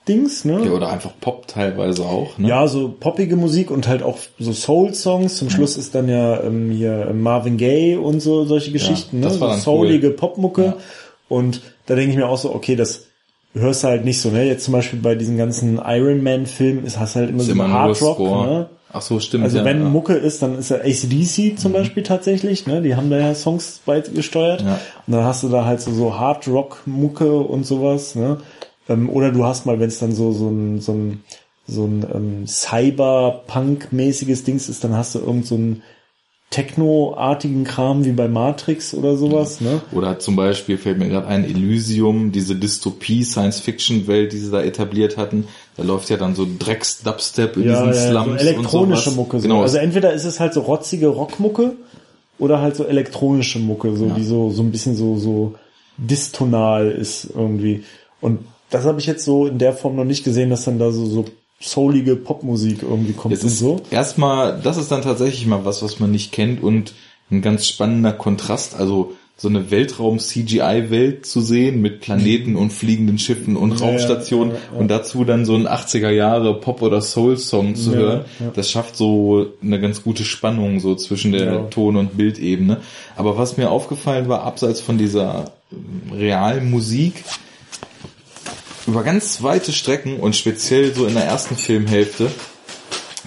[0.08, 0.62] Dings, ne?
[0.66, 2.48] Ja, oder einfach Pop teilweise auch, ne?
[2.48, 5.36] Ja, so poppige Musik und halt auch so Soul-Songs.
[5.36, 5.52] Zum mhm.
[5.52, 9.36] Schluss ist dann ja ähm, hier Marvin Gaye und so solche Geschichten, ja, ne?
[9.36, 10.16] So soulige cool.
[10.16, 10.76] Popmucke.
[11.28, 13.07] Und da denke ich mir auch so, okay, das
[13.60, 14.46] hörst du halt nicht so, ne?
[14.46, 17.52] Jetzt zum Beispiel bei diesen ganzen Iron Man Filmen ist hast halt immer ist so
[17.52, 18.70] immer Hard Rock, ne?
[18.92, 19.44] Ach so, stimmt.
[19.44, 19.90] Also ja, wenn ja.
[19.90, 21.76] Mucke ist, dann ist ja ACDC zum mhm.
[21.76, 22.82] Beispiel tatsächlich, ne?
[22.82, 24.62] Die haben da ja Songs beigesteuert.
[24.62, 24.80] Ja.
[25.06, 28.38] Und dann hast du da halt so, so Hard Rock Mucke und sowas, ne?
[28.88, 31.24] Ähm, oder du hast mal, wenn es dann so, so ein, so ein,
[31.68, 35.84] so ein ähm, Cyberpunk-mäßiges Dings ist, dann hast du irgend so ein
[36.50, 39.82] Techno-artigen Kram wie bei Matrix oder sowas, ne?
[39.92, 45.48] Oder zum Beispiel fällt mir gerade ein Elysium, diese Dystopie-Science-Fiction-Welt, die sie da etabliert hatten.
[45.76, 49.40] Da läuft ja dann so Drecks-Dubstep in ja, diesen ja, Slums so elektronische Mucke.
[49.40, 49.44] So.
[49.44, 49.62] Genau.
[49.62, 51.76] Also entweder ist es halt so rotzige Rockmucke
[52.40, 54.14] oder halt so elektronische Mucke, so ja.
[54.14, 55.56] die so so ein bisschen so so
[55.98, 57.84] distonal ist irgendwie.
[58.22, 58.40] Und
[58.70, 61.06] das habe ich jetzt so in der Form noch nicht gesehen, dass dann da so
[61.06, 61.26] so
[61.60, 63.82] soulige Popmusik irgendwie kommt Jetzt ist so.
[63.90, 66.94] Erstmal, das ist dann tatsächlich mal was, was man nicht kennt und
[67.32, 73.56] ein ganz spannender Kontrast, also so eine Weltraum-CGI-Welt zu sehen mit Planeten und fliegenden Schiffen
[73.56, 77.76] und ja, Raumstationen ja, ja, und dazu dann so ein 80er Jahre Pop- oder Soul-Song
[77.76, 82.78] zu hören, das schafft so eine ganz gute Spannung so zwischen der Ton- und Bildebene.
[83.16, 85.52] Aber was mir aufgefallen war, abseits von dieser
[86.12, 87.24] realen Musik,
[88.88, 92.32] über ganz weite Strecken und speziell so in der ersten Filmhälfte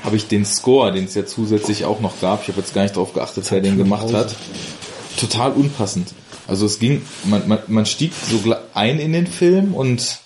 [0.02, 2.82] habe ich den Score, den es ja zusätzlich auch noch gab, ich habe jetzt gar
[2.82, 4.34] nicht darauf geachtet, wer den gemacht hat,
[5.18, 6.08] total unpassend.
[6.48, 10.20] Also es ging, man, man, man stieg so ein in den Film und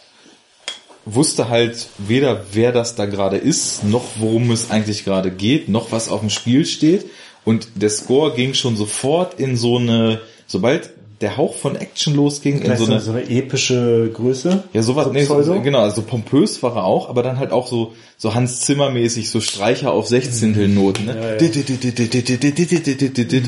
[1.04, 5.92] wusste halt weder, wer das da gerade ist, noch worum es eigentlich gerade geht, noch
[5.92, 7.10] was auf dem Spiel steht.
[7.44, 12.60] Und der Score ging schon sofort in so eine, sobald der Hauch von Action losging
[12.60, 14.64] in so eine, so eine epische Größe.
[14.72, 17.92] Ja, sowas, nee, so, genau, also pompös war er auch, aber dann halt auch so,
[18.16, 21.38] so Hans Zimmer mäßig, so Streicher auf Sechzehntelnoten, ne?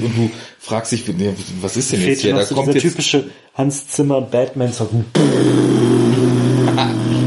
[0.04, 1.04] Und du fragst dich,
[1.60, 2.34] was ist denn jetzt hier?
[2.34, 5.04] Da kommt jetzt typische Hans Zimmer Batman Song.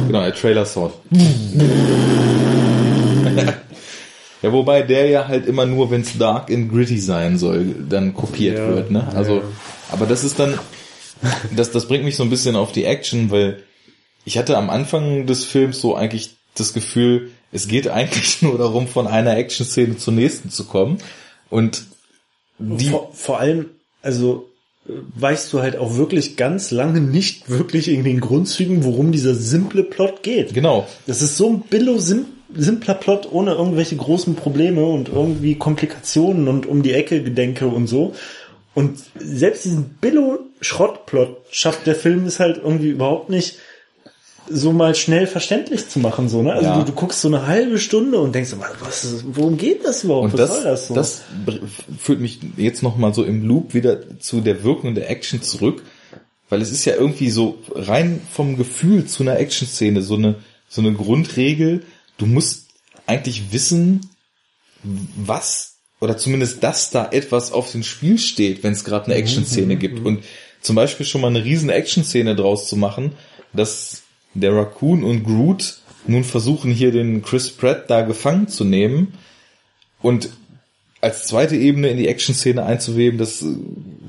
[0.07, 0.91] genau, der Trailer Song.
[4.41, 8.13] Ja, wobei der ja halt immer nur, wenn es dark and gritty sein soll, dann
[8.13, 9.05] kopiert ja, wird, ne?
[9.13, 9.41] Also ja.
[9.91, 10.59] Aber das ist dann,
[11.55, 13.63] das, das bringt mich so ein bisschen auf die Action, weil
[14.25, 18.87] ich hatte am Anfang des Films so eigentlich das Gefühl, es geht eigentlich nur darum,
[18.87, 20.99] von einer Action-Szene zur nächsten zu kommen.
[21.49, 21.83] Und
[22.59, 22.89] die.
[22.89, 23.67] Vor, vor allem,
[24.01, 24.49] also
[24.85, 29.83] weißt du halt auch wirklich ganz lange nicht wirklich in den Grundzügen, worum dieser simple
[29.83, 30.53] Plot geht.
[30.53, 30.87] Genau.
[31.05, 36.47] Das ist so ein billo sim simpler Plot ohne irgendwelche großen Probleme und irgendwie Komplikationen
[36.47, 38.15] und um die Ecke Gedenke und so.
[38.75, 43.57] Und selbst diesen Billo-Schrottplot schafft der Film es halt irgendwie überhaupt nicht
[44.49, 46.53] so mal schnell verständlich zu machen, so, ne?
[46.53, 46.79] Also ja.
[46.79, 50.33] du, du, guckst so eine halbe Stunde und denkst, was, worum geht das überhaupt?
[50.33, 50.93] Und was das, soll das so?
[50.95, 51.21] Das
[51.99, 55.83] führt mich jetzt nochmal so im Loop wieder zu der Wirkung der Action zurück,
[56.49, 60.35] weil es ist ja irgendwie so rein vom Gefühl zu einer Action-Szene so eine,
[60.67, 61.83] so eine Grundregel.
[62.17, 62.69] Du musst
[63.05, 64.09] eigentlich wissen,
[64.83, 65.68] was
[65.99, 69.79] oder zumindest, dass da etwas auf dem Spiel steht, wenn es gerade eine Action-Szene mhm,
[69.79, 70.05] gibt.
[70.05, 70.23] Und
[70.61, 73.13] zum Beispiel schon mal eine riesen Action-Szene draus zu machen,
[73.53, 74.03] dass
[74.33, 79.13] der Raccoon und Groot nun versuchen hier den Chris Pratt da gefangen zu nehmen
[80.01, 80.29] und
[81.01, 83.43] als zweite Ebene in die Action-Szene einzuweben, dass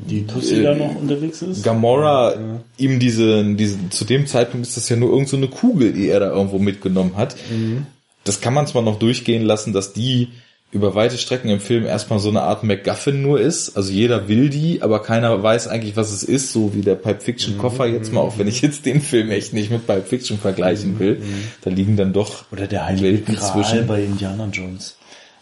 [0.09, 1.62] die Tussi äh, da noch unterwegs ist.
[1.62, 2.61] Gamora ja.
[2.79, 6.09] ihm diese, diese, zu dem Zeitpunkt ist das ja nur irgend so eine Kugel, die
[6.09, 7.37] er da irgendwo mitgenommen hat.
[7.51, 7.87] Mhm.
[8.25, 10.29] Das kann man zwar noch durchgehen lassen, dass die
[10.73, 13.77] über weite Strecken im Film erstmal so eine Art MacGuffin nur ist.
[13.77, 17.21] Also jeder will die, aber keiner weiß eigentlich, was es ist, so wie der Pipe
[17.21, 20.39] Fiction Koffer jetzt mal, auch wenn ich jetzt den Film echt nicht mit Pipe Fiction
[20.39, 21.21] vergleichen will.
[21.63, 23.87] Da liegen dann doch Oder der Heilige Welten Gral zwischen.
[23.89, 24.97] bei Indiana Jones.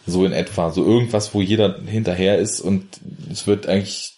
[0.07, 0.71] So in etwa.
[0.71, 2.85] So irgendwas, wo jeder hinterher ist und
[3.31, 4.13] es wird eigentlich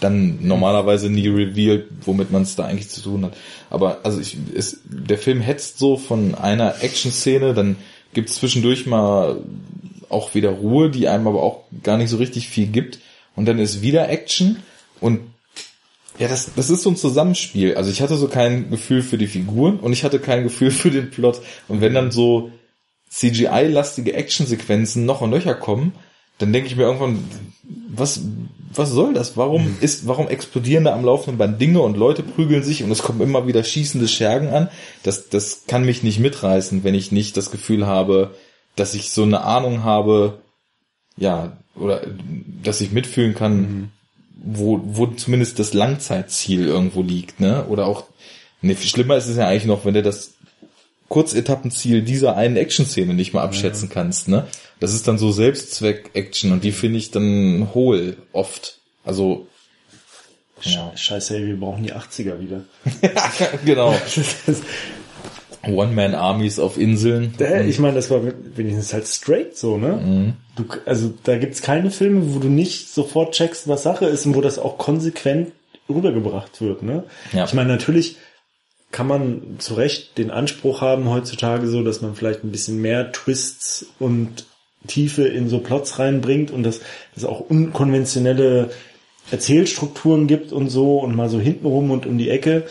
[0.00, 3.36] dann normalerweise nie revealed, womit man es da eigentlich zu tun hat.
[3.70, 7.76] Aber also ich, ist, der Film hetzt so von einer Action-Szene, dann
[8.14, 9.36] gibt es zwischendurch mal
[10.12, 12.98] auch wieder Ruhe, die einem aber auch gar nicht so richtig viel gibt.
[13.34, 14.62] Und dann ist wieder Action
[15.00, 15.20] und
[16.18, 17.74] ja, das, das ist so ein Zusammenspiel.
[17.74, 20.90] Also ich hatte so kein Gefühl für die Figuren und ich hatte kein Gefühl für
[20.90, 21.40] den Plot.
[21.68, 22.52] Und wenn dann so
[23.10, 25.92] CGI-lastige Actionsequenzen noch und nöcher kommen,
[26.38, 27.24] dann denke ich mir irgendwann,
[27.88, 28.22] was,
[28.74, 29.36] was soll das?
[29.36, 33.02] Warum ist, warum explodieren da am laufenden Band Dinge und Leute prügeln sich und es
[33.02, 34.68] kommen immer wieder schießende Schergen an?
[35.02, 38.34] Das, das kann mich nicht mitreißen, wenn ich nicht das Gefühl habe,
[38.76, 40.38] dass ich so eine Ahnung habe,
[41.16, 42.02] ja, oder
[42.62, 43.92] dass ich mitfühlen kann,
[44.34, 47.66] wo, wo zumindest das Langzeitziel irgendwo liegt, ne?
[47.66, 48.04] Oder auch,
[48.60, 50.34] ne, viel schlimmer ist es ja eigentlich noch, wenn du das
[51.08, 54.46] Kurzetappenziel dieser einen Action-Szene nicht mal abschätzen kannst, ne?
[54.80, 58.78] Das ist dann so Selbstzweck-Action und die finde ich dann hohl, oft.
[59.04, 59.46] Also,
[60.62, 60.92] Ja.
[60.96, 62.64] Scheiße, ey, wir brauchen die 80er wieder.
[63.64, 63.94] genau.
[65.64, 67.34] One-Man-Armies auf Inseln.
[67.66, 70.34] Ich meine, das war wenigstens halt straight so, ne?
[70.56, 74.34] Du, also da gibt's keine Filme, wo du nicht sofort checkst, was Sache ist und
[74.34, 75.52] wo das auch konsequent
[75.88, 77.04] rübergebracht wird, ne?
[77.32, 77.44] Ja.
[77.44, 78.16] Ich meine, natürlich
[78.90, 83.10] kann man zu Recht den Anspruch haben heutzutage so, dass man vielleicht ein bisschen mehr
[83.10, 84.44] Twists und
[84.86, 86.80] Tiefe in so Plots reinbringt und dass
[87.16, 88.70] es auch unkonventionelle
[89.30, 92.64] Erzählstrukturen gibt und so und mal so hintenrum und um die Ecke.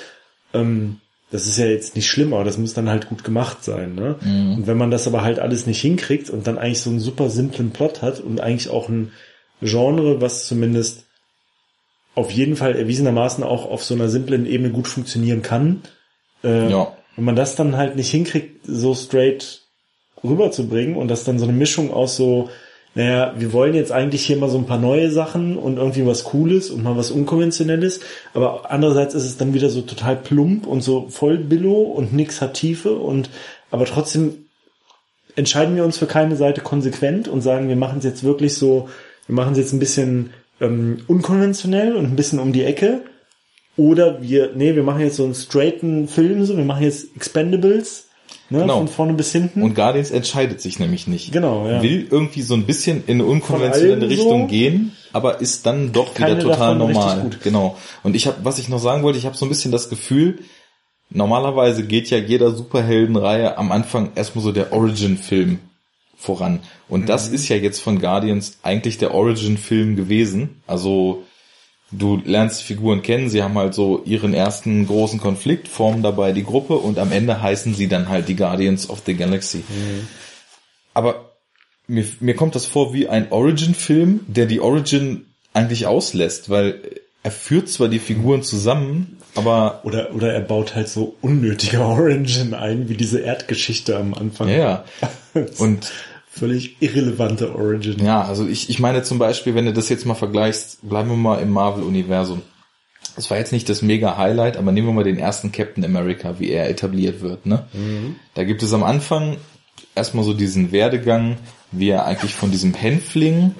[0.53, 1.00] Ähm,
[1.31, 3.95] das ist ja jetzt nicht schlimm, aber das muss dann halt gut gemacht sein.
[3.95, 4.15] Ne?
[4.57, 7.29] Und wenn man das aber halt alles nicht hinkriegt und dann eigentlich so einen super
[7.29, 9.11] simplen Plot hat und eigentlich auch ein
[9.61, 11.05] Genre, was zumindest
[12.15, 15.81] auf jeden Fall erwiesenermaßen auch auf so einer simplen Ebene gut funktionieren kann,
[16.43, 16.91] äh, Ja.
[17.15, 19.61] wenn man das dann halt nicht hinkriegt, so straight
[20.23, 22.49] rüberzubringen und das dann so eine Mischung aus so,
[22.93, 26.25] naja, wir wollen jetzt eigentlich hier mal so ein paar neue Sachen und irgendwie was
[26.25, 28.01] Cooles und mal was Unkonventionelles,
[28.33, 32.41] aber andererseits ist es dann wieder so total plump und so voll Billo und nix
[32.41, 33.29] hat Tiefe und
[33.69, 34.45] aber trotzdem
[35.35, 38.89] entscheiden wir uns für keine Seite konsequent und sagen, wir machen es jetzt wirklich so,
[39.27, 43.01] wir machen es jetzt ein bisschen ähm, unkonventionell und ein bisschen um die Ecke.
[43.77, 48.09] Oder wir, nee, wir machen jetzt so einen straighten Film, so, wir machen jetzt Expendables,
[48.51, 48.77] ne, Genau.
[48.77, 49.63] von vorne bis hinten.
[49.63, 51.31] Und Guardians entscheidet sich nämlich nicht.
[51.31, 51.81] Genau, ja.
[51.81, 54.47] Will irgendwie so ein bisschen in eine unkonventionelle Richtung so.
[54.47, 57.21] gehen, aber ist dann doch wieder total normal.
[57.21, 57.41] gut.
[57.41, 57.77] Genau.
[58.03, 60.39] Und ich habe, was ich noch sagen wollte, ich habe so ein bisschen das Gefühl,
[61.09, 65.59] normalerweise geht ja jeder Superheldenreihe am Anfang erstmal so der Origin-Film
[66.17, 66.59] voran.
[66.87, 67.35] Und das Mhm.
[67.35, 70.61] ist ja jetzt von Guardians eigentlich der Origin-Film gewesen.
[70.67, 71.23] Also
[71.91, 76.31] du lernst die Figuren kennen, sie haben halt so ihren ersten großen Konflikt, formen dabei
[76.31, 79.63] die Gruppe und am Ende heißen sie dann halt die Guardians of the Galaxy.
[80.93, 81.31] Aber
[81.87, 86.81] mir, mir kommt das vor wie ein Origin-Film, der die Origin eigentlich auslässt, weil
[87.23, 92.53] er führt zwar die Figuren zusammen, aber Oder, oder er baut halt so unnötige Origin
[92.53, 94.49] ein, wie diese Erdgeschichte am Anfang.
[94.49, 95.45] ja, ja.
[95.59, 95.91] Und
[96.33, 98.03] Völlig irrelevante Origin.
[98.03, 101.17] Ja, also ich, ich meine zum Beispiel, wenn du das jetzt mal vergleichst, bleiben wir
[101.17, 102.41] mal im Marvel-Universum.
[103.17, 106.39] Das war jetzt nicht das mega Highlight, aber nehmen wir mal den ersten Captain America,
[106.39, 107.45] wie er etabliert wird.
[107.45, 107.65] Ne?
[108.33, 109.37] Da gibt es am Anfang
[109.93, 111.37] erstmal so diesen Werdegang,
[111.73, 113.53] wie er eigentlich von diesem Hänfling,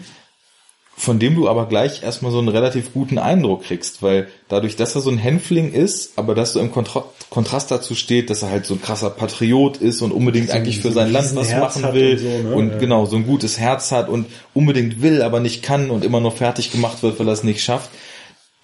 [1.02, 4.94] von dem du aber gleich erstmal so einen relativ guten Eindruck kriegst, weil dadurch, dass
[4.94, 8.52] er so ein Hänfling ist, aber dass so im Kontra Kontrast dazu steht, dass er
[8.52, 11.48] halt so ein krasser Patriot ist und unbedingt So eigentlich für so sein Land was
[11.48, 12.56] Riesenherz machen will und so, ne?
[12.56, 12.78] und Ja.
[12.78, 16.34] genau so ein gutes Herz hat und unbedingt will, aber nicht kann und immer nur
[16.34, 17.90] fertig gemacht wird, weil er es nicht schafft.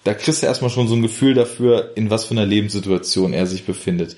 [0.04, 3.46] Da kriegst du erstmal schon so ein Gefühl dafür, in was für einer Lebenssituation er
[3.48, 4.16] sich befindet.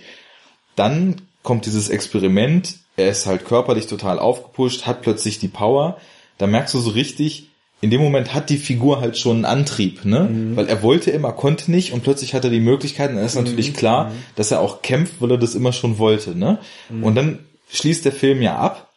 [0.77, 5.97] Dann kommt dieses Experiment, er ist halt körperlich total aufgepusht, hat plötzlich die Power.
[6.37, 7.50] Da merkst du so richtig,
[7.83, 10.29] in dem Moment hat die Figur halt schon einen Antrieb, ne?
[10.55, 13.17] Weil er wollte immer, konnte nicht und plötzlich hat er die Möglichkeiten.
[13.17, 16.59] Dann ist natürlich klar, dass er auch kämpft, weil er das immer schon wollte, ne?
[17.03, 17.39] Und dann
[17.73, 18.91] schließt der Film ja ab.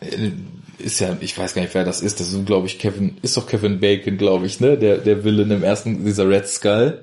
[0.00, 0.30] Äh,
[0.78, 2.20] Ist ja, ich weiß gar nicht, wer das ist.
[2.20, 4.76] Das ist, glaube ich, Kevin, ist doch Kevin Bacon, glaube ich, ne?
[4.76, 7.02] Der, der Villain im ersten, dieser Red Skull,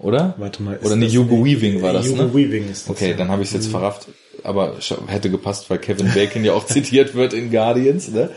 [0.00, 0.34] oder?
[0.38, 0.74] Warte mal.
[0.74, 2.34] ist Oder eine Hugo Weaving war das, Hugo ne?
[2.34, 2.96] Weaving ist das.
[2.96, 3.16] Okay, ja.
[3.16, 4.08] dann habe ich es jetzt verrafft.
[4.42, 8.30] Aber hätte gepasst, weil Kevin Bacon ja auch zitiert wird in Guardians, ne?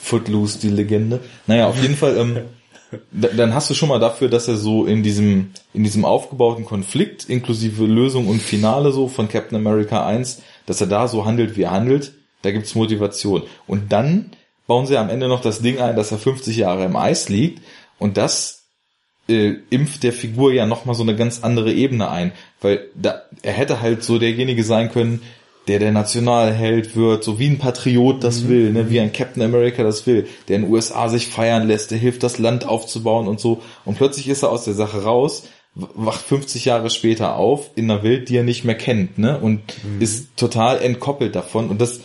[0.00, 1.20] Footloose, die Legende.
[1.46, 2.38] Naja, auf jeden Fall, ähm,
[3.12, 6.64] da- dann hast du schon mal dafür, dass er so in diesem, in diesem aufgebauten
[6.64, 11.56] Konflikt, inklusive Lösung und Finale so von Captain America 1, dass er da so handelt,
[11.56, 12.12] wie er handelt,
[12.42, 13.42] da gibt's Motivation.
[13.66, 14.30] Und dann
[14.66, 17.62] bauen sie am Ende noch das Ding ein, dass er 50 Jahre im Eis liegt
[17.98, 18.64] und das
[19.28, 23.52] äh, impft der Figur ja nochmal so eine ganz andere Ebene ein, weil da, er
[23.52, 25.20] hätte halt so derjenige sein können,
[25.68, 28.48] der der Nationalheld wird, so wie ein Patriot das Mhm.
[28.48, 31.90] will, ne, wie ein Captain America das will, der in den USA sich feiern lässt,
[31.90, 33.60] der hilft, das Land aufzubauen und so.
[33.84, 38.02] Und plötzlich ist er aus der Sache raus, wacht 50 Jahre später auf in einer
[38.02, 40.00] Welt, die er nicht mehr kennt, ne, und Mhm.
[40.00, 41.68] ist total entkoppelt davon.
[41.68, 42.00] Und das,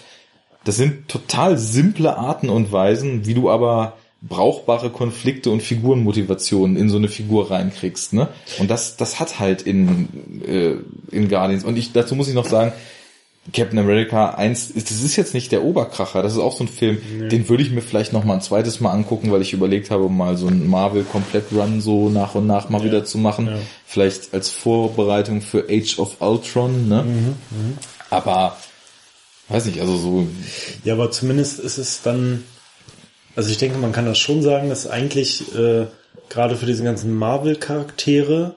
[0.65, 6.90] das sind total simple Arten und Weisen, wie du aber brauchbare Konflikte und Figurenmotivationen in
[6.90, 8.30] so eine Figur reinkriegst, ne?
[8.60, 10.07] Und das, das hat halt in,
[10.48, 10.76] äh,
[11.14, 11.64] in Guardians.
[11.65, 12.72] Und ich, dazu muss ich noch sagen,
[13.52, 16.70] Captain America 1, ist- das ist jetzt nicht der Oberkracher, das ist auch so ein
[16.70, 19.91] Film, den würde ich mir vielleicht noch mal ein zweites Mal angucken, weil ich überlegt
[19.91, 23.48] habe, mal so einen Marvel komplett Run so nach und nach mal wieder zu machen.
[23.48, 23.57] ja.
[23.86, 27.03] Vielleicht als Vorbereitung für Age of Ultron, ne?
[27.03, 27.36] Mhm,
[28.10, 28.56] Aber,
[29.49, 30.28] weiß nicht, also so,
[30.86, 32.44] Ja, aber zumindest ist es dann,
[33.36, 35.88] also ich denke, man kann das schon sagen, dass eigentlich äh,
[36.30, 38.56] gerade für diese ganzen Marvel-Charaktere,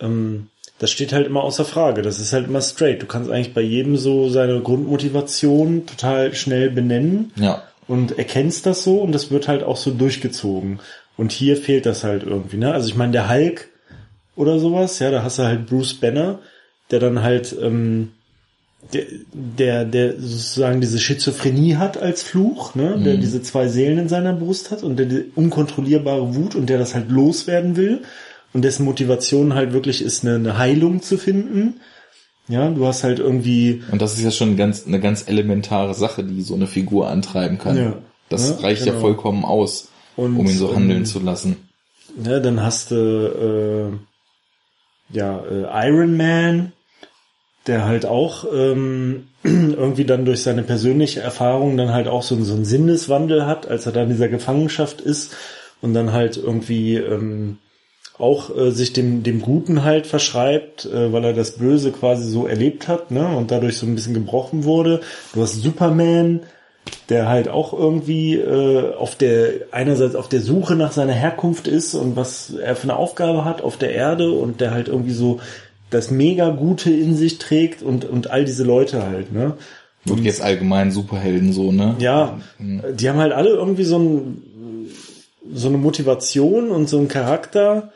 [0.00, 0.48] ähm,
[0.78, 2.02] das steht halt immer außer Frage.
[2.02, 3.02] Das ist halt immer straight.
[3.02, 7.62] Du kannst eigentlich bei jedem so seine Grundmotivation total schnell benennen ja.
[7.88, 10.80] und erkennst das so und das wird halt auch so durchgezogen.
[11.16, 12.72] Und hier fehlt das halt irgendwie, ne?
[12.72, 13.68] Also ich meine, der Hulk
[14.36, 16.38] oder sowas, ja, da hast du halt Bruce Banner,
[16.92, 18.12] der dann halt ähm,
[18.92, 22.96] der, der, der sozusagen diese Schizophrenie hat als Fluch, ne?
[23.04, 26.78] der diese zwei Seelen in seiner Brust hat und der die unkontrollierbare Wut und der
[26.78, 28.02] das halt loswerden will
[28.58, 31.78] und dessen Motivation halt wirklich ist, eine, eine Heilung zu finden.
[32.48, 36.24] Ja, du hast halt irgendwie Und das ist ja schon ganz, eine ganz elementare Sache,
[36.24, 37.76] die so eine Figur antreiben kann.
[37.76, 37.92] Ja.
[38.28, 39.00] Das Ja, reicht ja genau.
[39.00, 41.68] vollkommen aus, Und, um ihn so handeln ähm, zu lassen.
[42.24, 43.92] Ja, dann hast du
[45.12, 46.72] äh, ja äh, Iron Man,
[47.68, 52.54] der halt auch ähm, irgendwie dann durch seine persönliche Erfahrung dann halt auch so, so
[52.54, 55.36] einen Sinneswandel hat, als er dann in dieser Gefangenschaft ist
[55.80, 57.58] und dann halt irgendwie ähm,
[58.18, 62.46] auch äh, sich dem dem Guten halt verschreibt, äh, weil er das Böse quasi so
[62.46, 65.00] erlebt hat, ne, und dadurch so ein bisschen gebrochen wurde.
[65.34, 66.40] Du hast Superman,
[67.08, 71.94] der halt auch irgendwie äh, auf der einerseits auf der Suche nach seiner Herkunft ist
[71.94, 75.40] und was er für eine Aufgabe hat auf der Erde und der halt irgendwie so
[75.90, 79.54] das mega Gute in sich trägt und und all diese Leute halt, ne?
[80.08, 81.96] Und jetzt allgemein Superhelden so, ne?
[81.98, 84.42] Ja, die haben halt alle irgendwie so ein
[85.52, 87.92] so eine Motivation und so einen Charakter,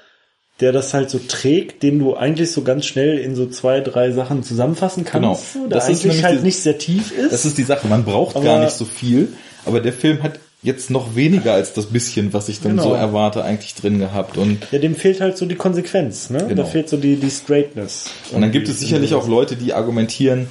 [0.62, 4.12] der das halt so trägt, den du eigentlich so ganz schnell in so zwei, drei
[4.12, 5.66] Sachen zusammenfassen kannst, Genau.
[5.68, 7.32] Das ist nämlich halt die- nicht sehr tief ist.
[7.32, 9.28] Das ist die Sache, man braucht Aber- gar nicht so viel,
[9.66, 12.90] aber der Film hat jetzt noch weniger als das bisschen, was ich dann Genau.
[12.90, 14.38] so erwarte, eigentlich drin gehabt.
[14.38, 16.38] Und, Ja, dem fehlt halt so die Konsequenz, ne?
[16.48, 16.62] Genau.
[16.62, 18.04] Da fehlt so die, die Straightness.
[18.32, 20.46] und dann gibt es sicherlich auch Leute, die argumentieren,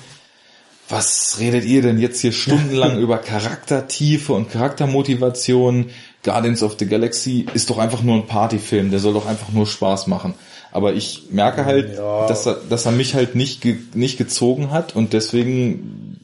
[0.92, 5.90] was redet ihr denn jetzt hier stundenlang über Charaktertiefe und Charaktermotivation?
[6.24, 9.66] Guardians of the Galaxy ist doch einfach nur ein Partyfilm, der soll doch einfach nur
[9.66, 10.36] Spaß machen.
[10.72, 12.28] Aber ich merke halt, Ja.
[12.28, 16.20] dass, er, dass er mich halt nicht, ge, nicht gezogen hat und deswegen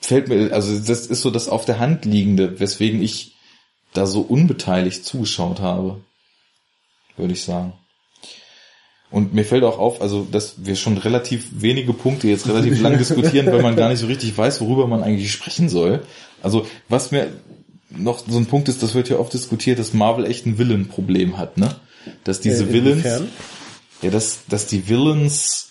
[0.00, 3.34] fällt mir, also das ist so das auf der Hand liegende, weswegen ich
[3.92, 6.00] da so unbeteiligt zugeschaut habe,
[7.16, 7.72] würde ich sagen.
[9.10, 12.96] Und mir fällt auch auf, also dass wir schon relativ wenige Punkte jetzt relativ lang
[12.96, 16.02] diskutieren, weil man gar nicht so richtig weiß, worüber man eigentlich sprechen soll.
[16.42, 17.26] Also was mir
[17.90, 21.38] noch so ein Punkt ist, das wird ja oft diskutiert, dass Marvel echt ein Villain-Problem
[21.38, 21.74] hat, ne?
[22.22, 23.04] Dass diese Äh, Villains,
[24.00, 25.70] ja, dass, dass die Villains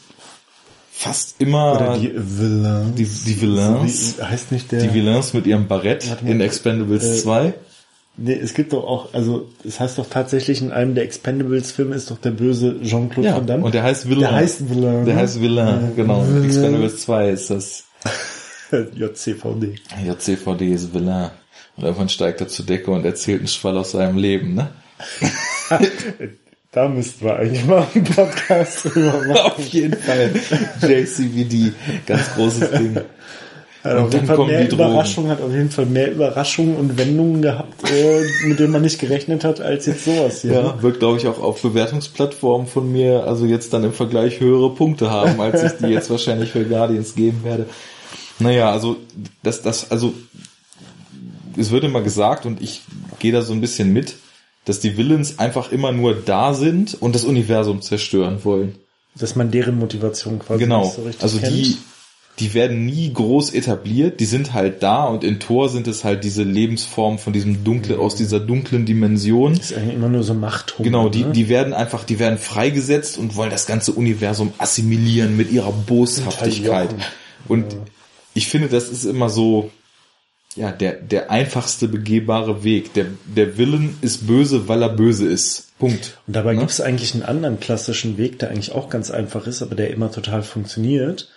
[0.92, 2.96] fast immer Oder die Villains.
[2.96, 4.82] die, die Villains, Wie, heißt nicht der...
[4.82, 7.54] die Villains mit ihrem Barett in Expendables Äh, 2.
[8.22, 12.12] Nee, es gibt doch auch, also es heißt doch tatsächlich in einem der Expendables-Filme ist
[12.12, 13.64] doch der böse Jean-Claude Ja, Van Damme.
[13.66, 14.22] und der heißt Villain.
[14.22, 15.06] Der heißt Villain.
[15.06, 15.22] Der ne?
[15.22, 16.26] heißt Villain, genau.
[16.28, 16.46] Villain.
[16.46, 17.86] Expendables 2 ist das.
[18.72, 19.76] JCVD.
[20.06, 21.32] Ja, CVD ist Villain.
[21.78, 24.70] Und irgendwann steigt er zur Decke und erzählt einen Schwall aus seinem Leben, ne?
[26.72, 29.38] Da müssten wir eigentlich mal einen Podcast drüber machen.
[29.40, 30.30] Auf jeden Fall.
[30.82, 31.74] JCVD,
[32.06, 33.02] ganz großes Ding.
[33.84, 34.70] Hat auf jeden Fall mehr.
[34.70, 39.00] Überraschungen, hat auf jeden Fall mehr Überraschungen und Wendungen gehabt, äh, mit denen man nicht
[39.00, 40.52] gerechnet hat, als jetzt sowas hier.
[40.54, 44.74] Ja, wird, glaube ich, auch auf Bewertungsplattformen von mir, also jetzt dann im Vergleich höhere
[44.76, 47.68] Punkte haben, als ich die jetzt wahrscheinlich für Guardians geben werde.
[48.40, 48.98] Naja, also,
[49.44, 50.14] das, das, also,
[51.58, 52.82] es wird immer gesagt und ich
[53.20, 54.16] gehe da so ein bisschen mit,
[54.66, 58.76] dass die Villains einfach immer nur da sind und das Universum zerstören wollen.
[59.16, 60.84] Dass man deren Motivation quasi Genau.
[60.84, 61.54] nicht so richtig also kennt.
[61.56, 61.78] die,
[62.40, 66.24] die werden nie groß etabliert, die sind halt da und in Tor sind es halt
[66.24, 69.54] diese Lebensform von diesem dunkle, aus dieser dunklen Dimension.
[69.54, 70.90] ist eigentlich immer nur so Machthunger.
[70.90, 71.32] Genau, die, ne?
[71.32, 76.90] die werden einfach, die werden freigesetzt und wollen das ganze Universum assimilieren mit ihrer Boshaftigkeit.
[77.48, 77.66] Und
[78.34, 79.72] ich finde, das ist immer so,
[80.56, 82.94] ja, der, der einfachste begehbare Weg.
[82.94, 85.78] Der, der Willen ist böse, weil er böse ist.
[85.78, 86.18] Punkt.
[86.28, 86.60] Und dabei Ne?
[86.60, 89.92] gibt es eigentlich einen anderen klassischen Weg, der eigentlich auch ganz einfach ist, aber der
[89.92, 91.30] immer total funktioniert.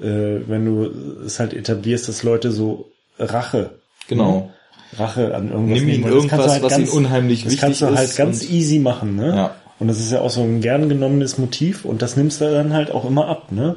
[0.00, 0.90] Äh, wenn du
[1.24, 3.70] es halt etablierst, dass Leute so Rache,
[4.08, 4.50] Genau.
[4.98, 6.12] Rache an irgendwas Nimm ihnen nehmen.
[6.12, 8.50] Und das kannst du irgendwas, was ihnen unheimlich Das kannst du wichtig halt ist ganz
[8.50, 9.28] easy machen, ne?
[9.28, 9.54] Ja.
[9.78, 12.72] Und das ist ja auch so ein gern genommenes Motiv und das nimmst du dann
[12.72, 13.76] halt auch immer ab, ne?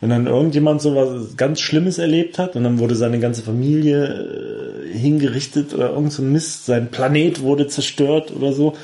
[0.00, 4.84] Wenn dann irgendjemand so was ganz Schlimmes erlebt hat und dann wurde seine ganze Familie
[4.92, 8.74] äh, hingerichtet oder irgend so ein Mist, sein Planet wurde zerstört oder so,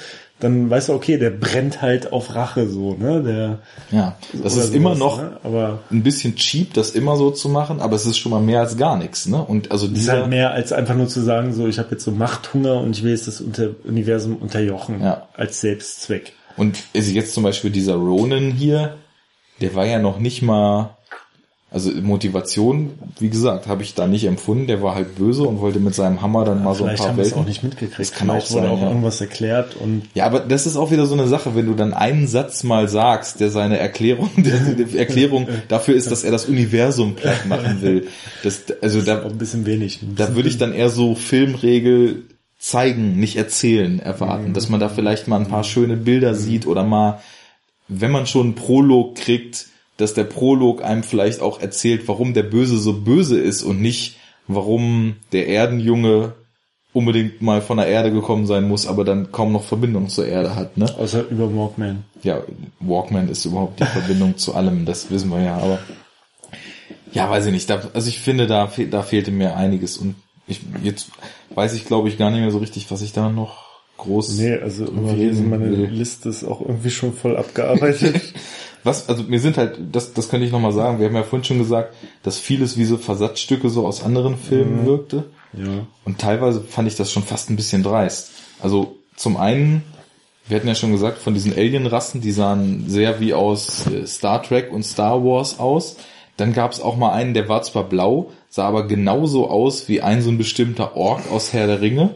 [0.43, 3.23] dann weißt du, okay, der brennt halt auf Rache so, ne?
[3.23, 3.59] Der
[3.97, 5.37] Ja, das ist immer noch ne?
[5.45, 8.61] aber ein bisschen cheap, das immer so zu machen, aber es ist schon mal mehr
[8.61, 9.43] als gar nichts, ne?
[9.43, 11.89] Und also es ist dieser, halt mehr als einfach nur zu sagen, so ich habe
[11.93, 15.29] jetzt so Machthunger und ich will jetzt das unter Universum unterjochen Ja.
[15.35, 16.33] als Selbstzweck.
[16.57, 18.97] und ist jetzt zum Beispiel dieser Ronan hier,
[19.61, 20.97] der war ja noch nicht mal,
[21.73, 24.67] also Motivation, wie gesagt, habe ich da nicht empfunden.
[24.67, 27.17] Der war halt böse und wollte mit seinem Hammer dann mal so ein paar haben
[27.17, 27.39] Welten.
[27.39, 27.99] auch nicht mitgekriegt.
[27.99, 28.89] Das kann Vielleicht auch wurde sein, auch ja.
[28.89, 31.95] irgendwas erklärt und Ja, aber das ist auch wieder so eine Sache, wenn du dann
[31.95, 36.45] einen Satz mal sagst, der seine Erklärung, der, die Erklärung dafür ist, dass er das
[36.45, 38.09] Universum platt machen will.
[38.43, 40.01] Das, also auch da, ein bisschen wenig.
[40.15, 42.25] da würde ich dann eher so Filmregel
[42.59, 46.85] zeigen, nicht erzählen erwarten, dass man da vielleicht mal ein paar schöne Bilder sieht oder
[46.85, 47.21] mal,
[47.89, 49.67] wenn man schon einen Prolog kriegt,
[50.03, 54.17] dass der Prolog einem vielleicht auch erzählt, warum der Böse so böse ist und nicht,
[54.49, 56.35] warum der Erdenjunge
[56.93, 60.55] unbedingt mal von der Erde gekommen sein muss, aber dann kaum noch Verbindung zur Erde
[60.55, 60.85] hat, ne?
[60.99, 62.05] Außer über Walkman.
[62.23, 62.43] Ja,
[62.81, 65.79] Walkman ist überhaupt die Verbindung zu allem, das wissen wir ja, aber
[67.13, 67.71] ja, weiß ich nicht.
[67.71, 70.17] Da, also ich finde, da, fe- da fehlte mir einiges und
[70.47, 71.09] ich, jetzt
[71.55, 74.55] weiß ich, glaube ich, gar nicht mehr so richtig, was ich da noch groß Nee,
[74.55, 75.87] also meine will.
[75.87, 78.21] Liste ist auch irgendwie schon voll abgearbeitet.
[78.85, 81.45] Was, also mir sind halt, das, das könnte ich nochmal sagen, wir haben ja vorhin
[81.45, 85.25] schon gesagt, dass vieles wie so Versatzstücke so aus anderen Filmen wirkte.
[85.53, 85.87] ja.
[86.05, 88.33] Und teilweise fand ich das schon fast ein bisschen dreist.
[88.61, 89.83] Also zum einen,
[90.49, 94.43] wir hatten ja schon gesagt, von diesen Alienrassen, die sahen sehr wie aus äh, Star
[94.43, 95.97] Trek und Star Wars aus.
[96.37, 100.01] Dann gab es auch mal einen, der war zwar blau, sah aber genauso aus wie
[100.01, 102.15] ein so ein bestimmter Ork aus Herr der Ringe.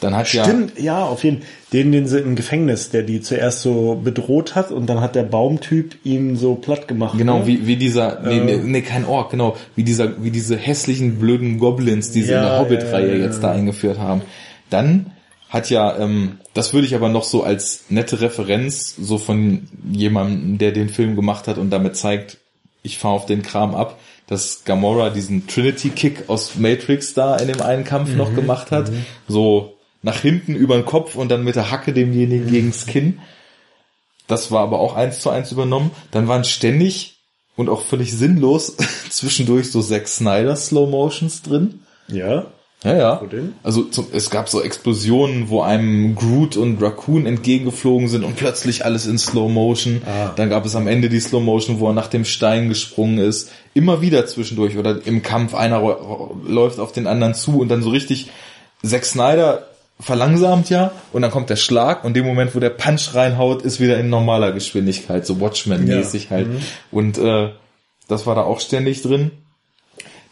[0.00, 1.48] Dann hat ja Stimmt, ja, auf jeden Fall.
[1.72, 5.24] Den, den sie im Gefängnis, der die zuerst so bedroht hat und dann hat der
[5.24, 7.18] Baumtyp ihn so platt gemacht.
[7.18, 7.46] Genau, ne?
[7.46, 11.58] wie, wie dieser, nee, nee, nee, kein Ork, genau, wie dieser, wie diese hässlichen, blöden
[11.58, 14.22] Goblins, die sie Ja, in der Hobbit-Reihe ja, jetzt da eingeführt haben.
[14.70, 15.12] Dann
[15.48, 20.58] hat ja, ähm, das würde ich aber noch so als nette Referenz, so von jemandem,
[20.58, 22.38] der den Film gemacht hat und damit zeigt,
[22.82, 23.98] ich fahre auf den Kram ab,
[24.28, 28.90] dass Gamora diesen Trinity-Kick aus Matrix da in dem einen Kampf noch Mhm, gemacht hat.
[29.28, 33.20] So nach hinten über den Kopf und dann mit der Hacke demjenigen gegens Kinn.
[34.26, 35.90] Das war aber auch eins zu eins übernommen.
[36.10, 37.18] Dann waren ständig
[37.56, 38.76] und auch völlig sinnlos
[39.10, 41.80] zwischendurch so Zack Snyder Slow Motions drin.
[42.08, 42.46] Ja.
[42.84, 43.22] Ja, ja.
[43.62, 48.84] Also zum, es gab so Explosionen, wo einem Groot und Raccoon entgegengeflogen sind und plötzlich
[48.84, 50.02] alles in Slow Motion.
[50.06, 50.32] Ah.
[50.36, 53.50] Dann gab es am Ende die Slow Motion, wo er nach dem Stein gesprungen ist.
[53.72, 55.80] Immer wieder zwischendurch oder im Kampf einer
[56.46, 58.30] läuft auf den anderen zu und dann so richtig
[58.84, 59.66] Zack Snyder
[59.98, 63.80] verlangsamt ja und dann kommt der Schlag und dem Moment, wo der Punch reinhaut, ist
[63.80, 66.30] wieder in normaler Geschwindigkeit, so Watchmen-mäßig Ja.
[66.30, 66.48] halt.
[66.90, 67.50] Und äh,
[68.08, 69.30] das war da auch ständig drin.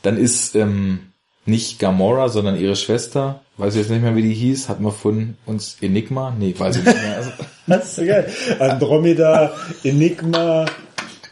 [0.03, 1.13] Dann ist ähm,
[1.47, 4.93] nicht Gamora, sondern ihre Schwester, weiß ich jetzt nicht mehr, wie die hieß, hatten wir
[4.93, 6.35] von uns Enigma?
[6.39, 7.17] Nee, weiß ich nicht mehr.
[7.17, 7.31] Also,
[7.67, 8.31] Das ist so geil.
[8.59, 10.67] Andromeda, Enigma,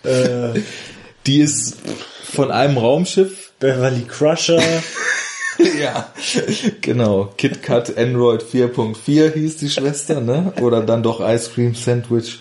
[0.04, 0.58] äh,
[1.26, 1.76] die ist
[2.24, 3.52] von einem Raumschiff.
[3.60, 4.60] Beverly Crusher.
[5.80, 6.12] ja,
[6.80, 7.32] genau.
[7.36, 10.52] KitKat Android 4.4 hieß die Schwester, ne?
[10.60, 12.40] Oder dann doch Ice Cream Sandwich.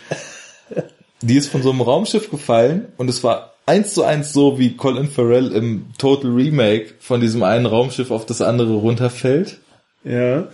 [1.22, 4.76] Die ist von so einem Raumschiff gefallen und es war eins zu eins so, wie
[4.76, 9.60] Colin Farrell im Total Remake von diesem einen Raumschiff auf das andere runterfällt.
[10.04, 10.48] ja.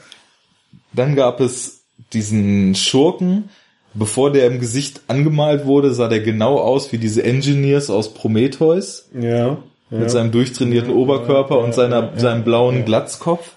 [0.94, 1.84] Dann gab es
[2.14, 3.50] diesen Schurken.
[3.94, 9.10] Bevor der im Gesicht angemalt wurde, sah der genau aus wie diese Engineers aus Prometheus.
[9.20, 9.58] Ja.
[9.90, 10.00] Ja.
[10.00, 13.52] Mit seinem durchtrainierten Oberkörper und seiner, seinem blauen Glatzkopf.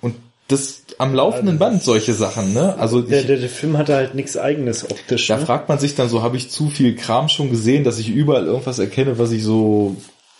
[0.00, 0.14] Und
[0.48, 2.76] das am laufenden Band solche Sachen, ne?
[2.78, 5.26] Also der, ich, der, der Film hatte halt nichts eigenes optisch.
[5.26, 5.44] da ne?
[5.44, 8.46] fragt man sich dann so, habe ich zu viel Kram schon gesehen, dass ich überall
[8.46, 9.96] irgendwas erkenne, was ich so,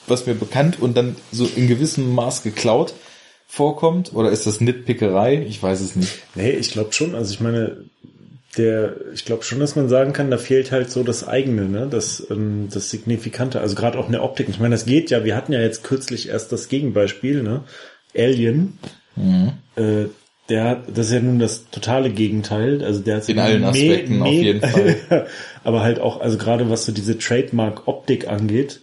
[0.06, 2.94] was mir bekannt und dann so in gewissem Maß geklaut
[3.46, 4.14] vorkommt?
[4.14, 5.44] Oder ist das Nitpickerei?
[5.46, 6.12] Ich weiß es nicht.
[6.34, 7.14] Nee, ich glaube schon.
[7.14, 7.84] Also ich meine,
[8.56, 11.88] der, ich glaube schon, dass man sagen kann, da fehlt halt so das eigene, ne,
[11.90, 13.60] das, ähm, das Signifikante.
[13.60, 14.48] Also gerade auch in der Optik.
[14.48, 15.24] Ich meine, das geht ja.
[15.24, 17.64] Wir hatten ja jetzt kürzlich erst das Gegenbeispiel, ne,
[18.16, 18.78] Alien.
[19.16, 19.52] Mhm.
[19.76, 20.06] Äh,
[20.48, 22.82] der hat, das ist ja nun das totale Gegenteil.
[22.84, 25.26] Also der hat In allen Aspekten auf jeden Fall.
[25.64, 28.80] aber halt auch, also gerade was so diese Trademark-Optik angeht,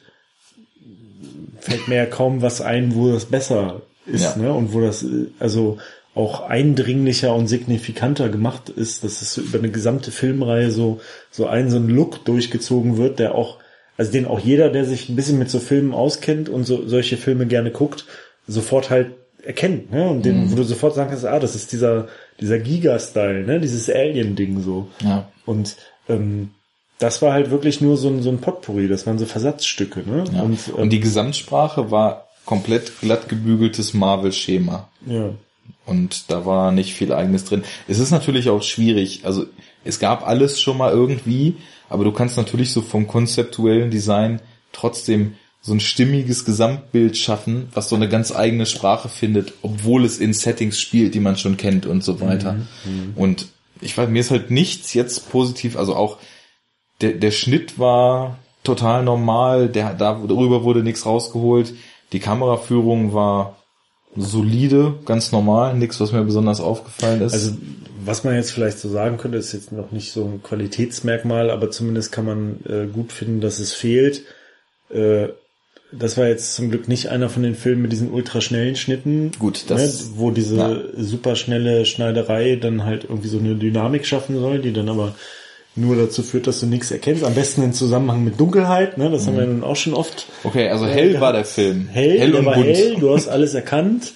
[1.60, 4.42] fällt mir ja kaum was ein, wo das besser ist, Ja.
[4.42, 4.54] ne?
[4.54, 5.78] Und wo das äh, also
[6.16, 11.48] auch eindringlicher und signifikanter gemacht ist, dass es so über eine gesamte Filmreihe so so
[11.48, 13.58] ein so ein Look durchgezogen wird, der auch
[13.98, 17.18] also den auch jeder, der sich ein bisschen mit so Filmen auskennt und so solche
[17.18, 18.06] Filme gerne guckt,
[18.48, 19.12] sofort halt
[19.44, 20.08] erkennt, ne?
[20.10, 22.08] Und den, wo du sofort sagen kannst, ah, das ist dieser
[22.40, 23.60] dieser Giga-Style, ne?
[23.60, 24.88] Dieses Alien-Ding so.
[25.04, 25.30] Ja.
[25.46, 25.76] Und
[26.08, 26.52] ähm,
[27.00, 30.24] das war halt wirklich nur so ein, so ein Potpourri, das waren so Versatzstücke, ne?
[30.34, 30.42] Ja.
[30.42, 34.90] Und, Und, ähm, die Gesamtsprache war komplett glatt gebügeltes Marvel-Schema.
[35.08, 35.32] ja.
[35.86, 37.64] Und da war nicht viel eigenes drin.
[37.88, 39.26] Es ist natürlich auch schwierig.
[39.26, 39.46] Also
[39.84, 41.56] es gab alles schon mal irgendwie,
[41.90, 44.40] aber du kannst natürlich so vom konzeptuellen Design
[44.72, 50.20] trotzdem so ein stimmiges Gesamtbild schaffen, was so eine ganz eigene Sprache findet, obwohl es
[50.20, 52.56] in Settings spielt, die man schon kennt und so weiter.
[53.16, 53.48] Und
[53.80, 56.18] ich weiß, mir ist halt nichts jetzt positiv, also auch
[57.02, 61.74] der, der Schnitt war total normal, der, da, darüber wurde nichts rausgeholt.
[62.12, 63.58] Die Kameraführung war
[64.16, 67.34] solide, ganz normal, nichts, was mir besonders aufgefallen ist.
[67.34, 67.52] Also
[68.06, 71.72] was man jetzt vielleicht so sagen könnte, ist jetzt noch nicht so ein Qualitätsmerkmal, aber
[71.72, 74.24] zumindest kann man äh, gut finden, dass es fehlt.
[74.90, 75.30] Äh,
[75.92, 79.32] das war jetzt zum Glück nicht einer von den Filmen mit diesen ultraschnellen Schnitten.
[79.38, 80.76] Gut, das- ne, wo diese ja.
[80.98, 85.16] superschnelle Schneiderei dann halt irgendwie so eine Dynamik schaffen soll, die dann aber
[85.76, 87.24] nur dazu führt, dass du nichts erkennst.
[87.24, 89.10] Am besten im Zusammenhang mit Dunkelheit, ne?
[89.10, 91.88] Das haben wir nun auch schon oft okay, also hell war der Film.
[91.92, 92.68] hell, hell und war bunt.
[92.68, 94.14] hell, du hast alles erkannt.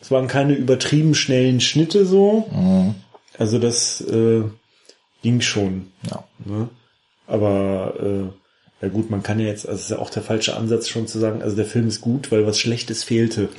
[0.00, 2.48] Es waren keine übertrieben schnellen Schnitte so.
[2.52, 2.94] Mhm.
[3.38, 4.42] Also das äh,
[5.22, 5.92] ging schon.
[6.10, 6.24] Ja.
[6.44, 6.68] Ne?
[7.26, 10.56] Aber äh, ja gut, man kann ja jetzt, also es ist ja auch der falsche
[10.56, 13.48] Ansatz schon zu sagen, also der Film ist gut, weil was Schlechtes fehlte.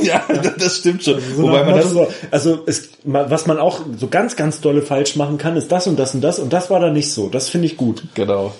[0.06, 0.24] ja,
[0.58, 1.20] das stimmt schon.
[1.20, 5.16] So Wobei man das, so, also es, was man auch so ganz, ganz dolle falsch
[5.16, 7.28] machen kann, ist das und das und das und das war da nicht so.
[7.28, 8.04] Das finde ich gut.
[8.14, 8.54] genau.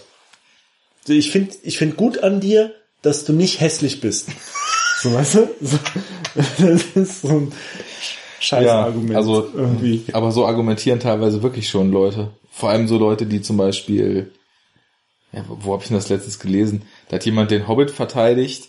[1.07, 2.73] Ich finde ich find gut an dir,
[3.03, 4.29] dass du nicht hässlich bist.
[5.03, 5.49] So, weißt du?
[5.61, 5.79] So,
[6.59, 7.53] das ist so ein
[8.39, 9.17] scheiß Ja, Argument.
[9.17, 10.05] also, irgendwie.
[10.13, 12.29] aber so argumentieren teilweise wirklich schon Leute.
[12.53, 14.31] Vor allem so Leute, die zum Beispiel,
[15.33, 16.83] ja, wo, wo habe ich denn das letztens gelesen?
[17.09, 18.69] Da hat jemand den Hobbit verteidigt.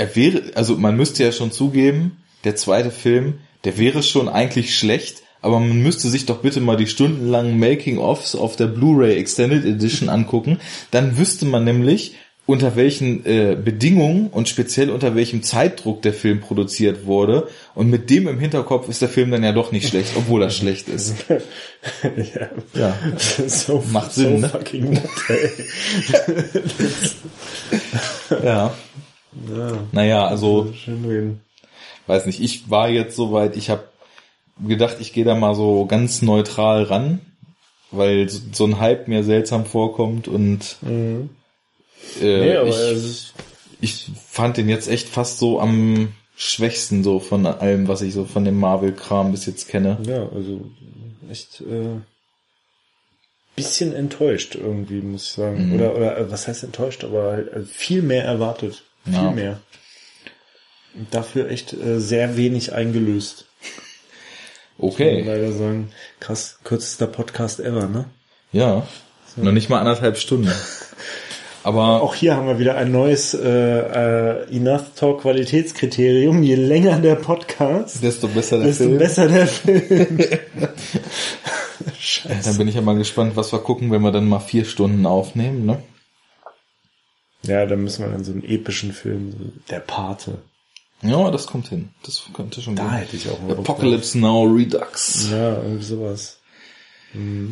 [0.00, 4.74] Er wäre, also man müsste ja schon zugeben, der zweite Film, der wäre schon eigentlich
[4.74, 9.66] schlecht, aber man müsste sich doch bitte mal die stundenlangen Making-ofs auf der Blu-ray Extended
[9.66, 10.58] Edition angucken.
[10.90, 12.14] Dann wüsste man nämlich,
[12.46, 17.48] unter welchen äh, Bedingungen und speziell unter welchem Zeitdruck der Film produziert wurde.
[17.74, 20.50] Und mit dem im Hinterkopf ist der Film dann ja doch nicht schlecht, obwohl er
[20.50, 21.14] schlecht ist.
[21.28, 22.48] ja.
[22.72, 22.98] Ja.
[23.46, 24.48] So, Macht so Sinn, ne?
[24.48, 25.50] fucking nett, ey.
[28.42, 28.74] Ja.
[29.48, 31.40] Ja, Naja, also schön reden.
[32.06, 33.84] weiß nicht, ich war jetzt soweit, ich habe
[34.66, 37.20] gedacht, ich gehe da mal so ganz neutral ran,
[37.90, 41.30] weil so ein Hype mir seltsam vorkommt und Mhm.
[42.20, 43.34] äh, Nee, ich, ist,
[43.80, 48.24] ich fand den jetzt echt fast so am schwächsten so von allem, was ich so
[48.24, 49.98] von dem Marvel-Kram bis jetzt kenne.
[50.06, 50.70] ja, also
[51.30, 52.00] echt äh,
[53.56, 55.68] bisschen enttäuscht irgendwie, muss ich sagen.
[55.68, 55.74] Mhm.
[55.74, 58.82] Oder, oder äh, was heißt enttäuscht, aber halt äh, viel mehr erwartet.
[59.04, 59.30] Viel Ja.
[59.30, 59.60] mehr.
[60.94, 63.46] Und dafür echt äh, sehr wenig eingelöst.
[64.78, 65.90] Okay, leider sagen.
[66.20, 68.06] Krass, kürzester Podcast ever, ne?
[68.52, 68.86] ja,
[69.36, 70.50] noch nicht mal anderthalb Stunden.
[71.62, 76.42] Aber Auch hier haben wir wieder ein neues äh, äh, Enough Talk Qualitätskriterium.
[76.42, 78.98] Je länger der Podcast, desto besser der desto Film.
[78.98, 80.18] besser der Film.
[82.44, 85.04] Dann bin ich ja mal gespannt, was wir gucken, wenn wir dann mal vier Stunden
[85.06, 85.82] aufnehmen, ne?
[87.50, 89.38] Ja, dann müssen wir dann so einen epischen Film, so
[89.70, 90.38] der Pate.
[91.02, 91.88] Ja, das kommt hin.
[92.04, 92.92] Das könnte schon Da gehen.
[92.92, 95.28] hätte ich auch mal Apocalypse Now Redux.
[95.30, 96.38] Ja, irgendwie sowas.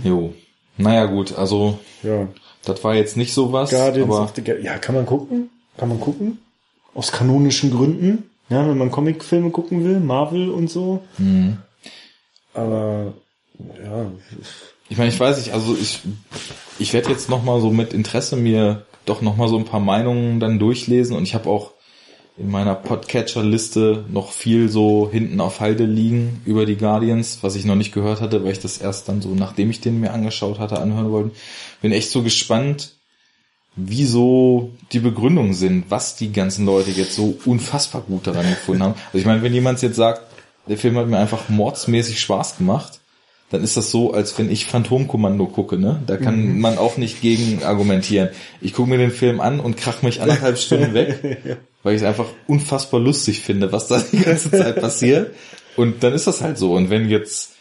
[0.05, 0.35] Jo.
[0.77, 2.29] Naja, gut, also Ja.
[2.65, 5.51] das war jetzt nicht so was, Guardians aber of the Ga Ja, kann man gucken?
[5.77, 6.39] Kann man gucken?
[6.95, 8.31] Aus kanonischen Gründen.
[8.51, 11.03] Ja, wenn man Comicfilme gucken will, Marvel und so.
[11.19, 11.59] Mhm.
[12.55, 13.15] Aber
[13.83, 14.11] ja,
[14.89, 16.01] ich meine, ich weiß nicht, also ich
[16.79, 19.81] ich werde jetzt noch mal so mit Interesse mir doch noch mal so ein paar
[19.81, 21.73] Meinungen dann durchlesen und ich habe auch
[22.39, 27.65] in meiner Podcatcher-Liste noch viel so hinten auf Halde liegen über die Guardians, was ich
[27.65, 30.61] noch nicht gehört hatte, weil ich das erst dann so, nachdem ich den mir angeschaut
[30.61, 31.31] hatte, anhören wollte.
[31.83, 32.93] Bin echt so gespannt,
[33.75, 38.95] wieso die Begründungen sind, was die ganzen Leute jetzt so unfassbar gut daran gefunden haben.
[39.07, 40.23] Also ich meine, wenn jemand jetzt sagt,
[40.69, 42.98] der Film hat mir einfach mordsmäßig Spaß gemacht,
[43.51, 46.03] dann ist das so, als wenn ich Phantomkommando gucke, ne?
[46.07, 48.29] Da kann man auch nicht gegen argumentieren.
[48.61, 52.07] Ich gucke mir den Film an und krach mich anderthalb Stunden weg, weil ich es
[52.07, 55.35] einfach unfassbar lustig finde, was da die ganze Zeit passiert.
[55.77, 56.75] Und dann ist das halt so.
[56.75, 57.53] Und wenn jetzt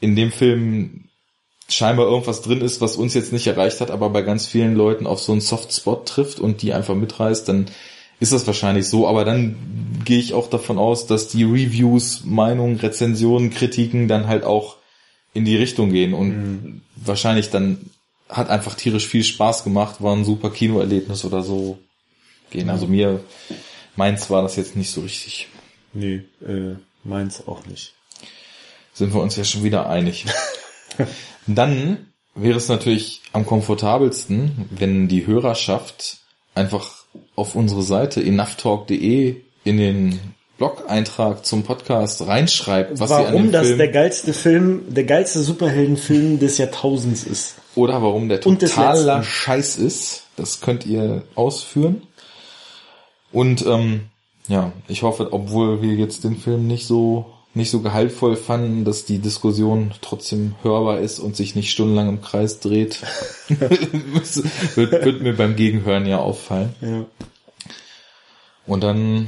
[0.00, 1.08] in dem Film
[1.68, 5.06] scheinbar irgendwas drin ist, was uns jetzt nicht erreicht hat, aber bei ganz vielen Leuten
[5.06, 7.66] auf so einen Softspot trifft und die einfach mitreißt, dann
[8.20, 9.56] ist das wahrscheinlich so, aber dann
[10.04, 14.76] gehe ich auch davon aus, dass die Reviews, Meinungen, Rezensionen, Kritiken dann halt auch
[15.34, 16.80] in die Richtung gehen und mhm.
[16.96, 17.90] wahrscheinlich dann
[18.28, 21.78] hat einfach tierisch viel Spaß gemacht, war ein super Kinoerlebnis oder so
[22.50, 22.70] gehen.
[22.70, 23.20] Also mir,
[23.96, 25.48] meins war das jetzt nicht so richtig.
[25.92, 27.94] Nee, äh, meins auch nicht.
[28.94, 30.26] Sind wir uns ja schon wieder einig.
[31.46, 36.18] dann wäre es natürlich am komfortabelsten, wenn die Hörerschaft
[36.54, 37.04] einfach
[37.36, 40.20] auf unsere Seite enoughtalk.de in den
[40.62, 45.02] Blog-Eintrag zum Podcast reinschreibt, was warum sie an dem das Film der geilste Film, der
[45.02, 47.56] geilste Superheldenfilm des Jahrtausends ist.
[47.74, 50.26] Oder warum der totaler Scheiß ist.
[50.36, 52.02] Das könnt ihr ausführen.
[53.32, 54.02] Und ähm,
[54.46, 59.04] ja, ich hoffe, obwohl wir jetzt den Film nicht so nicht so gehaltvoll fanden, dass
[59.04, 63.00] die Diskussion trotzdem hörbar ist und sich nicht stundenlang im Kreis dreht.
[63.48, 66.72] wird, wird mir beim Gegenhören ja auffallen.
[66.80, 67.04] Ja.
[68.64, 69.26] Und dann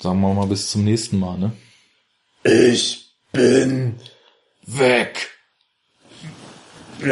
[0.00, 1.52] sagen wir mal bis zum nächsten Mal, ne?
[2.42, 4.00] Ich bin
[4.66, 5.30] weg.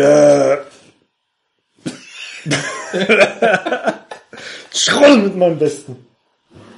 [4.72, 6.07] Schroll mit meinem Besten.